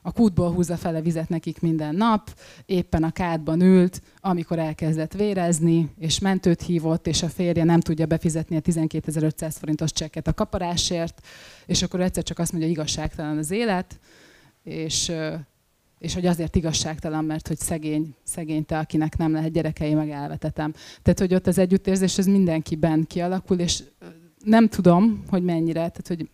a 0.02 0.12
kútból 0.12 0.52
húzza 0.52 0.78
fel 0.78 0.96
a 0.96 1.02
vizet 1.02 1.30
nekik 1.30 1.62
minden 1.62 1.96
nap, 1.96 2.40
éppen 2.66 3.04
a 3.04 3.12
kádban 3.12 3.62
ült, 3.62 4.02
amikor 4.20 4.60
elkezdett 4.60 5.14
vérezni, 5.14 5.90
és 6.00 6.20
mentőt 6.20 6.62
hívott, 6.62 7.08
és 7.08 7.24
a 7.24 7.30
férje 7.30 7.64
nem 7.64 7.80
tudja 7.80 8.06
befizetni 8.06 8.56
a 8.56 8.62
12.500 8.62 9.56
forintos 9.60 9.92
csekket 9.92 10.28
a 10.28 10.34
kaparásért, 10.34 11.26
és 11.66 11.82
akkor 11.82 12.02
egyszer 12.02 12.24
csak 12.24 12.40
azt 12.40 12.52
mondja, 12.52 12.70
hogy 12.70 12.80
igazságtalan 12.80 13.38
az 13.38 13.52
élet, 13.52 14.00
és, 14.64 15.12
és 16.06 16.14
hogy 16.14 16.26
azért 16.26 16.56
igazságtalan, 16.56 17.26
mert 17.26 17.48
hogy 17.48 17.58
szegény, 17.58 18.16
szegény 18.24 18.66
te, 18.66 18.78
akinek 18.78 19.18
nem 19.18 19.32
lehet 19.32 19.52
gyerekei, 19.52 19.94
meg 19.94 20.10
elvetetem. 20.10 20.74
Tehát, 21.02 21.20
hogy 21.20 21.34
ott 21.34 21.48
az 21.48 21.58
együttérzés, 21.58 22.18
ez 22.18 22.26
mindenkiben 22.26 23.06
kialakul, 23.08 23.60
és 23.60 23.84
nem 24.44 24.68
tudom, 24.68 25.24
hogy 25.30 25.44
mennyire, 25.44 25.80
tehát, 25.80 26.08
hogy 26.08 26.30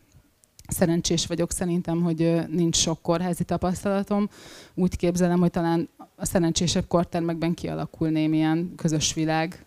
szerencsés 0.67 1.27
vagyok 1.27 1.51
szerintem, 1.51 2.01
hogy 2.01 2.45
nincs 2.47 2.75
sok 2.75 3.01
kórházi 3.01 3.43
tapasztalatom. 3.43 4.29
Úgy 4.73 4.95
képzelem, 4.95 5.39
hogy 5.39 5.51
talán 5.51 5.89
a 6.15 6.25
szerencsésebb 6.25 6.88
kortermekben 6.88 7.53
kialakul 7.53 8.10
némilyen 8.10 8.73
közös 8.75 9.13
világ. 9.13 9.65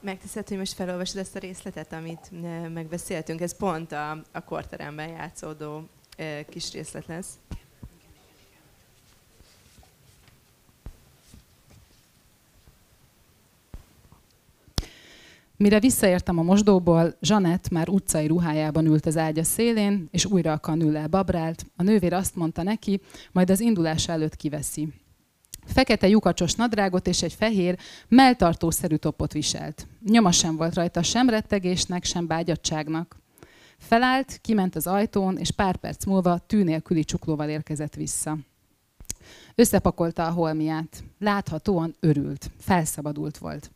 Megteszed, 0.00 0.48
hogy 0.48 0.58
most 0.58 0.72
felolvasod 0.72 1.20
ezt 1.20 1.36
a 1.36 1.38
részletet, 1.38 1.92
amit 1.92 2.30
megbeszéltünk. 2.74 3.40
Ez 3.40 3.56
pont 3.56 3.92
a, 3.92 4.10
a 4.32 4.44
korteremben 4.44 5.08
játszódó 5.08 5.88
kis 6.48 6.72
részlet 6.72 7.06
lesz. 7.06 7.28
Mire 15.58 15.80
visszaértem 15.80 16.38
a 16.38 16.42
mosdóból, 16.42 17.16
Zsanett 17.20 17.68
már 17.68 17.88
utcai 17.88 18.26
ruhájában 18.26 18.86
ült 18.86 19.06
az 19.06 19.16
ágya 19.16 19.44
szélén, 19.44 20.08
és 20.10 20.24
újra 20.24 20.52
a 20.52 20.58
kanüllel 20.58 21.08
babrált. 21.08 21.66
A 21.76 21.82
nővér 21.82 22.12
azt 22.12 22.36
mondta 22.36 22.62
neki, 22.62 23.00
majd 23.32 23.50
az 23.50 23.60
indulás 23.60 24.08
előtt 24.08 24.36
kiveszi. 24.36 24.88
Fekete 25.66 26.08
lyukacsos 26.08 26.54
nadrágot 26.54 27.06
és 27.06 27.22
egy 27.22 27.32
fehér, 27.32 27.78
melltartószerű 28.08 28.96
topot 28.96 29.32
viselt. 29.32 29.86
Nyoma 30.04 30.32
sem 30.32 30.56
volt 30.56 30.74
rajta 30.74 31.02
sem 31.02 31.28
rettegésnek, 31.28 32.04
sem 32.04 32.26
bágyadságnak. 32.26 33.16
Felállt, 33.78 34.38
kiment 34.40 34.76
az 34.76 34.86
ajtón, 34.86 35.36
és 35.36 35.50
pár 35.50 35.76
perc 35.76 36.04
múlva 36.04 36.38
tű 36.38 36.62
nélküli 36.62 37.04
csuklóval 37.04 37.48
érkezett 37.48 37.94
vissza. 37.94 38.38
Összepakolta 39.54 40.26
a 40.26 40.30
holmiát. 40.30 41.04
Láthatóan 41.18 41.94
örült, 42.00 42.50
felszabadult 42.58 43.38
volt. 43.38 43.70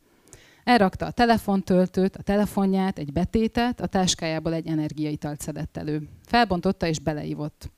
Elrakta 0.65 1.07
a 1.07 1.11
telefontöltőt, 1.11 2.17
a 2.17 2.23
telefonját, 2.23 2.99
egy 2.99 3.13
betétet, 3.13 3.81
a 3.81 3.87
táskájából 3.87 4.55
egy 4.55 4.67
energiaitalt 4.67 5.41
szedett 5.41 5.77
elő. 5.77 6.09
Felbontotta 6.27 6.87
és 6.87 6.99
beleívott. 6.99 7.71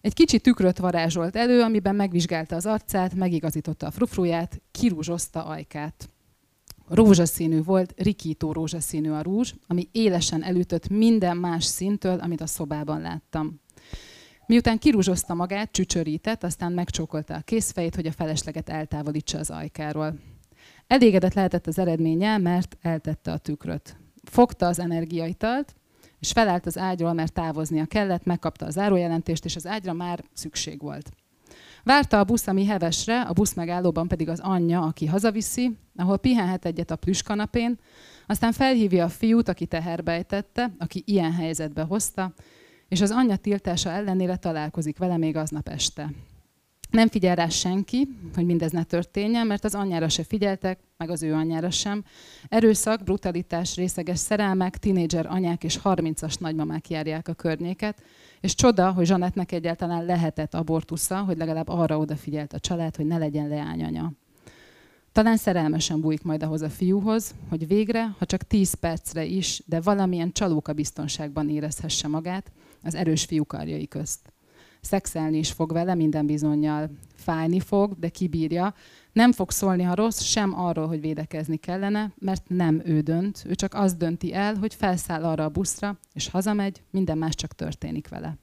Egy 0.00 0.14
kicsi 0.14 0.40
tükröt 0.40 0.78
varázsolt 0.78 1.36
elő, 1.36 1.60
amiben 1.60 1.94
megvizsgálta 1.94 2.56
az 2.56 2.66
arcát, 2.66 3.14
megigazította 3.14 3.86
a 3.86 3.90
frufruját, 3.90 4.60
kirúzsozta 4.70 5.44
ajkát 5.44 6.08
rózsaszínű 6.90 7.62
volt, 7.62 7.94
rikító 7.96 8.52
rózsaszínű 8.52 9.10
a 9.10 9.22
rúzs, 9.22 9.54
ami 9.66 9.88
élesen 9.92 10.42
elütött 10.42 10.88
minden 10.88 11.36
más 11.36 11.64
szintől, 11.64 12.18
amit 12.18 12.40
a 12.40 12.46
szobában 12.46 13.00
láttam. 13.00 13.60
Miután 14.46 14.78
kirúzsozta 14.78 15.34
magát, 15.34 15.72
csücsörített, 15.72 16.44
aztán 16.44 16.72
megcsókolta 16.72 17.34
a 17.34 17.40
készfejét, 17.40 17.94
hogy 17.94 18.06
a 18.06 18.12
felesleget 18.12 18.68
eltávolítsa 18.68 19.38
az 19.38 19.50
ajkáról. 19.50 20.18
Elégedett 20.90 21.34
lehetett 21.34 21.66
az 21.66 21.78
eredménnyel, 21.78 22.38
mert 22.38 22.76
eltette 22.80 23.32
a 23.32 23.38
tükröt. 23.38 23.96
Fogta 24.24 24.66
az 24.66 24.78
energiaitalt, 24.78 25.74
és 26.18 26.32
felállt 26.32 26.66
az 26.66 26.78
ágyról, 26.78 27.12
mert 27.12 27.32
távoznia 27.32 27.84
kellett, 27.84 28.24
megkapta 28.24 28.66
az 28.66 28.72
zárójelentést, 28.72 29.44
és 29.44 29.56
az 29.56 29.66
ágyra 29.66 29.92
már 29.92 30.24
szükség 30.32 30.80
volt. 30.80 31.10
Várta 31.84 32.18
a 32.18 32.24
busz, 32.24 32.46
ami 32.46 32.64
hevesre, 32.64 33.20
a 33.20 33.32
busz 33.32 33.54
megállóban 33.54 34.08
pedig 34.08 34.28
az 34.28 34.40
anyja, 34.40 34.80
aki 34.80 35.06
hazaviszi, 35.06 35.76
ahol 35.96 36.18
pihenhet 36.18 36.64
egyet 36.64 36.90
a 36.90 36.96
plüskanapén, 36.96 37.78
aztán 38.26 38.52
felhívja 38.52 39.04
a 39.04 39.08
fiút, 39.08 39.48
aki 39.48 39.66
teherbe 39.66 40.12
ejtette, 40.12 40.74
aki 40.78 41.02
ilyen 41.06 41.32
helyzetbe 41.32 41.82
hozta, 41.82 42.32
és 42.88 43.00
az 43.00 43.10
anyja 43.10 43.36
tiltása 43.36 43.90
ellenére 43.90 44.36
találkozik 44.36 44.98
vele 44.98 45.16
még 45.16 45.36
aznap 45.36 45.68
este. 45.68 46.10
Nem 46.90 47.08
figyel 47.08 47.34
rá 47.34 47.48
senki, 47.48 48.08
hogy 48.34 48.44
mindez 48.44 48.70
ne 48.70 48.82
történjen, 48.82 49.46
mert 49.46 49.64
az 49.64 49.74
anyjára 49.74 50.08
se 50.08 50.24
figyeltek, 50.24 50.78
meg 50.96 51.10
az 51.10 51.22
ő 51.22 51.34
anyjára 51.34 51.70
sem. 51.70 52.04
Erőszak, 52.48 53.04
brutalitás, 53.04 53.76
részeges 53.76 54.18
szerelmek, 54.18 54.76
tinédzser 54.76 55.26
anyák 55.26 55.64
és 55.64 55.78
30-as 55.84 56.38
nagymamák 56.38 56.90
járják 56.90 57.28
a 57.28 57.34
környéket, 57.34 58.02
és 58.40 58.54
csoda, 58.54 58.92
hogy 58.92 59.06
Zsanettnek 59.06 59.52
egyáltalán 59.52 60.04
lehetett 60.04 60.54
abortusza, 60.54 61.18
hogy 61.18 61.36
legalább 61.36 61.68
arra 61.68 61.98
odafigyelt 61.98 62.52
a 62.52 62.60
család, 62.60 62.96
hogy 62.96 63.06
ne 63.06 63.18
legyen 63.18 63.48
leányanya. 63.48 64.12
Talán 65.12 65.36
szerelmesen 65.36 66.00
bújik 66.00 66.22
majd 66.22 66.42
ahhoz 66.42 66.62
a 66.62 66.70
fiúhoz, 66.70 67.34
hogy 67.48 67.66
végre, 67.66 68.14
ha 68.18 68.26
csak 68.26 68.42
10 68.42 68.74
percre 68.74 69.24
is, 69.24 69.62
de 69.66 69.80
valamilyen 69.80 70.32
csalóka 70.32 70.72
biztonságban 70.72 71.48
érezhesse 71.48 72.08
magát 72.08 72.52
az 72.82 72.94
erős 72.94 73.24
fiú 73.24 73.44
karjai 73.44 73.88
közt. 73.88 74.32
Szexelni 74.80 75.38
is 75.38 75.52
fog 75.52 75.72
vele 75.72 75.94
minden 75.94 76.26
bizonyal. 76.26 76.90
Fájni 77.14 77.60
fog, 77.60 77.98
de 77.98 78.08
kibírja. 78.08 78.74
Nem 79.12 79.32
fog 79.32 79.50
szólni, 79.50 79.82
ha 79.82 79.94
rossz, 79.94 80.20
sem 80.20 80.58
arról, 80.60 80.86
hogy 80.86 81.00
védekezni 81.00 81.56
kellene, 81.56 82.12
mert 82.18 82.48
nem 82.48 82.82
ő 82.84 83.00
dönt. 83.00 83.44
Ő 83.48 83.54
csak 83.54 83.74
azt 83.74 83.96
dönti 83.96 84.34
el, 84.34 84.54
hogy 84.54 84.74
felszáll 84.74 85.24
arra 85.24 85.44
a 85.44 85.48
buszra, 85.48 85.98
és 86.12 86.28
hazamegy, 86.28 86.82
minden 86.90 87.18
más 87.18 87.34
csak 87.34 87.54
történik 87.54 88.08
vele. 88.08 88.38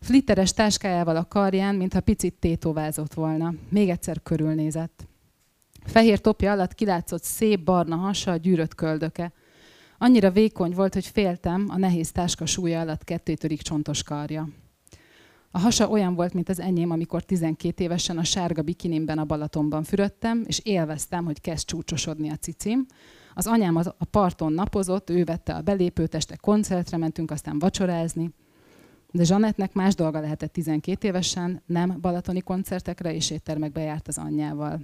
Flitteres 0.00 0.52
táskájával 0.52 1.16
a 1.16 1.24
karján, 1.24 1.74
mintha 1.74 2.00
picit 2.00 2.34
tétovázott 2.34 3.14
volna. 3.14 3.54
Még 3.68 3.88
egyszer 3.88 4.22
körülnézett. 4.22 5.06
Fehér 5.84 6.20
topja 6.20 6.52
alatt 6.52 6.74
kilátszott 6.74 7.22
szép 7.22 7.64
barna 7.64 7.96
hasa, 7.96 8.36
gyűrött 8.36 8.74
köldöke. 8.74 9.32
Annyira 9.98 10.30
vékony 10.30 10.72
volt, 10.72 10.94
hogy 10.94 11.06
féltem, 11.06 11.66
a 11.68 11.78
nehéz 11.78 12.12
táska 12.12 12.46
súlya 12.46 12.80
alatt 12.80 13.04
kettétörik 13.04 13.62
csontos 13.62 14.02
karja. 14.02 14.48
A 15.54 15.58
hasa 15.58 15.88
olyan 15.88 16.14
volt, 16.14 16.32
mint 16.32 16.48
az 16.48 16.60
enyém, 16.60 16.90
amikor 16.90 17.22
12 17.22 17.84
évesen 17.84 18.18
a 18.18 18.24
sárga 18.24 18.62
bikinimben 18.62 19.18
a 19.18 19.24
Balatonban 19.24 19.82
fürödtem, 19.82 20.44
és 20.46 20.60
élveztem, 20.62 21.24
hogy 21.24 21.40
kezd 21.40 21.66
csúcsosodni 21.66 22.30
a 22.30 22.36
cicim. 22.36 22.86
Az 23.34 23.46
anyám 23.46 23.76
a 23.76 24.04
parton 24.10 24.52
napozott, 24.52 25.10
ő 25.10 25.24
vette 25.24 25.54
a 25.54 25.60
belépőt, 25.60 26.14
este 26.14 26.36
koncertre 26.36 26.96
mentünk, 26.96 27.30
aztán 27.30 27.58
vacsorázni. 27.58 28.30
De 29.10 29.24
Zsanettnek 29.24 29.72
más 29.72 29.94
dolga 29.94 30.20
lehetett 30.20 30.52
12 30.52 31.08
évesen, 31.08 31.62
nem 31.66 31.98
balatoni 32.00 32.40
koncertekre 32.40 33.14
és 33.14 33.30
éttermekbe 33.30 33.80
járt 33.80 34.08
az 34.08 34.18
anyjával. 34.18 34.80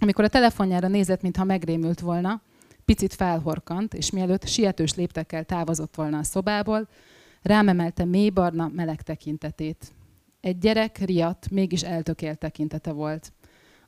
Amikor 0.00 0.24
a 0.24 0.28
telefonjára 0.28 0.88
nézett, 0.88 1.22
mintha 1.22 1.44
megrémült 1.44 2.00
volna, 2.00 2.42
picit 2.84 3.14
felhorkant, 3.14 3.94
és 3.94 4.10
mielőtt 4.10 4.46
sietős 4.46 4.94
léptekkel 4.94 5.44
távozott 5.44 5.94
volna 5.94 6.18
a 6.18 6.22
szobából, 6.22 6.88
rámemelte 7.42 8.04
mély 8.04 8.30
barna, 8.30 8.68
meleg 8.68 9.02
tekintetét. 9.02 9.92
Egy 10.40 10.58
gyerek 10.58 10.98
riadt, 10.98 11.50
mégis 11.50 11.82
eltökélt 11.82 12.38
tekintete 12.38 12.92
volt. 12.92 13.32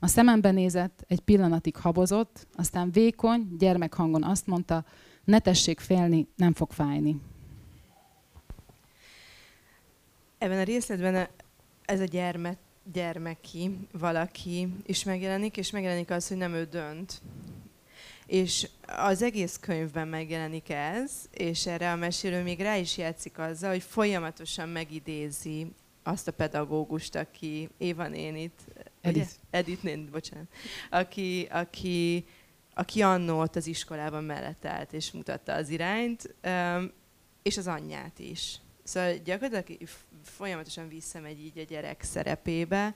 A 0.01 0.07
szemembe 0.07 0.51
nézett, 0.51 1.05
egy 1.09 1.21
pillanatig 1.21 1.77
habozott, 1.77 2.47
aztán 2.55 2.91
vékony, 2.91 3.57
gyermekhangon 3.59 4.23
azt 4.25 4.47
mondta, 4.47 4.85
ne 5.25 5.39
tessék 5.39 5.81
félni, 5.81 6.29
nem 6.37 6.53
fog 6.53 6.73
fájni. 6.73 7.21
Ebben 10.39 10.59
a 10.59 10.63
részletben 10.63 11.29
ez 11.85 12.01
a 12.01 12.05
gyermek, 12.05 12.59
gyermeki 12.93 13.79
valaki 13.93 14.69
is 14.87 15.05
megjelenik, 15.05 15.57
és 15.57 15.71
megjelenik 15.71 16.11
az, 16.11 16.29
hogy 16.29 16.37
nem 16.37 16.53
ő 16.53 16.65
dönt. 16.65 17.23
És 18.35 18.69
az 18.87 19.23
egész 19.23 19.59
könyvben 19.61 20.09
megjelenik 20.09 20.71
ez, 20.71 21.13
és 21.31 21.67
erre 21.67 21.93
a 21.93 21.97
mesélő 21.97 22.43
még 22.43 22.61
rá 22.61 22.77
is 22.77 22.97
játszik 22.97 23.39
azzal, 23.39 23.71
hogy 23.71 23.83
folyamatosan 23.83 24.69
megidézi 24.69 25.73
azt 26.03 26.29
a 26.29 26.33
pedagógust, 26.33 27.15
aki 27.15 27.69
Éva 27.79 28.09
nénit, 28.09 28.61
Edith, 29.01 29.31
Edith 29.51 29.83
nénit, 29.83 30.11
bocsánat, 30.11 30.47
aki, 30.91 31.49
aki, 31.51 32.25
aki 32.75 33.03
annó 33.03 33.41
ott 33.41 33.57
az 33.57 33.67
iskolában 33.67 34.25
mellett 34.25 34.65
állt 34.65 34.93
és 34.93 35.11
mutatta 35.13 35.53
az 35.53 35.69
irányt, 35.69 36.35
és 37.43 37.57
az 37.57 37.67
anyját 37.67 38.19
is. 38.19 38.61
Szóval 38.83 39.15
gyakorlatilag 39.15 39.89
folyamatosan 40.23 40.89
visszamegy 40.89 41.41
így 41.41 41.59
a 41.59 41.63
gyerek 41.63 42.03
szerepébe, 42.03 42.95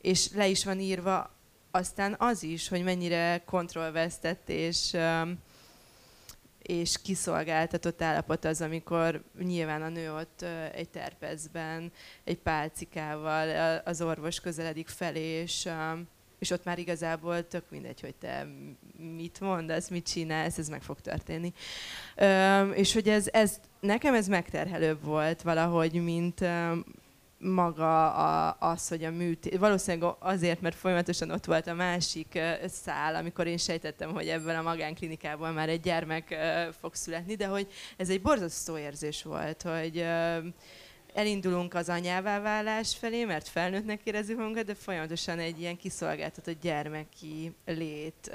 és 0.00 0.32
le 0.32 0.48
is 0.48 0.64
van 0.64 0.80
írva 0.80 1.38
aztán 1.70 2.14
az 2.18 2.42
is, 2.42 2.68
hogy 2.68 2.82
mennyire 2.82 3.42
kontrollvesztett 3.44 4.48
és, 4.48 4.96
és 6.62 7.02
kiszolgáltatott 7.02 8.02
állapot 8.02 8.44
az, 8.44 8.60
amikor 8.60 9.22
nyilván 9.38 9.82
a 9.82 9.88
nő 9.88 10.14
ott 10.14 10.44
egy 10.74 10.88
terpezben, 10.88 11.92
egy 12.24 12.38
pálcikával 12.38 13.80
az 13.84 14.02
orvos 14.02 14.40
közeledik 14.40 14.88
felé, 14.88 15.20
és, 15.20 15.68
és 16.38 16.50
ott 16.50 16.64
már 16.64 16.78
igazából 16.78 17.48
tök 17.48 17.64
mindegy, 17.70 18.00
hogy 18.00 18.14
te 18.14 18.46
mit 18.96 19.40
mondasz, 19.40 19.88
mit 19.88 20.08
csinálsz, 20.08 20.58
ez 20.58 20.68
meg 20.68 20.82
fog 20.82 21.00
történni. 21.00 21.52
És 22.74 22.92
hogy 22.92 23.08
ez, 23.08 23.28
ez 23.32 23.60
nekem 23.80 24.14
ez 24.14 24.26
megterhelőbb 24.26 25.04
volt 25.04 25.42
valahogy, 25.42 25.92
mint, 26.04 26.44
maga 27.42 28.12
a, 28.12 28.56
az, 28.58 28.88
hogy 28.88 29.04
a 29.04 29.10
műtét, 29.10 29.58
valószínűleg 29.58 30.14
azért, 30.18 30.60
mert 30.60 30.76
folyamatosan 30.76 31.30
ott 31.30 31.44
volt 31.44 31.66
a 31.66 31.74
másik 31.74 32.38
szál, 32.66 33.14
amikor 33.14 33.46
én 33.46 33.56
sejtettem, 33.56 34.12
hogy 34.12 34.28
ebből 34.28 34.56
a 34.56 34.62
magánklinikában 34.62 35.54
már 35.54 35.68
egy 35.68 35.80
gyermek 35.80 36.36
fog 36.80 36.94
születni, 36.94 37.34
de 37.34 37.46
hogy 37.46 37.72
ez 37.96 38.08
egy 38.08 38.22
borzasztó 38.22 38.78
érzés 38.78 39.22
volt, 39.22 39.62
hogy 39.62 40.06
elindulunk 41.14 41.74
az 41.74 41.88
anyává 41.88 42.40
válás 42.40 42.96
felé, 42.96 43.24
mert 43.24 43.48
felnőttnek 43.48 44.00
érezzük 44.04 44.36
magunkat, 44.36 44.64
de 44.64 44.74
folyamatosan 44.74 45.38
egy 45.38 45.60
ilyen 45.60 45.76
kiszolgáltatott 45.76 46.60
gyermeki 46.60 47.54
lét 47.66 48.30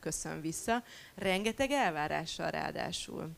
köszön 0.00 0.40
vissza. 0.40 0.82
Rengeteg 1.14 1.70
elvárással 1.70 2.50
ráadásul 2.50 3.30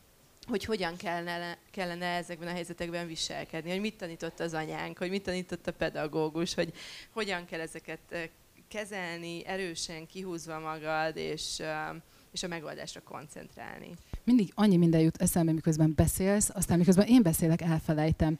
hogy 0.47 0.63
hogyan 0.65 0.97
kellene, 0.97 1.57
kellene 1.71 2.05
ezekben 2.05 2.47
a 2.47 2.51
helyzetekben 2.51 3.07
viselkedni, 3.07 3.69
hogy 3.69 3.79
mit 3.79 3.97
tanított 3.97 4.39
az 4.39 4.53
anyánk, 4.53 4.97
hogy 4.97 5.09
mit 5.09 5.23
tanított 5.23 5.67
a 5.67 5.73
pedagógus, 5.73 6.53
hogy 6.53 6.73
hogyan 7.11 7.45
kell 7.45 7.59
ezeket 7.59 7.99
eh, 8.09 8.29
kezelni, 8.67 9.45
erősen 9.45 10.07
kihúzva 10.07 10.59
magad, 10.59 11.17
és, 11.17 11.59
eh, 11.59 11.89
és 12.35 12.43
a 12.43 12.47
megoldásra 12.47 13.01
koncentrálni 13.01 13.95
mindig 14.25 14.51
annyi 14.55 14.77
minden 14.77 15.01
jut 15.01 15.21
eszembe, 15.21 15.51
miközben 15.51 15.93
beszélsz, 15.95 16.49
aztán 16.53 16.77
miközben 16.77 17.07
én 17.07 17.21
beszélek, 17.21 17.61
elfelejtem. 17.61 18.37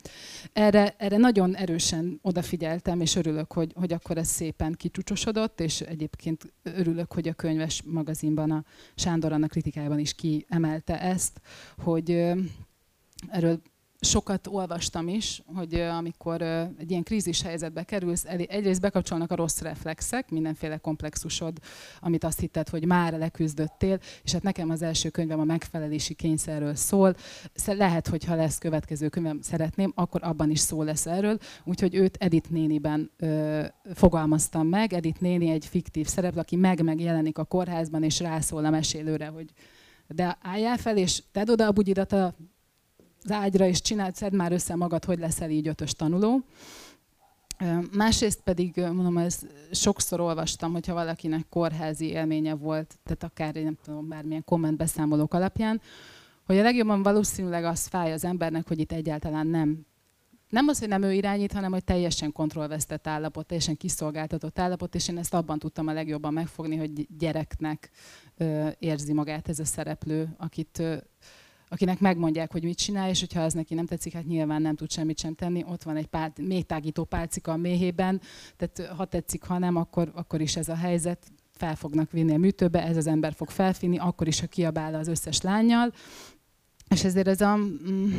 Erre, 0.53 0.95
erre 0.97 1.17
nagyon 1.17 1.55
erősen 1.55 2.19
odafigyeltem, 2.21 3.01
és 3.01 3.15
örülök, 3.15 3.53
hogy, 3.53 3.71
hogy 3.75 3.93
akkor 3.93 4.17
ez 4.17 4.27
szépen 4.27 4.73
kicsúcsosodott, 4.73 5.59
és 5.59 5.81
egyébként 5.81 6.53
örülök, 6.63 7.13
hogy 7.13 7.27
a 7.27 7.33
könyves 7.33 7.81
magazinban 7.85 8.51
a 8.51 8.63
Sándor 8.95 9.31
Anna 9.31 9.47
kritikájában 9.47 9.99
is 9.99 10.13
kiemelte 10.13 11.01
ezt, 11.01 11.41
hogy 11.77 12.09
erről 13.29 13.61
sokat 13.99 14.47
olvastam 14.47 15.07
is, 15.07 15.41
hogy 15.55 15.73
amikor 15.73 16.41
egy 16.77 16.91
ilyen 16.91 17.03
krízis 17.03 17.41
helyzetbe 17.41 17.83
kerülsz, 17.83 18.25
egyrészt 18.25 18.81
bekapcsolnak 18.81 19.31
a 19.31 19.35
rossz 19.35 19.61
reflexek, 19.61 20.29
mindenféle 20.29 20.77
komplexusod, 20.77 21.57
amit 21.99 22.23
azt 22.23 22.39
hitted, 22.39 22.69
hogy 22.69 22.85
már 22.85 23.13
leküzdöttél, 23.13 23.99
és 24.23 24.31
hát 24.31 24.43
nekem 24.43 24.69
az 24.69 24.81
első 24.81 25.09
könyvem 25.09 25.39
a 25.39 25.43
megfelelési 25.43 26.13
kényszerről 26.13 26.75
szól. 26.75 27.15
Lehet, 27.65 28.07
hogy 28.07 28.23
ha 28.23 28.35
lesz 28.35 28.57
következő 28.57 29.09
könyvem, 29.09 29.41
szeretném, 29.41 29.91
akkor 29.95 30.23
abban 30.23 30.49
is 30.49 30.59
szó 30.59 30.83
lesz 30.83 31.05
erről. 31.05 31.37
Úgyhogy 31.63 31.95
őt 31.95 32.17
Edith 32.19 32.49
néniben 32.49 33.11
ö, 33.17 33.63
fogalmaztam 33.93 34.67
meg. 34.67 34.93
Edith 34.93 35.21
néni 35.21 35.49
egy 35.49 35.65
fiktív 35.65 36.07
szereplő, 36.07 36.39
aki 36.39 36.55
meg 36.55 36.83
megjelenik 36.83 37.37
a 37.37 37.43
kórházban, 37.43 38.03
és 38.03 38.19
rászól 38.19 38.65
a 38.65 38.69
mesélőre, 38.69 39.27
hogy 39.27 39.53
de 40.07 40.37
álljál 40.41 40.77
fel, 40.77 40.97
és 40.97 41.23
tedd 41.31 41.49
oda 41.49 41.65
a 41.65 41.71
bugyidat 41.71 42.11
a 42.11 42.35
az 43.25 43.31
ágyra, 43.31 43.65
és 43.65 43.81
csináld, 43.81 44.15
szed 44.15 44.33
már 44.33 44.51
össze 44.51 44.75
magad, 44.75 45.05
hogy 45.05 45.19
leszel 45.19 45.49
így 45.49 45.67
ötös 45.67 45.93
tanuló. 45.93 46.43
Másrészt 47.91 48.41
pedig, 48.43 48.75
mondom, 48.75 49.17
ez 49.17 49.39
sokszor 49.71 50.19
olvastam, 50.19 50.71
hogyha 50.71 50.93
valakinek 50.93 51.45
kórházi 51.49 52.05
élménye 52.05 52.53
volt, 52.53 52.97
tehát 53.03 53.23
akár, 53.23 53.53
nem 53.53 53.77
tudom, 53.83 54.07
bármilyen 54.07 54.43
komment 54.43 54.77
beszámolók 54.77 55.33
alapján, 55.33 55.81
hogy 56.45 56.57
a 56.57 56.61
legjobban 56.61 57.03
valószínűleg 57.03 57.63
az 57.63 57.87
fáj 57.87 58.11
az 58.11 58.23
embernek, 58.23 58.67
hogy 58.67 58.79
itt 58.79 58.91
egyáltalán 58.91 59.47
nem 59.47 59.85
nem 60.49 60.67
az, 60.67 60.79
hogy 60.79 60.87
nem 60.87 61.01
ő 61.01 61.13
irányít, 61.13 61.53
hanem 61.53 61.71
hogy 61.71 61.83
teljesen 61.83 62.31
kontrollvesztett 62.31 63.07
állapot, 63.07 63.45
teljesen 63.45 63.77
kiszolgáltatott 63.77 64.59
állapot, 64.59 64.95
és 64.95 65.07
én 65.07 65.17
ezt 65.17 65.33
abban 65.33 65.59
tudtam 65.59 65.87
a 65.87 65.93
legjobban 65.93 66.33
megfogni, 66.33 66.75
hogy 66.75 67.17
gyereknek 67.17 67.89
ö, 68.37 68.67
érzi 68.79 69.13
magát 69.13 69.49
ez 69.49 69.59
a 69.59 69.65
szereplő, 69.65 70.35
akit 70.37 70.79
ö, 70.79 70.95
akinek 71.69 71.99
megmondják, 71.99 72.51
hogy 72.51 72.63
mit 72.63 72.77
csinál, 72.77 73.09
és 73.09 73.19
hogyha 73.19 73.41
az 73.41 73.53
neki 73.53 73.73
nem 73.73 73.85
tetszik, 73.85 74.13
hát 74.13 74.25
nyilván 74.25 74.61
nem 74.61 74.75
tud 74.75 74.91
semmit 74.91 75.19
sem 75.19 75.35
tenni. 75.35 75.63
Ott 75.67 75.83
van 75.83 75.95
egy 75.95 76.07
pál, 76.07 76.33
méhtágító 76.41 77.03
pálcika 77.03 77.51
a 77.51 77.57
méhében, 77.57 78.21
tehát 78.57 78.93
ha 78.95 79.05
tetszik, 79.05 79.43
ha 79.43 79.57
nem, 79.57 79.75
akkor, 79.75 80.11
akkor 80.15 80.41
is 80.41 80.55
ez 80.55 80.69
a 80.69 80.75
helyzet 80.75 81.31
fel 81.51 81.75
fognak 81.75 82.11
vinni 82.11 82.33
a 82.33 82.37
műtőbe, 82.37 82.83
ez 82.83 82.97
az 82.97 83.07
ember 83.07 83.33
fog 83.33 83.49
felfinni, 83.49 83.97
akkor 83.97 84.27
is, 84.27 84.39
ha 84.39 84.47
kiabál 84.47 84.95
az 84.95 85.07
összes 85.07 85.41
lányjal. 85.41 85.93
És 86.89 87.03
ezért 87.03 87.27
ez 87.27 87.41
a... 87.41 87.55
Mm, 87.55 88.13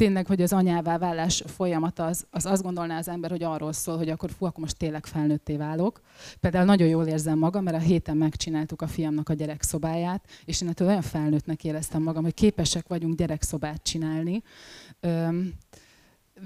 tényleg, 0.00 0.26
hogy 0.26 0.42
az 0.42 0.52
anyává 0.52 0.98
válás 0.98 1.42
folyamata, 1.46 2.04
az, 2.04 2.26
az 2.30 2.46
azt 2.46 2.62
gondolná 2.62 2.98
az 2.98 3.08
ember, 3.08 3.30
hogy 3.30 3.42
arról 3.42 3.72
szól, 3.72 3.96
hogy 3.96 4.08
akkor 4.08 4.30
fú, 4.30 4.44
akkor 4.44 4.60
most 4.60 4.76
tényleg 4.76 5.06
felnőtté 5.06 5.56
válok. 5.56 6.00
Például 6.40 6.64
nagyon 6.64 6.88
jól 6.88 7.06
érzem 7.06 7.38
magam, 7.38 7.64
mert 7.64 7.76
a 7.76 7.80
héten 7.80 8.16
megcsináltuk 8.16 8.82
a 8.82 8.86
fiamnak 8.86 9.28
a 9.28 9.34
gyerekszobáját, 9.34 10.24
és 10.44 10.60
én 10.60 10.68
ettől 10.68 10.88
olyan 10.88 11.02
felnőttnek 11.02 11.64
éreztem 11.64 12.02
magam, 12.02 12.22
hogy 12.22 12.34
képesek 12.34 12.88
vagyunk 12.88 13.18
gyerekszobát 13.18 13.82
csinálni. 13.82 14.42
Üm, 15.00 15.54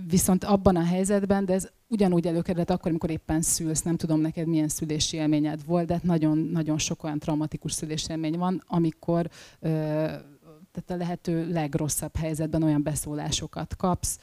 viszont 0.08 0.44
abban 0.44 0.76
a 0.76 0.84
helyzetben, 0.84 1.44
de 1.44 1.52
ez 1.52 1.68
ugyanúgy 1.88 2.26
előkerült 2.26 2.70
akkor, 2.70 2.90
amikor 2.90 3.10
éppen 3.10 3.42
szülsz, 3.42 3.82
nem 3.82 3.96
tudom 3.96 4.20
neked 4.20 4.46
milyen 4.46 4.68
szülési 4.68 5.16
élményed 5.16 5.64
volt, 5.64 5.86
de 5.86 6.00
nagyon-nagyon 6.02 6.78
sok 6.78 7.04
olyan 7.04 7.18
traumatikus 7.18 7.72
szülési 7.72 8.06
élmény 8.10 8.38
van, 8.38 8.62
amikor 8.66 9.30
ö, 9.60 10.06
tehát 10.74 10.90
a 10.90 11.04
lehető 11.04 11.52
legrosszabb 11.52 12.16
helyzetben 12.16 12.62
olyan 12.62 12.82
beszólásokat 12.82 13.76
kapsz, 13.76 14.18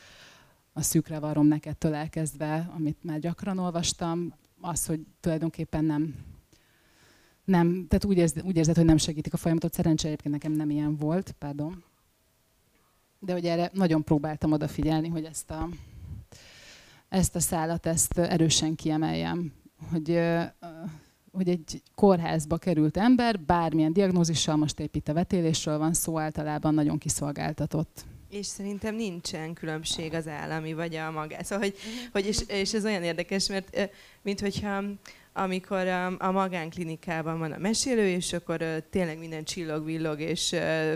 a 0.74 0.82
szűkre 0.82 1.20
varom 1.20 1.48
nekedtől 1.48 1.94
elkezdve, 1.94 2.70
amit 2.76 3.04
már 3.04 3.20
gyakran 3.20 3.58
olvastam, 3.58 4.34
az, 4.62 4.86
hogy 4.86 5.06
tulajdonképpen 5.20 5.86
nem, 5.86 6.16
nem 7.44 7.86
tehát 7.88 8.06
úgy, 8.06 8.18
érz, 8.18 8.34
úgy 8.44 8.56
érzed, 8.56 8.76
hogy 8.76 8.86
nem 8.86 8.98
segítik 8.98 9.34
a 9.34 9.38
folyamatot. 9.38 9.74
Szerencsére 9.74 10.14
egyébként 10.14 10.34
nekem 10.34 10.52
nem 10.52 10.70
ilyen 10.70 10.96
volt, 10.96 11.32
pardon. 11.32 11.84
De 13.20 13.34
hogy 13.34 13.46
erre 13.46 13.70
nagyon 13.74 14.04
próbáltam 14.04 14.52
odafigyelni, 14.52 15.08
hogy 15.08 15.24
ezt 15.24 15.52
a, 15.52 15.70
ezt 17.10 17.36
a 17.36 17.40
szállat, 17.40 17.86
ezt 17.86 18.18
erősen 18.18 18.76
kiemeljem. 18.76 19.54
Hogy 19.92 20.20
hogy 21.32 21.50
egy 21.50 21.82
kórházba 21.96 22.58
került 22.58 22.98
ember, 22.98 23.40
bármilyen 23.40 23.94
diagnózissal, 23.94 24.56
most 24.56 24.80
épít 24.80 25.08
a 25.08 25.14
vetélésről 25.14 25.78
van 25.78 25.94
szó, 25.94 26.20
általában 26.20 26.74
nagyon 26.74 26.98
kiszolgáltatott. 26.98 28.06
És 28.32 28.46
szerintem 28.46 28.96
nincsen 28.96 29.54
különbség 29.54 30.14
az 30.14 30.28
állami 30.28 30.74
vagy 30.74 30.96
a 30.96 31.12
magá. 31.12 31.44
Szóval, 31.44 31.66
hogy, 31.66 31.78
hogy 32.12 32.28
és, 32.28 32.38
és 32.48 32.74
ez 32.74 32.86
olyan 32.86 33.04
érdekes, 33.04 33.48
mert 33.48 33.90
mint 34.22 34.40
hogyha 34.40 34.84
amikor 35.34 35.88
a, 35.88 36.16
a 36.20 36.32
magánklinikában 36.32 37.40
van 37.40 37.52
a 37.52 37.58
mesélő, 37.58 38.08
és 38.08 38.34
akkor 38.34 38.62
uh, 38.62 38.78
tényleg 38.90 39.18
minden 39.18 39.44
csillog-villog, 39.44 40.20
és, 40.20 40.52
uh, 40.52 40.94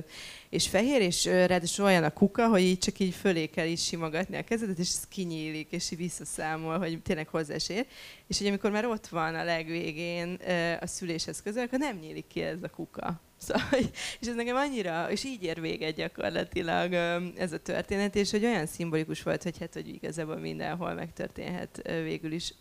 és 0.49 0.67
fehér, 0.67 1.01
és 1.01 1.25
uh, 1.25 1.45
ráadásul 1.45 1.85
olyan 1.85 2.03
a 2.03 2.09
kuka, 2.09 2.47
hogy 2.47 2.61
így 2.61 2.77
csak 2.77 2.99
így 2.99 3.13
fölé 3.13 3.45
kell 3.45 3.67
is 3.67 3.83
simogatni 3.83 4.37
a 4.37 4.43
kezedet, 4.43 4.77
és 4.77 4.89
ez 4.89 5.07
kinyílik, 5.09 5.71
és 5.71 5.91
így 5.91 5.97
visszaszámol, 5.97 6.77
hogy 6.77 7.01
tényleg 7.01 7.27
hozzásér. 7.27 7.85
És 8.27 8.37
hogy 8.37 8.47
amikor 8.47 8.71
már 8.71 8.85
ott 8.85 9.07
van 9.07 9.35
a 9.35 9.43
legvégén 9.43 10.37
uh, 10.47 10.71
a 10.81 10.87
szüléshez 10.87 11.41
közel, 11.41 11.65
akkor 11.65 11.79
nem 11.79 11.97
nyílik 11.97 12.27
ki 12.27 12.41
ez 12.41 12.63
a 12.63 12.69
kuka. 12.69 13.21
Szóval, 13.45 13.79
és 14.19 14.27
ez 14.27 14.35
nekem 14.35 14.55
annyira, 14.55 15.11
és 15.11 15.23
így 15.23 15.43
ér 15.43 15.61
véget 15.61 15.95
gyakorlatilag 15.95 16.93
ez 17.37 17.51
a 17.51 17.59
történet, 17.59 18.15
és 18.15 18.31
hogy 18.31 18.45
olyan 18.45 18.65
szimbolikus 18.65 19.23
volt, 19.23 19.43
hogy 19.43 19.57
hát, 19.57 19.73
hogy 19.73 19.87
igazából 19.87 20.37
mindenhol 20.37 20.93
megtörténhet 20.93 21.81
végül 22.03 22.31
is 22.31 22.53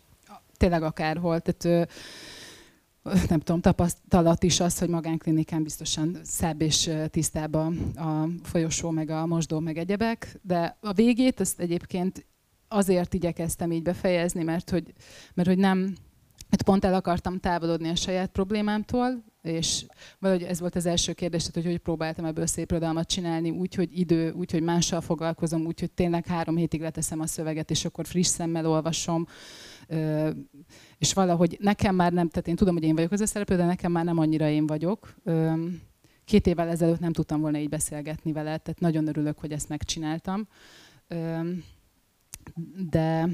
tényleg 0.57 0.83
akárhol. 0.83 1.39
Tehát, 1.39 1.89
nem 3.29 3.39
tudom, 3.39 3.61
tapasztalat 3.61 4.43
is 4.43 4.59
az, 4.59 4.79
hogy 4.79 4.89
magánklinikán 4.89 5.63
biztosan 5.63 6.17
szebb 6.23 6.61
és 6.61 6.91
tisztában 7.09 7.91
a 7.95 8.27
folyosó, 8.43 8.89
meg 8.89 9.09
a 9.09 9.25
mosdó, 9.25 9.59
meg 9.59 9.77
egyebek, 9.77 10.39
de 10.41 10.77
a 10.81 10.93
végét 10.93 11.39
ezt 11.39 11.59
egyébként 11.59 12.25
azért 12.67 13.13
igyekeztem 13.13 13.71
így 13.71 13.81
befejezni, 13.81 14.43
mert 14.43 14.69
hogy, 14.69 14.93
mert 15.33 15.47
hogy 15.47 15.57
nem, 15.57 15.95
hát 16.55 16.63
pont 16.63 16.85
el 16.85 16.93
akartam 16.93 17.39
távolodni 17.39 17.89
a 17.89 17.95
saját 17.95 18.29
problémámtól, 18.29 19.23
és 19.41 19.85
valahogy 20.19 20.43
ez 20.43 20.59
volt 20.59 20.75
az 20.75 20.85
első 20.85 21.13
kérdés, 21.13 21.47
hogy 21.53 21.65
hogy 21.65 21.77
próbáltam 21.77 22.25
ebből 22.25 22.45
szép 22.45 22.71
irodalmat 22.71 23.07
csinálni, 23.07 23.49
úgy, 23.49 23.75
hogy 23.75 23.99
idő, 23.99 24.31
úgy, 24.31 24.51
hogy 24.51 24.61
mással 24.61 25.01
foglalkozom, 25.01 25.65
úgy, 25.65 25.79
hogy 25.79 25.91
tényleg 25.91 26.25
három 26.25 26.55
hétig 26.55 26.81
leteszem 26.81 27.19
a 27.19 27.27
szöveget, 27.27 27.71
és 27.71 27.85
akkor 27.85 28.05
friss 28.05 28.27
szemmel 28.27 28.67
olvasom, 28.67 29.27
és 30.97 31.13
valahogy 31.13 31.57
nekem 31.61 31.95
már 31.95 32.13
nem, 32.13 32.29
tehát 32.29 32.47
én 32.47 32.55
tudom, 32.55 32.73
hogy 32.73 32.83
én 32.83 32.95
vagyok 32.95 33.11
az 33.11 33.21
a 33.21 33.25
szereplő, 33.25 33.55
de 33.55 33.65
nekem 33.65 33.91
már 33.91 34.05
nem 34.05 34.17
annyira 34.17 34.49
én 34.49 34.67
vagyok. 34.67 35.15
Két 36.25 36.47
évvel 36.47 36.69
ezelőtt 36.69 36.99
nem 36.99 37.13
tudtam 37.13 37.41
volna 37.41 37.57
így 37.57 37.69
beszélgetni 37.69 38.31
vele, 38.31 38.57
tehát 38.57 38.79
nagyon 38.79 39.07
örülök, 39.07 39.39
hogy 39.39 39.51
ezt 39.51 39.69
megcsináltam. 39.69 40.47
De 42.89 43.29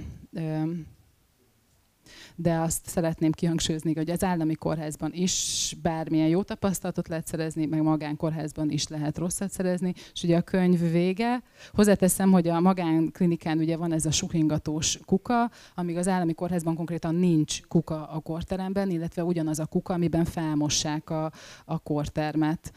de 2.36 2.58
azt 2.58 2.88
szeretném 2.88 3.32
kihangsúlyozni, 3.32 3.94
hogy 3.94 4.10
az 4.10 4.24
állami 4.24 4.54
kórházban 4.56 5.12
is 5.14 5.76
bármilyen 5.82 6.28
jó 6.28 6.44
tapasztalatot 6.44 7.08
lehet 7.08 7.28
szerezni, 7.28 7.66
meg 7.66 7.82
magánkórházban 7.82 8.70
is 8.70 8.88
lehet 8.88 9.18
rosszat 9.18 9.52
szerezni, 9.52 9.94
és 10.14 10.24
ugye 10.24 10.38
a 10.38 10.42
könyv 10.42 10.80
vége. 10.92 11.44
Hozzáteszem, 11.74 12.32
hogy 12.32 12.48
a 12.48 12.60
magánklinikán 12.60 13.58
ugye 13.58 13.78
van 13.78 13.94
ez 13.94 14.06
a 14.06 14.12
suhingatós 14.12 15.00
kuka, 15.06 15.52
amíg 15.76 15.98
az 15.98 16.08
állami 16.08 16.34
kórházban 16.34 16.76
konkrétan 16.76 17.16
nincs 17.16 17.62
kuka 17.68 18.08
a 18.08 18.20
kórteremben, 18.20 18.90
illetve 18.90 19.24
ugyanaz 19.24 19.60
a 19.60 19.66
kuka, 19.66 19.94
amiben 19.94 20.26
felmossák 20.26 21.10
a, 21.10 21.32
a 21.66 21.80
kórtermet. 21.80 22.74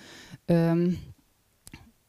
Öm, 0.47 1.13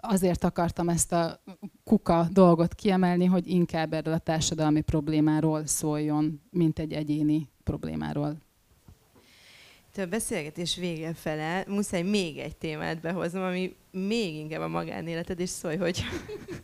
azért 0.08 0.44
akartam 0.44 0.90
ezt 0.90 1.12
a 1.12 1.44
kuka 1.84 2.28
dolgot 2.32 2.76
kiemelni, 2.76 3.26
hogy 3.26 3.48
inkább 3.48 3.94
erről 3.94 4.14
a 4.14 4.18
társadalmi 4.18 4.82
problémáról 4.82 5.66
szóljon, 5.66 6.42
mint 6.50 6.80
egy 6.80 6.94
egyéni 6.94 7.50
problémáról. 7.64 8.38
A 9.98 10.06
beszélgetés 10.06 10.76
vége 10.76 11.14
fele 11.14 11.64
muszáj 11.68 12.02
még 12.02 12.38
egy 12.38 12.56
témát 12.56 13.02
behoznom, 13.02 13.44
ami 13.44 13.76
még 13.92 14.36
inkább 14.36 14.62
a 14.62 14.68
magánéleted, 14.68 15.40
és 15.40 15.50
szólj, 15.50 15.76
hogy 15.76 16.04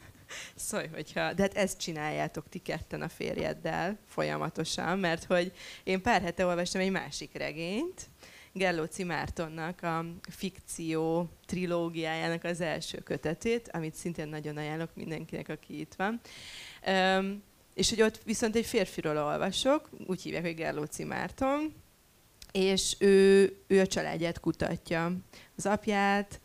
szólj, 0.56 0.88
hogyha, 0.94 1.34
de 1.34 1.42
hát 1.42 1.54
ezt 1.54 1.80
csináljátok 1.80 2.50
ti 2.50 2.60
ketten 2.60 3.02
a 3.02 3.10
férjeddel 3.10 3.98
folyamatosan, 4.06 5.00
mert 5.00 5.24
hogy 5.24 5.52
én 5.84 6.02
pár 6.02 6.22
hete 6.22 6.46
olvastam 6.46 6.82
egy 6.82 6.92
másik 6.92 7.34
regényt, 7.34 8.10
Gellóci 8.54 9.04
Mártonnak 9.04 9.84
a 9.84 10.06
fikció 10.30 11.30
trilógiájának 11.46 12.44
az 12.44 12.62
első 12.62 12.98
kötetét, 12.98 13.70
amit 13.74 13.96
szintén 13.96 14.28
nagyon 14.28 14.58
ajánlok 14.58 14.90
mindenkinek, 14.94 15.50
aki 15.50 15.80
itt 15.80 15.94
van. 15.94 16.20
Um, 16.88 17.44
és 17.74 17.90
hogy 17.90 18.02
ott 18.02 18.22
viszont 18.24 18.56
egy 18.56 18.66
férfiról 18.66 19.18
olvasok, 19.18 19.90
úgy 20.08 20.22
hívják, 20.22 20.44
hogy 20.44 20.56
Gellóci 20.56 21.04
Márton, 21.04 21.74
és 22.52 22.96
ő, 23.00 23.52
ő 23.68 23.80
a 23.80 23.88
családját 23.88 24.40
kutatja. 24.40 25.12
Az 25.58 25.66
apját, 25.66 26.40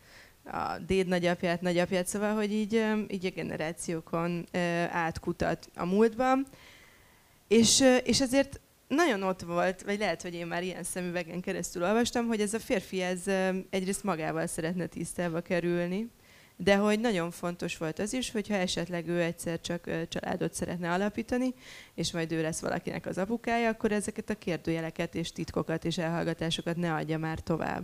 a 0.45 0.77
déd 0.85 1.07
nagyapját, 1.07 1.61
nagyapját, 1.61 2.07
szóval, 2.07 2.35
hogy 2.35 2.51
így, 2.51 2.85
így 3.07 3.25
a 3.25 3.29
generációkon 3.29 4.45
átkutat 4.91 5.69
a 5.75 5.85
múltban. 5.85 6.47
És, 7.47 7.83
és 8.03 8.21
ezért 8.21 8.59
nagyon 8.87 9.23
ott 9.23 9.41
volt, 9.41 9.81
vagy 9.81 9.99
lehet, 9.99 10.21
hogy 10.21 10.33
én 10.33 10.47
már 10.47 10.63
ilyen 10.63 10.83
szemüvegen 10.83 11.41
keresztül 11.41 11.83
olvastam, 11.83 12.27
hogy 12.27 12.41
ez 12.41 12.53
a 12.53 12.59
férfi 12.59 13.01
ez 13.01 13.21
egyrészt 13.69 14.03
magával 14.03 14.47
szeretne 14.47 14.85
tisztába 14.85 15.41
kerülni, 15.41 16.09
de 16.55 16.75
hogy 16.75 16.99
nagyon 16.99 17.31
fontos 17.31 17.77
volt 17.77 17.99
az 17.99 18.13
is, 18.13 18.31
hogyha 18.31 18.55
esetleg 18.55 19.07
ő 19.07 19.21
egyszer 19.21 19.61
csak 19.61 19.89
családot 20.07 20.53
szeretne 20.53 20.91
alapítani, 20.91 21.53
és 21.95 22.11
majd 22.11 22.31
ő 22.31 22.41
lesz 22.41 22.59
valakinek 22.59 23.05
az 23.05 23.17
apukája, 23.17 23.69
akkor 23.69 23.91
ezeket 23.91 24.29
a 24.29 24.35
kérdőjeleket 24.35 25.15
és 25.15 25.31
titkokat 25.31 25.85
és 25.85 25.97
elhallgatásokat 25.97 26.75
ne 26.75 26.93
adja 26.93 27.17
már 27.17 27.39
tovább. 27.39 27.83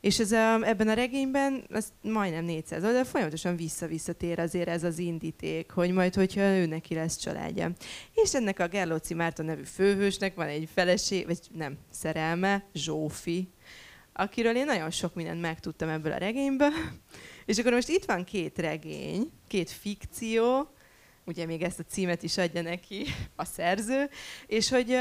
És 0.00 0.18
ez 0.18 0.32
a, 0.32 0.68
ebben 0.68 0.88
a 0.88 0.94
regényben 0.94 1.64
az 1.70 1.92
majdnem 2.02 2.44
400 2.44 2.84
oldal, 2.84 3.04
folyamatosan 3.04 3.56
vissza-visszatér 3.56 4.38
azért 4.38 4.68
ez 4.68 4.84
az 4.84 4.98
indíték, 4.98 5.70
hogy 5.70 5.92
majd, 5.92 6.14
hogyha 6.14 6.40
ő 6.40 6.66
neki 6.66 6.94
lesz 6.94 7.16
családja. 7.16 7.70
És 8.14 8.34
ennek 8.34 8.58
a 8.58 8.68
Gerlóci 8.68 9.14
Márton 9.14 9.46
nevű 9.46 9.64
főhősnek 9.64 10.34
van 10.34 10.46
egy 10.46 10.68
feleség, 10.74 11.26
vagy 11.26 11.38
nem, 11.54 11.78
szerelme, 11.90 12.64
Zsófi, 12.74 13.48
akiről 14.12 14.56
én 14.56 14.64
nagyon 14.64 14.90
sok 14.90 15.14
mindent 15.14 15.40
megtudtam 15.40 15.88
ebből 15.88 16.12
a 16.12 16.18
regényből. 16.18 16.72
És 17.44 17.58
akkor 17.58 17.72
most 17.72 17.88
itt 17.88 18.04
van 18.04 18.24
két 18.24 18.58
regény, 18.58 19.30
két 19.48 19.70
fikció, 19.70 20.70
ugye 21.24 21.46
még 21.46 21.62
ezt 21.62 21.78
a 21.78 21.84
címet 21.88 22.22
is 22.22 22.38
adja 22.38 22.62
neki 22.62 23.04
a 23.36 23.44
szerző, 23.44 24.08
és 24.46 24.68
hogy 24.68 24.98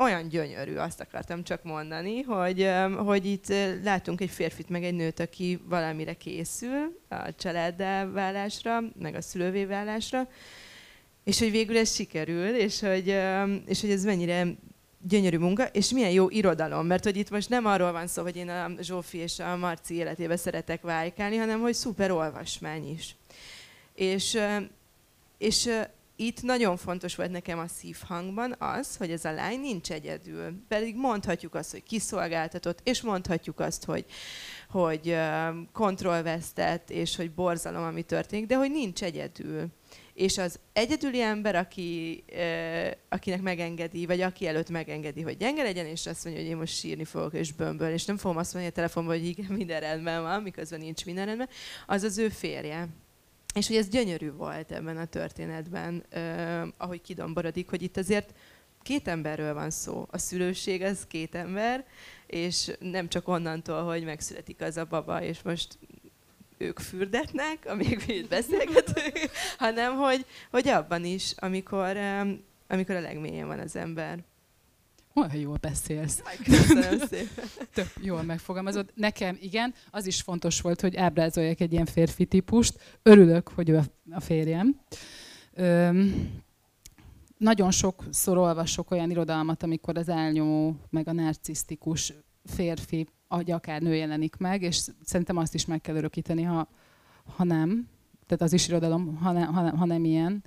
olyan 0.00 0.28
gyönyörű, 0.28 0.76
azt 0.76 1.00
akartam 1.00 1.44
csak 1.44 1.62
mondani, 1.62 2.22
hogy, 2.22 2.70
hogy 2.96 3.26
itt 3.26 3.48
látunk 3.82 4.20
egy 4.20 4.30
férfit 4.30 4.68
meg 4.68 4.84
egy 4.84 4.94
nőt, 4.94 5.20
aki 5.20 5.60
valamire 5.68 6.14
készül, 6.14 7.00
a 7.08 7.34
családdá 7.34 8.04
meg 8.98 9.14
a 9.14 9.20
szülővé 9.20 9.64
válásra, 9.64 10.28
és 11.24 11.38
hogy 11.38 11.50
végül 11.50 11.78
ez 11.78 11.94
sikerül, 11.94 12.54
és 12.54 12.80
hogy, 12.80 13.08
és 13.66 13.80
hogy 13.80 13.90
ez 13.90 14.04
mennyire 14.04 14.46
gyönyörű 15.08 15.38
munka, 15.38 15.64
és 15.64 15.90
milyen 15.90 16.10
jó 16.10 16.28
irodalom, 16.28 16.86
mert 16.86 17.04
hogy 17.04 17.16
itt 17.16 17.30
most 17.30 17.48
nem 17.48 17.66
arról 17.66 17.92
van 17.92 18.06
szó, 18.06 18.22
hogy 18.22 18.36
én 18.36 18.48
a 18.48 18.70
Zsófi 18.80 19.18
és 19.18 19.38
a 19.38 19.56
Marci 19.56 19.94
életébe 19.94 20.36
szeretek 20.36 20.82
vájkálni, 20.82 21.36
hanem 21.36 21.60
hogy 21.60 21.74
szuper 21.74 22.10
olvasmány 22.10 22.90
is. 22.90 23.16
És, 23.94 24.38
és 25.38 25.70
itt 26.20 26.42
nagyon 26.42 26.76
fontos 26.76 27.14
volt 27.14 27.30
nekem 27.30 27.58
a 27.58 27.68
szívhangban 27.68 28.54
az, 28.58 28.96
hogy 28.96 29.10
ez 29.10 29.24
a 29.24 29.32
lány 29.32 29.60
nincs 29.60 29.90
egyedül. 29.90 30.52
Pedig 30.68 30.96
mondhatjuk 30.96 31.54
azt, 31.54 31.70
hogy 31.70 31.82
kiszolgáltatott, 31.82 32.80
és 32.84 33.02
mondhatjuk 33.02 33.60
azt, 33.60 33.84
hogy, 33.84 34.04
hogy 34.68 35.16
kontrollvesztett, 35.72 36.90
és 36.90 37.16
hogy 37.16 37.30
borzalom, 37.30 37.82
ami 37.82 38.02
történik, 38.02 38.46
de 38.46 38.56
hogy 38.56 38.70
nincs 38.70 39.02
egyedül. 39.02 39.66
És 40.14 40.38
az 40.38 40.58
egyedüli 40.72 41.20
ember, 41.20 41.54
aki, 41.54 42.24
akinek 43.08 43.42
megengedi, 43.42 44.06
vagy 44.06 44.20
aki 44.20 44.46
előtt 44.46 44.70
megengedi, 44.70 45.22
hogy 45.22 45.36
gyenge 45.36 45.62
legyen, 45.62 45.86
és 45.86 46.06
azt 46.06 46.24
mondja, 46.24 46.42
hogy 46.42 46.50
én 46.52 46.56
most 46.56 46.74
sírni 46.74 47.04
fogok, 47.04 47.34
és 47.34 47.52
bömböl, 47.52 47.92
és 47.92 48.04
nem 48.04 48.16
fogom 48.16 48.36
azt 48.36 48.52
mondani 48.52 48.72
a 48.72 48.76
telefonban, 48.76 49.16
hogy 49.16 49.26
igen, 49.26 49.52
minden 49.52 49.80
rendben 49.80 50.22
van, 50.22 50.42
miközben 50.42 50.80
nincs 50.80 51.04
minden 51.04 51.26
rendben, 51.26 51.48
az 51.86 52.02
az 52.02 52.18
ő 52.18 52.28
férje. 52.28 52.88
És 53.54 53.66
hogy 53.66 53.76
ez 53.76 53.88
gyönyörű 53.88 54.32
volt 54.32 54.72
ebben 54.72 54.96
a 54.96 55.04
történetben, 55.04 56.04
ahogy 56.76 57.00
kidomborodik, 57.00 57.68
hogy 57.68 57.82
itt 57.82 57.96
azért 57.96 58.34
két 58.82 59.08
emberről 59.08 59.54
van 59.54 59.70
szó. 59.70 60.06
A 60.10 60.18
szülőség 60.18 60.82
az 60.82 61.06
két 61.08 61.34
ember, 61.34 61.84
és 62.26 62.70
nem 62.78 63.08
csak 63.08 63.28
onnantól, 63.28 63.82
hogy 63.82 64.04
megszületik 64.04 64.60
az 64.60 64.76
a 64.76 64.84
baba, 64.84 65.22
és 65.22 65.42
most 65.42 65.78
ők 66.58 66.78
fürdetnek, 66.78 67.66
amíg 67.66 68.04
mi 68.06 68.14
itt 68.14 68.28
beszélgetünk, 68.28 69.30
hanem 69.58 69.96
hogy, 69.96 70.26
hogy 70.50 70.68
abban 70.68 71.04
is, 71.04 71.34
amikor, 71.36 71.96
amikor 72.68 72.94
a 72.94 73.00
legmélyen 73.00 73.46
van 73.46 73.58
az 73.58 73.76
ember. 73.76 74.18
Olyan 75.14 75.36
jól 75.36 75.56
beszélsz. 75.56 76.22
Köszönöm 76.44 76.98
szépen. 76.98 77.44
Tök 77.74 77.92
jól 78.00 78.22
megfogalmazod. 78.22 78.92
Nekem 78.94 79.36
igen, 79.40 79.74
az 79.90 80.06
is 80.06 80.20
fontos 80.20 80.60
volt, 80.60 80.80
hogy 80.80 80.96
ábrázoljak 80.96 81.60
egy 81.60 81.72
ilyen 81.72 81.86
férfi 81.86 82.26
típust. 82.26 82.98
Örülök, 83.02 83.48
hogy 83.48 83.68
ő 83.68 83.80
a 84.10 84.20
férjem. 84.20 84.80
Öm, 85.52 86.30
nagyon 87.36 87.70
sokszor 87.70 88.38
olvasok 88.38 88.90
olyan 88.90 89.10
irodalmat, 89.10 89.62
amikor 89.62 89.98
az 89.98 90.08
elnyomó, 90.08 90.76
meg 90.90 91.08
a 91.08 91.12
narcisztikus 91.12 92.12
férfi, 92.44 93.08
vagy 93.28 93.50
akár 93.50 93.82
nő 93.82 93.94
jelenik 93.94 94.36
meg, 94.36 94.62
és 94.62 94.86
szerintem 95.04 95.36
azt 95.36 95.54
is 95.54 95.66
meg 95.66 95.80
kell 95.80 95.96
örökíteni, 95.96 96.42
ha, 96.42 96.68
ha 97.36 97.44
nem. 97.44 97.88
Tehát 98.30 98.44
az 98.44 98.52
is 98.52 98.68
irodalom, 98.68 99.16
ha, 99.16 99.32
ne, 99.32 99.44
ha, 99.44 99.76
ha 99.76 99.84
nem 99.84 100.04
ilyen 100.04 100.42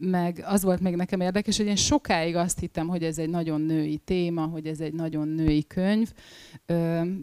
meg 0.00 0.42
az 0.46 0.62
volt 0.62 0.80
még 0.80 0.94
nekem 0.94 1.20
érdekes, 1.20 1.56
hogy 1.56 1.66
én 1.66 1.76
sokáig 1.76 2.36
azt 2.36 2.58
hittem, 2.58 2.88
hogy 2.88 3.04
ez 3.04 3.18
egy 3.18 3.28
nagyon 3.28 3.60
női 3.60 3.96
téma, 3.98 4.46
hogy 4.46 4.66
ez 4.66 4.80
egy 4.80 4.92
nagyon 4.92 5.28
női 5.28 5.66
könyv, 5.66 6.12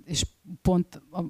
és 0.06 0.26
pont 0.62 1.02
a, 1.12 1.24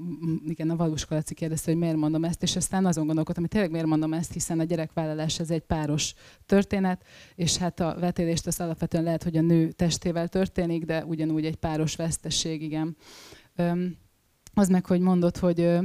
igen, 0.46 0.70
a 0.70 0.76
Valós 0.76 1.06
Laci 1.10 1.34
kérdezte, 1.34 1.72
hogy 1.72 1.80
miért 1.80 1.96
mondom 1.96 2.24
ezt, 2.24 2.44
és 2.44 2.56
aztán 2.56 2.86
azon 2.86 3.06
gondolkodtam, 3.06 3.44
hogy 3.44 3.52
tényleg 3.52 3.72
miért 3.72 3.88
mondom 3.88 4.14
ezt, 4.14 4.34
hiszen 4.34 4.60
a 4.60 4.64
gyerekvállalás 4.64 5.40
ez 5.40 5.50
egy 5.50 5.62
páros 5.62 6.14
történet, 6.46 7.04
és 7.36 7.58
hát 7.58 7.80
a 7.80 7.96
vetélést 8.00 8.48
az 8.48 8.60
alapvetően 8.60 9.04
lehet, 9.04 9.24
hogy 9.24 9.38
a 9.38 9.42
nő 9.42 9.72
testével 9.72 10.28
történik, 10.28 10.86
de 10.86 11.06
ugyanúgy 11.06 11.46
egy 11.46 11.56
páros 11.56 11.96
vesztesség, 11.96 12.62
igen. 12.62 12.98
Az 14.54 14.70
meg, 14.70 14.86
hogy 14.86 15.00
mondod, 15.00 15.38
hogy, 15.38 15.80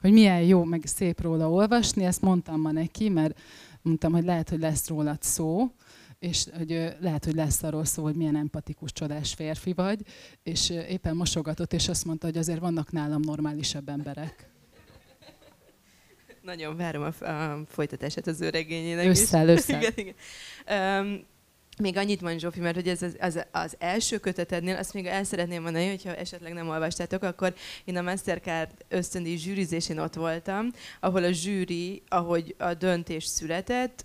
hogy 0.00 0.12
milyen 0.12 0.42
jó, 0.42 0.64
meg 0.64 0.82
szép 0.84 1.20
róla 1.20 1.50
olvasni, 1.50 2.04
ezt 2.04 2.20
mondtam 2.20 2.60
ma 2.60 2.70
neki, 2.70 3.08
mert 3.08 3.40
mondtam, 3.82 4.12
hogy 4.12 4.24
lehet, 4.24 4.48
hogy 4.48 4.60
lesz 4.60 4.88
rólad 4.88 5.22
szó, 5.22 5.70
és 6.18 6.46
hogy 6.56 6.94
lehet, 7.00 7.24
hogy 7.24 7.34
lesz 7.34 7.62
arról 7.62 7.84
szó, 7.84 8.02
hogy 8.02 8.14
milyen 8.14 8.36
empatikus, 8.36 8.92
csodás 8.92 9.34
férfi 9.34 9.72
vagy, 9.72 10.00
és 10.42 10.70
éppen 10.70 11.16
mosogatott, 11.16 11.72
és 11.72 11.88
azt 11.88 12.04
mondta, 12.04 12.26
hogy 12.26 12.36
azért 12.36 12.60
vannak 12.60 12.92
nálam 12.92 13.20
normálisabb 13.20 13.88
emberek. 13.88 14.48
Nagyon 16.42 16.76
várom 16.76 17.02
a, 17.02 17.24
a 17.24 17.62
folytatását 17.66 18.26
az 18.26 18.40
ő 18.40 18.48
regényének 18.48 19.06
összel, 19.06 19.48
is. 19.48 19.58
Összel, 19.58 19.82
igen, 19.82 19.92
igen. 19.96 20.14
Um, 21.04 21.26
még 21.80 21.96
annyit 21.96 22.20
mond 22.20 22.40
Zsófi, 22.40 22.60
mert 22.60 22.74
hogy 22.74 22.88
ez 22.88 23.02
az, 23.02 23.16
az, 23.20 23.46
az 23.52 23.76
első 23.78 24.18
kötetednél, 24.18 24.76
azt 24.76 24.94
még 24.94 25.06
el 25.06 25.24
szeretném 25.24 25.62
mondani, 25.62 25.88
hogyha 25.88 26.14
esetleg 26.14 26.52
nem 26.52 26.68
olvastátok, 26.68 27.22
akkor 27.22 27.54
én 27.84 27.96
a 27.96 28.02
Mastercard 28.02 28.70
ösztöndi 28.88 29.36
zsűrizésén 29.36 29.98
ott 29.98 30.14
voltam, 30.14 30.70
ahol 31.00 31.24
a 31.24 31.32
zsűri, 31.32 32.02
ahogy 32.08 32.54
a 32.58 32.74
döntés 32.74 33.24
született, 33.24 34.04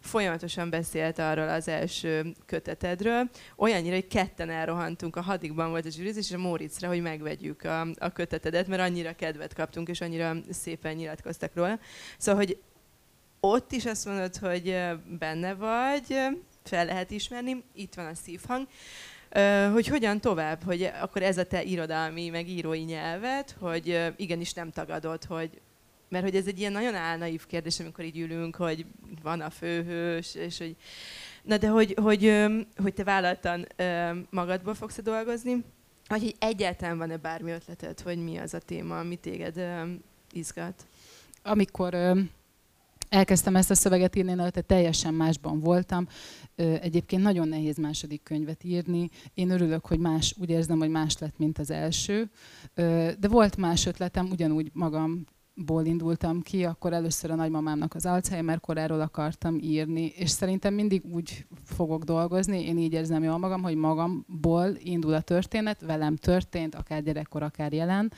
folyamatosan 0.00 0.70
beszélt 0.70 1.18
arról 1.18 1.48
az 1.48 1.68
első 1.68 2.34
kötetedről, 2.46 3.30
olyannyira, 3.56 3.94
hogy 3.94 4.06
ketten 4.06 4.50
elrohantunk, 4.50 5.16
a 5.16 5.20
hadikban 5.20 5.70
volt 5.70 5.86
a 5.86 5.90
zsűrizés, 5.90 6.28
és 6.28 6.34
a 6.34 6.38
Móriczra, 6.38 6.88
hogy 6.88 7.02
megvegyük 7.02 7.64
a, 7.64 7.86
a 7.98 8.12
kötetedet, 8.12 8.66
mert 8.66 8.82
annyira 8.82 9.14
kedvet 9.14 9.54
kaptunk, 9.54 9.88
és 9.88 10.00
annyira 10.00 10.36
szépen 10.50 10.94
nyilatkoztak 10.94 11.54
róla. 11.54 11.78
Szóval, 12.18 12.44
hogy 12.44 12.58
ott 13.40 13.72
is 13.72 13.86
azt 13.86 14.04
mondod, 14.04 14.36
hogy 14.36 14.76
benne 15.18 15.54
vagy, 15.54 16.16
fel 16.68 16.84
lehet 16.84 17.10
ismerni, 17.10 17.64
itt 17.74 17.94
van 17.94 18.06
a 18.06 18.14
szívhang, 18.14 18.66
hogy 19.72 19.86
hogyan 19.86 20.20
tovább, 20.20 20.62
hogy 20.62 20.90
akkor 21.00 21.22
ez 21.22 21.38
a 21.38 21.44
te 21.44 21.62
irodalmi, 21.62 22.28
meg 22.28 22.48
írói 22.48 22.80
nyelvet, 22.80 23.56
hogy 23.58 24.12
igenis 24.16 24.52
nem 24.52 24.70
tagadod, 24.70 25.24
hogy 25.24 25.60
mert 26.08 26.24
hogy 26.24 26.36
ez 26.36 26.46
egy 26.46 26.58
ilyen 26.58 26.72
nagyon 26.72 26.94
álnaív 26.94 27.46
kérdés, 27.46 27.80
amikor 27.80 28.04
így 28.04 28.18
ülünk, 28.18 28.56
hogy 28.56 28.86
van 29.22 29.40
a 29.40 29.50
főhős, 29.50 30.34
és 30.34 30.58
hogy 30.58 30.76
na 31.42 31.56
de 31.56 31.68
hogy, 31.68 31.94
hogy, 32.02 32.46
hogy 32.76 32.94
te 32.94 33.04
vállaltan 33.04 33.66
magadból 34.30 34.74
fogsz 34.74 35.02
dolgozni, 35.02 35.64
vagy 36.08 36.20
hogy 36.20 36.34
egyáltalán 36.38 36.98
van-e 36.98 37.16
bármi 37.16 37.50
ötleted, 37.50 38.00
hogy 38.00 38.24
mi 38.24 38.36
az 38.36 38.54
a 38.54 38.58
téma, 38.58 38.98
ami 38.98 39.16
téged 39.16 39.60
izgat? 40.32 40.86
Amikor 41.42 41.96
elkezdtem 43.08 43.56
ezt 43.56 43.70
a 43.70 43.74
szöveget 43.74 44.16
írni, 44.16 44.30
előtte 44.30 44.60
teljesen 44.60 45.14
másban 45.14 45.60
voltam. 45.60 46.06
Egyébként 46.56 47.22
nagyon 47.22 47.48
nehéz 47.48 47.76
második 47.76 48.22
könyvet 48.22 48.64
írni. 48.64 49.08
Én 49.34 49.50
örülök, 49.50 49.86
hogy 49.86 49.98
más, 49.98 50.34
úgy 50.40 50.50
érzem, 50.50 50.78
hogy 50.78 50.90
más 50.90 51.18
lett, 51.18 51.38
mint 51.38 51.58
az 51.58 51.70
első. 51.70 52.30
De 53.18 53.28
volt 53.28 53.56
más 53.56 53.86
ötletem, 53.86 54.28
ugyanúgy 54.30 54.70
magamból 54.72 55.84
indultam 55.84 56.40
ki, 56.40 56.64
akkor 56.64 56.92
először 56.92 57.30
a 57.30 57.34
nagymamámnak 57.34 57.94
az 57.94 58.06
Alzheimer 58.06 58.60
koráról 58.60 59.00
akartam 59.00 59.58
írni, 59.60 60.12
és 60.16 60.30
szerintem 60.30 60.74
mindig 60.74 61.04
úgy 61.04 61.46
fogok 61.64 62.04
dolgozni, 62.04 62.66
én 62.66 62.78
így 62.78 62.92
érzem 62.92 63.22
jól 63.22 63.38
magam, 63.38 63.62
hogy 63.62 63.76
magamból 63.76 64.76
indul 64.78 65.14
a 65.14 65.20
történet, 65.20 65.80
velem 65.80 66.16
történt, 66.16 66.74
akár 66.74 67.02
gyerekkor, 67.02 67.42
akár 67.42 67.72
jelen 67.72 68.12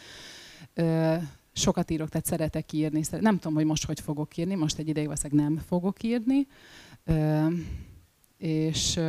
sokat 1.61 1.91
írok, 1.91 2.09
tehát 2.09 2.27
szeretek 2.27 2.73
írni. 2.73 3.03
Nem 3.11 3.39
tudom, 3.39 3.55
hogy 3.55 3.65
most 3.65 3.87
hogy 3.87 4.01
fogok 4.01 4.37
írni, 4.37 4.55
most 4.55 4.79
egy 4.79 4.89
ideig 4.89 5.07
valószínűleg 5.07 5.49
nem 5.49 5.63
fogok 5.67 6.03
írni. 6.03 6.47
És, 8.39 9.01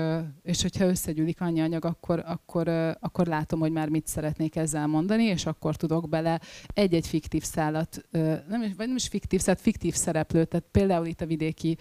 és 0.43 0.61
hogyha 0.61 0.85
összegyűlik 0.85 1.41
annyi 1.41 1.61
anyag, 1.61 1.85
akkor, 1.85 2.23
akkor, 2.25 2.67
akkor 2.99 3.27
látom, 3.27 3.59
hogy 3.59 3.71
már 3.71 3.89
mit 3.89 4.07
szeretnék 4.07 4.55
ezzel 4.55 4.87
mondani, 4.87 5.23
és 5.23 5.45
akkor 5.45 5.75
tudok 5.75 6.09
bele 6.09 6.41
egy-egy 6.73 7.07
fiktív 7.07 7.43
szállat, 7.43 8.05
nem 8.47 8.61
is, 8.63 8.71
vagy 8.77 8.87
nem 8.87 8.95
is 8.95 9.07
fiktív 9.07 9.39
szállat, 9.39 9.61
fiktív 9.61 9.93
szereplő, 9.93 10.45
tehát 10.45 10.65
például 10.71 11.05
itt 11.05 11.21
a 11.21 11.25
vidéki 11.25 11.77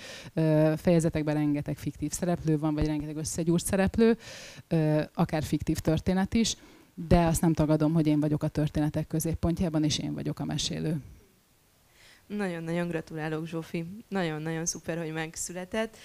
fejezetekben 0.77 1.35
rengeteg 1.35 1.77
fiktív 1.77 2.11
szereplő 2.11 2.59
van, 2.59 2.75
vagy 2.75 2.87
rengeteg 2.87 3.17
összegyúrt 3.17 3.65
szereplő, 3.65 4.17
akár 5.15 5.43
fiktív 5.43 5.79
történet 5.79 6.35
is, 6.35 6.57
de 7.07 7.19
azt 7.19 7.41
nem 7.41 7.53
tagadom, 7.53 7.93
hogy 7.93 8.07
én 8.07 8.21
vagyok 8.21 8.43
a 8.43 8.49
történetek 8.49 9.07
középpontjában, 9.07 9.85
és 9.85 9.99
én 9.99 10.15
vagyok 10.15 10.39
a 10.39 10.45
mesélő. 10.45 10.97
Nagyon-nagyon 12.27 12.89
gratulálok, 12.89 13.47
Zsófi. 13.47 13.87
Nagyon-nagyon 14.09 14.67
szuper, 14.67 14.99
hogy 14.99 15.13
megszületett. 15.13 15.97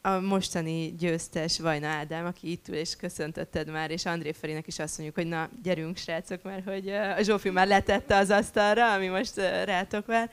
A 0.00 0.18
mostani 0.18 0.94
győztes 0.98 1.58
Vajna 1.58 1.86
Ádám, 1.86 2.26
aki 2.26 2.50
itt 2.50 2.68
ül 2.68 2.74
és 2.74 2.96
köszöntötted 2.96 3.70
már, 3.70 3.90
és 3.90 4.06
André 4.06 4.32
Ferinek 4.32 4.66
is 4.66 4.78
azt 4.78 4.98
mondjuk, 4.98 5.18
hogy 5.18 5.28
na, 5.28 5.48
gyerünk 5.62 5.96
srácok, 5.96 6.42
mert 6.42 6.64
hogy 6.64 6.88
a 6.88 7.22
Zsófi 7.22 7.50
már 7.50 7.66
letette 7.66 8.16
az 8.16 8.30
asztalra, 8.30 8.92
ami 8.92 9.06
most 9.06 9.36
rátok 9.64 10.06
vár. 10.06 10.30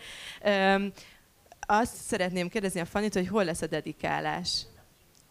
Azt 1.60 1.96
szeretném 1.96 2.50
kérdezni 2.50 2.80
a 2.80 2.86
Fanit, 2.86 3.14
hogy 3.14 3.28
hol 3.28 3.44
lesz 3.44 3.62
a 3.62 3.68
dedikálás? 3.68 4.66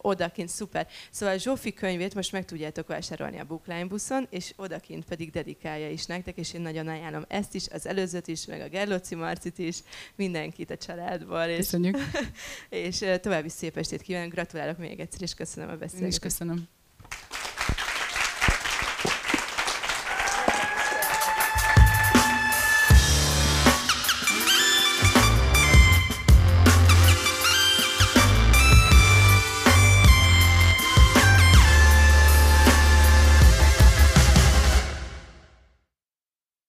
Odakint, 0.01 0.49
szuper. 0.49 0.87
Szóval 1.11 1.37
Zsófi 1.37 1.73
könyvét 1.73 2.15
most 2.15 2.31
meg 2.31 2.45
tudjátok 2.45 2.87
vásárolni 2.87 3.39
a 3.39 3.45
Bookline 3.45 3.85
buszon, 3.85 4.27
és 4.29 4.53
odakint 4.55 5.05
pedig 5.05 5.29
dedikálja 5.31 5.89
is 5.89 6.05
nektek, 6.05 6.37
és 6.37 6.53
én 6.53 6.61
nagyon 6.61 6.87
ajánlom 6.87 7.25
ezt 7.27 7.55
is, 7.55 7.67
az 7.67 7.87
előzőt 7.87 8.27
is, 8.27 8.45
meg 8.45 8.61
a 8.61 8.67
Gerlóci 8.67 9.15
Marcit 9.15 9.57
is, 9.57 9.77
mindenkit 10.15 10.71
a 10.71 10.77
családból. 10.77 11.43
És, 11.43 11.57
Köszönjük. 11.57 11.97
és 12.69 13.05
további 13.21 13.49
szép 13.49 13.77
estét 13.77 14.01
kívánok, 14.01 14.31
gratulálok 14.31 14.77
még 14.77 14.99
egyszer, 14.99 15.21
és 15.21 15.33
köszönöm 15.33 15.69
a 15.69 15.75
beszélgetést. 15.75 16.01
Én 16.01 16.07
is 16.07 16.19
köszönöm. 16.19 16.67